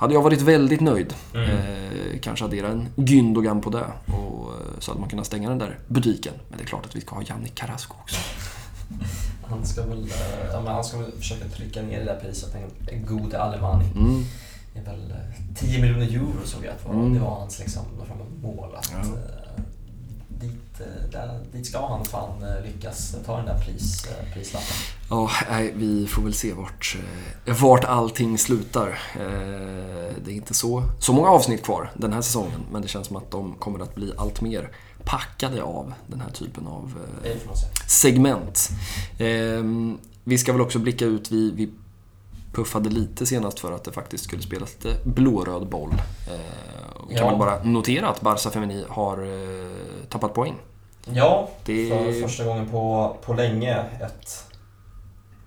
[0.00, 1.14] hade jag varit väldigt nöjd.
[1.34, 1.50] Mm.
[1.50, 3.86] Eh, kanske addera en Gündogan på det.
[4.14, 6.34] Och, så hade man kunnat stänga den där butiken.
[6.48, 8.16] Men det är klart att vi ska ha Jannik Carrasco också.
[9.48, 10.12] Han ska väl,
[10.52, 12.58] ja, han ska väl försöka trycka ner det där priset på
[12.90, 13.84] en god Alemani.
[13.96, 14.24] Mm.
[14.72, 15.12] Det är väl
[15.56, 17.14] 10 miljoner euro såg jag att var, mm.
[17.14, 17.82] det var hans liksom,
[18.42, 18.74] mål.
[18.74, 19.04] Att, ja
[20.40, 24.76] dit, eh, där, dit ska han fan eh, lyckas ta den där pris, eh, prislappen.
[25.10, 26.96] Ja, nej, vi får väl se vart,
[27.60, 28.98] vart allting slutar.
[30.24, 33.16] Det är inte så, så många avsnitt kvar den här säsongen, men det känns som
[33.16, 34.70] att de kommer att bli allt mer
[35.04, 36.94] packade av den här typen av
[37.86, 38.68] segment.
[39.18, 41.70] Ehm, vi ska väl också blicka ut, vi, vi
[42.52, 45.94] puffade lite senast för att det faktiskt skulle spelas lite blåröd boll.
[46.26, 49.70] Eh, kan man bara notera att Barca Femini har eh,
[50.08, 50.54] tappat poäng.
[51.04, 51.88] Ja, det...
[51.88, 54.44] för första gången på, på länge ett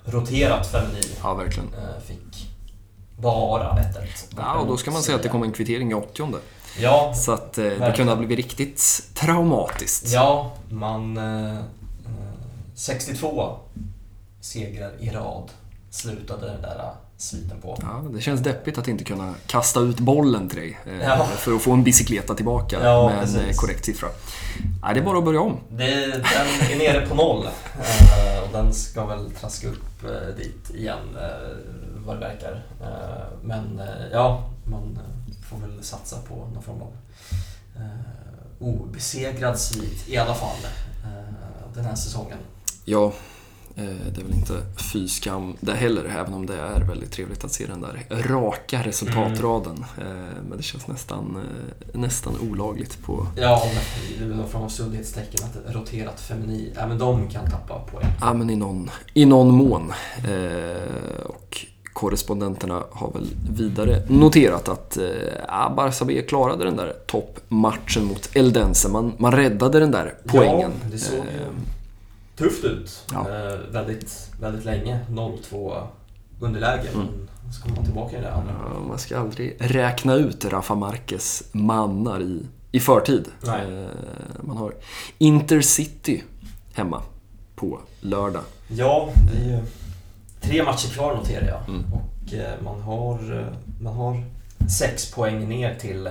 [0.06, 1.02] roterat Femini.
[1.24, 1.70] Ja, verkligen.
[1.74, 2.50] Eh, fick
[3.18, 4.34] bara 1-1.
[4.38, 6.36] Ja, och då ska man säga att det kom en kvittering i 80
[6.80, 10.12] Ja, Så att eh, det kunde ha blivit riktigt traumatiskt.
[10.12, 11.18] Ja, man...
[11.18, 11.60] Eh,
[12.76, 13.58] 62
[14.42, 15.52] segrar i rad
[15.94, 17.78] slutade den där äh, sviten på.
[17.82, 21.26] Ja, det känns deppigt att inte kunna kasta ut bollen till dig eh, ja.
[21.26, 23.38] för att få en bicykleta tillbaka ja, med precis.
[23.38, 24.08] en korrekt siffra.
[24.82, 25.58] Nej, det är bara att börja om.
[25.70, 30.70] Det, den är nere på noll eh, och den ska väl traska upp eh, dit
[30.76, 31.18] igen
[32.06, 32.64] vad det verkar.
[33.44, 35.00] Men ja, man
[35.50, 36.92] får väl satsa på någon form av
[38.60, 40.58] obesegrad svit i alla fall
[41.76, 42.38] den här säsongen.
[42.86, 43.33] Ja, Eh,
[43.76, 44.54] det är väl inte
[44.94, 48.82] fy skam det heller, även om det är väldigt trevligt att se den där raka
[48.84, 49.86] resultatraden.
[50.02, 50.26] Mm.
[50.50, 53.28] Men det känns nästan, eh, nästan olagligt på...
[53.36, 53.64] Ja,
[54.18, 58.08] det är väl någon form av sundhetstecken att roterat feminin, även de kan tappa poäng.
[58.22, 59.94] Ja, men i någon, i någon mån.
[61.26, 68.30] Och korrespondenterna har väl vidare noterat att eh, Barça B klarade den där toppmatchen mot
[68.36, 68.90] Eldense.
[68.90, 70.72] Man, man räddade den där poängen.
[70.84, 71.20] Ja, det såg
[72.36, 73.20] tufft ut ja.
[73.30, 75.00] eh, väldigt, väldigt länge.
[75.10, 75.88] 0-2
[76.40, 76.90] underläge.
[76.94, 77.08] Mm.
[77.52, 78.54] Så kommer man tillbaka i det andra.
[78.74, 83.28] Ja, man ska aldrig räkna ut Rafa Marquez mannar i, i förtid.
[83.48, 83.54] Eh,
[84.42, 84.74] man har
[85.18, 86.24] Intercity
[86.74, 87.02] hemma
[87.56, 88.44] på lördag.
[88.68, 89.60] Ja, det är ju
[90.42, 91.70] tre matcher kvar noterar jag.
[91.70, 91.94] Mm.
[91.94, 92.34] Och
[92.64, 93.50] man har,
[93.82, 94.24] man har
[94.80, 96.10] sex poäng ner till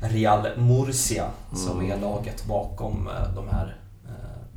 [0.00, 1.92] Real Murcia som mm.
[1.92, 3.76] är laget bakom de här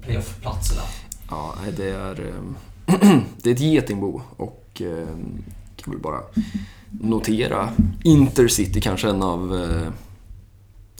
[0.06, 0.82] playoff-platserna.
[1.30, 2.34] Ja, det är,
[3.42, 4.82] det är ett getingbo och
[5.76, 6.22] kan väl bara
[6.90, 7.70] notera
[8.04, 9.56] Intercity kanske en av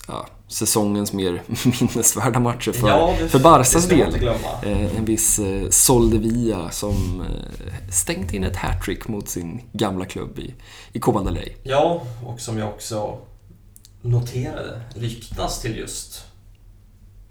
[0.08, 1.42] ja, säsongens mer
[1.82, 4.28] minnesvärda matcher för, ja, det, för Barsas del.
[4.64, 10.40] Eh, en viss eh, Soldevia som eh, stängt in ett hattrick mot sin gamla klubb
[10.40, 10.54] i,
[10.94, 11.54] i Rey.
[11.64, 13.18] Ja, och som jag också
[14.02, 16.25] noterade ryktas till just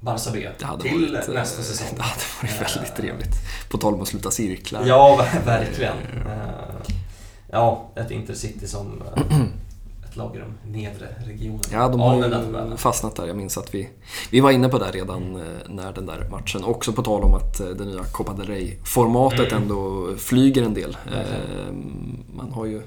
[0.04, 0.48] Barca B
[0.82, 1.88] till varit, nästa säsong.
[1.96, 3.34] Det hade varit väldigt trevligt.
[3.68, 4.84] På tal om att sluta cirklar.
[4.86, 5.96] Ja, verkligen.
[7.50, 9.02] Ja, ett Intercity som
[10.16, 11.62] lag i de nedre regionerna.
[11.72, 13.26] Ja, de har ju fastnat där.
[13.26, 13.88] Jag minns att vi,
[14.30, 16.64] vi var inne på det redan eh, när den där matchen.
[16.64, 19.62] Också på tal om att eh, det nya Copa del Rey-formatet mm.
[19.62, 20.96] ändå flyger en del.
[21.68, 22.24] Mm.
[22.36, 22.82] Man har ju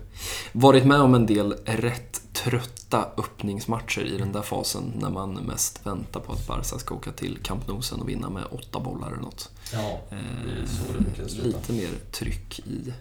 [0.52, 5.86] varit med om en del rätt trötta öppningsmatcher i den där fasen när man mest
[5.86, 9.22] väntar på att Barca ska åka till Camp Nou och vinna med åtta bollar eller
[9.22, 9.50] något.
[9.74, 12.94] Ja, eh, lite mer tryck i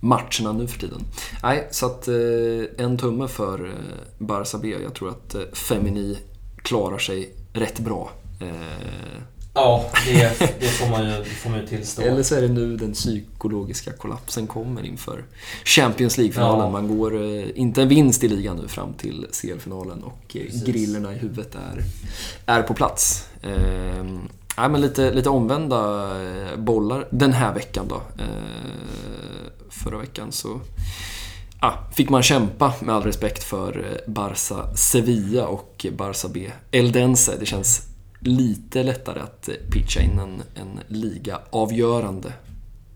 [0.00, 1.00] matcherna nu för tiden.
[1.42, 2.14] Nej, så att eh,
[2.84, 4.76] en tumme för eh, Barça B.
[4.82, 6.18] Jag tror att Femini
[6.56, 8.10] klarar sig rätt bra.
[9.54, 12.02] Ja, det, det, får man ju, får man ju tillstå.
[12.02, 15.24] Eller så är det nu den psykologiska kollapsen kommer inför
[15.64, 16.64] Champions League-finalen.
[16.64, 16.70] Ja.
[16.70, 17.22] Man går
[17.54, 20.64] inte en vinst i ligan nu fram till CL-finalen och Precis.
[20.64, 21.82] grillerna i huvudet är,
[22.46, 23.28] är på plats.
[24.56, 26.10] Nej, men lite, lite omvända
[26.56, 28.02] bollar den här veckan då
[29.72, 30.60] förra veckan så
[31.60, 37.36] ah, fick man kämpa med all respekt för eh, Barça Sevilla och Barça B Eldense.
[37.40, 37.86] Det känns
[38.22, 42.32] lite lättare att eh, pitcha in en, en liga-avgörande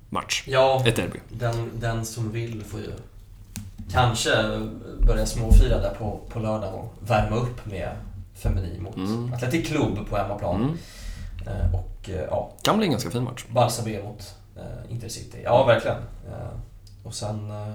[0.08, 0.44] match.
[0.46, 1.18] Ja, Ett derby.
[1.28, 2.92] Den, den som vill får ju
[3.90, 4.30] kanske
[5.00, 7.90] börja småfira där på, på lördag och värma upp med
[8.34, 9.32] Femini mot mm.
[9.32, 10.62] Atletic Club på hemmaplan.
[10.62, 10.76] Mm.
[11.46, 12.50] Eh, och ja...
[12.62, 13.44] Kan bli en ganska fin match.
[13.52, 15.38] Barça B mot eh, Intercity.
[15.44, 15.96] Ja, verkligen.
[15.96, 16.58] Eh,
[17.02, 17.74] och sen eh,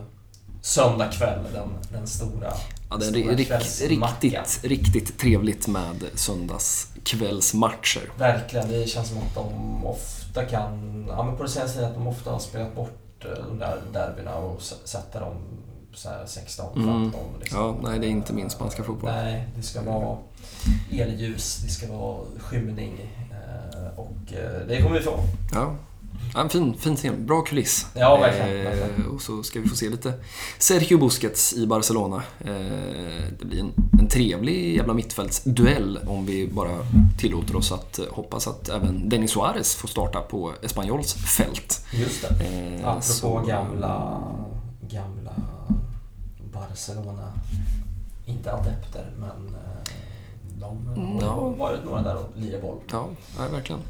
[0.62, 2.54] söndag kväll, den, den stora
[2.92, 3.52] Ja, det är rik,
[3.82, 8.12] riktigt, riktigt trevligt med söndagskvällsmatcher.
[8.18, 12.08] Verkligen, det känns som att de ofta kan, ja men på det senaste att de
[12.08, 15.34] ofta har spelat bort eh, de där derbyna och sätta dem
[15.94, 16.94] så 16, 15.
[16.94, 17.12] Mm.
[17.40, 17.60] Liksom.
[17.60, 19.12] Ja, nej det är inte min spanska fotboll.
[19.12, 20.18] Nej, det ska vara
[20.92, 24.34] elljus, det ska vara skymning eh, och
[24.68, 25.20] det kommer vi få.
[25.54, 25.76] Ja,
[26.34, 27.26] Ja, en fin, fin scen.
[27.26, 27.88] Bra kuliss.
[27.94, 28.68] Ja, verkligen.
[28.68, 30.14] Eh, och så ska vi få se lite
[30.58, 32.24] Sergio Busquets i Barcelona.
[32.40, 32.52] Eh,
[33.40, 36.78] det blir en, en trevlig jävla mittfältsduell om vi bara
[37.18, 41.86] tillåter oss att hoppas att även Denis Suarez får starta på Espanyols fält.
[41.94, 42.46] Just det.
[42.46, 44.22] Eh, Apropå så, gamla,
[44.82, 45.32] gamla
[46.54, 47.32] Barcelona,
[48.26, 49.94] inte adepter, men eh,
[50.60, 51.50] de har ja.
[51.50, 52.78] varit några där och lirat boll.
[52.92, 53.08] Ja,
[53.38, 53.82] ja verkligen.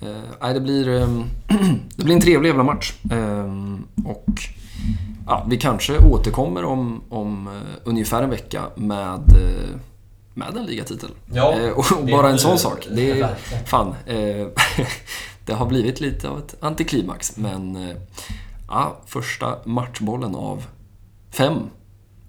[0.00, 1.08] Eh, det, blir, eh,
[1.96, 2.92] det blir en trevlig jävla match.
[3.10, 3.46] Eh,
[4.04, 4.40] och
[5.26, 9.76] ja, vi kanske återkommer om, om uh, ungefär en vecka med, uh,
[10.34, 11.10] med en ligatitel.
[11.32, 12.88] Ja, uh, och, bara en sån sak.
[12.90, 13.34] Det är,
[13.66, 13.94] fan,
[15.46, 17.36] det har blivit lite av ett antiklimax.
[17.36, 17.94] Men
[18.68, 20.64] ja, första matchbollen av
[21.30, 21.58] fem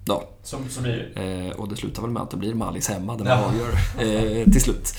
[0.05, 0.23] då.
[0.43, 1.53] Som, som blir det.
[1.53, 3.45] och det slutar väl med att det blir Mallis hemma där man ja.
[3.45, 4.93] avgör till slut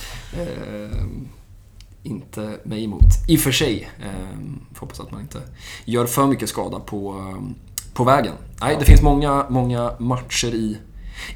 [2.03, 3.05] inte mig emot.
[3.29, 3.91] I och för sig.
[4.01, 5.41] Eh, hoppas att man inte
[5.85, 7.55] gör för mycket skada på, ehm,
[7.95, 8.35] på vägen.
[8.61, 10.79] Nej, det finns många, många matcher i,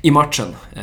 [0.02, 0.54] i matchen.
[0.72, 0.82] Eh,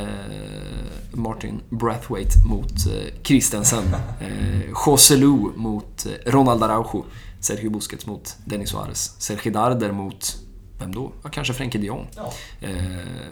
[1.12, 3.84] Martin Brathwaite mot eh, Christensen.
[4.22, 7.06] Eh, Joselu mot eh, Ronald Araujo.
[7.40, 9.16] Sergio Busquets mot Denis Suarez.
[9.18, 10.38] Sergio Darder mot
[10.80, 11.12] vem då?
[11.24, 12.08] Ja, kanske Frenkie de Jong.
[12.16, 12.34] Ja.
[12.62, 12.74] Eh,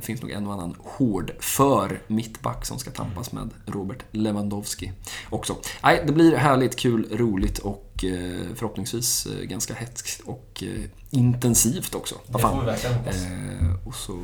[0.01, 4.91] finns nog en och annan hård för mittback som ska tampas med Robert Lewandowski
[5.29, 5.57] också.
[5.83, 11.95] Nej, det blir härligt, kul, roligt och eh, förhoppningsvis eh, ganska hetskt och eh, intensivt
[11.95, 12.15] också.
[12.27, 13.25] Det får vi verkligen hoppas.
[13.25, 14.19] Eh, och så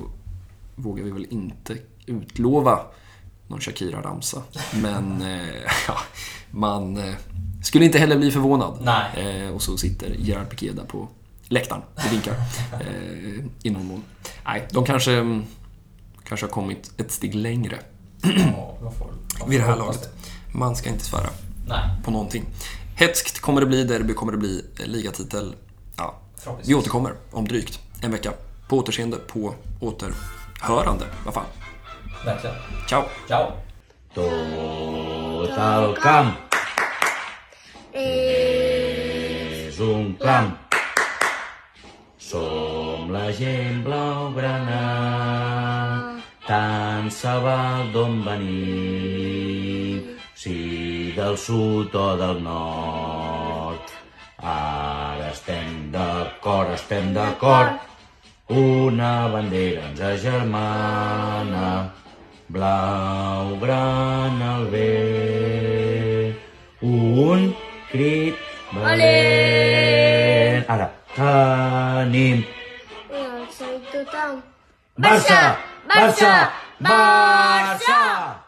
[0.76, 2.80] vågar vi väl inte utlova
[3.48, 4.42] någon Shakira-ramsa.
[4.82, 5.98] Men eh, ja,
[6.52, 7.04] man
[7.64, 8.80] skulle inte heller bli förvånad.
[8.82, 9.50] Nej.
[9.50, 11.08] och så sitter Gerard Piqué där på
[11.48, 12.34] läktaren och vinkar.
[12.74, 14.04] eh, I någon mån.
[14.46, 15.42] Nej, de kanske,
[16.24, 17.80] kanske har kommit ett steg längre.
[18.22, 18.78] Ja,
[19.48, 20.10] vid det här laget.
[20.52, 21.30] Man ska inte svära
[21.68, 21.90] Nej.
[22.04, 22.46] på någonting.
[22.96, 25.56] Hetskt kommer det bli, derby kommer det bli, eh, ligatitel.
[25.98, 26.20] Ja,
[26.64, 28.34] vi återkommer om drygt en vecka.
[28.68, 31.06] På återseende, på återhörande.
[31.26, 31.46] Vad fan.
[32.26, 32.56] Verkligen.
[32.90, 33.04] Ciao.
[33.28, 33.52] Ciao.
[34.14, 36.36] Total Camp.
[37.94, 40.67] Es un camp.
[42.28, 44.80] Som la gent blaugrana,
[46.44, 50.02] tant se val d'on venim,
[50.36, 53.94] si del sud o del nord.
[54.44, 57.80] Ara estem d'acord, estem d'acord,
[58.52, 61.72] una bandera ens agermana,
[62.52, 66.36] blau, el bé,
[66.84, 67.50] un
[67.88, 68.36] crit
[68.84, 70.68] valent.
[70.68, 72.46] Ara, tenim...
[73.10, 74.42] Un alça i tothom.
[74.98, 75.58] Barça!
[75.88, 76.52] Barça!
[76.80, 77.88] Barça!
[77.88, 78.47] Barça!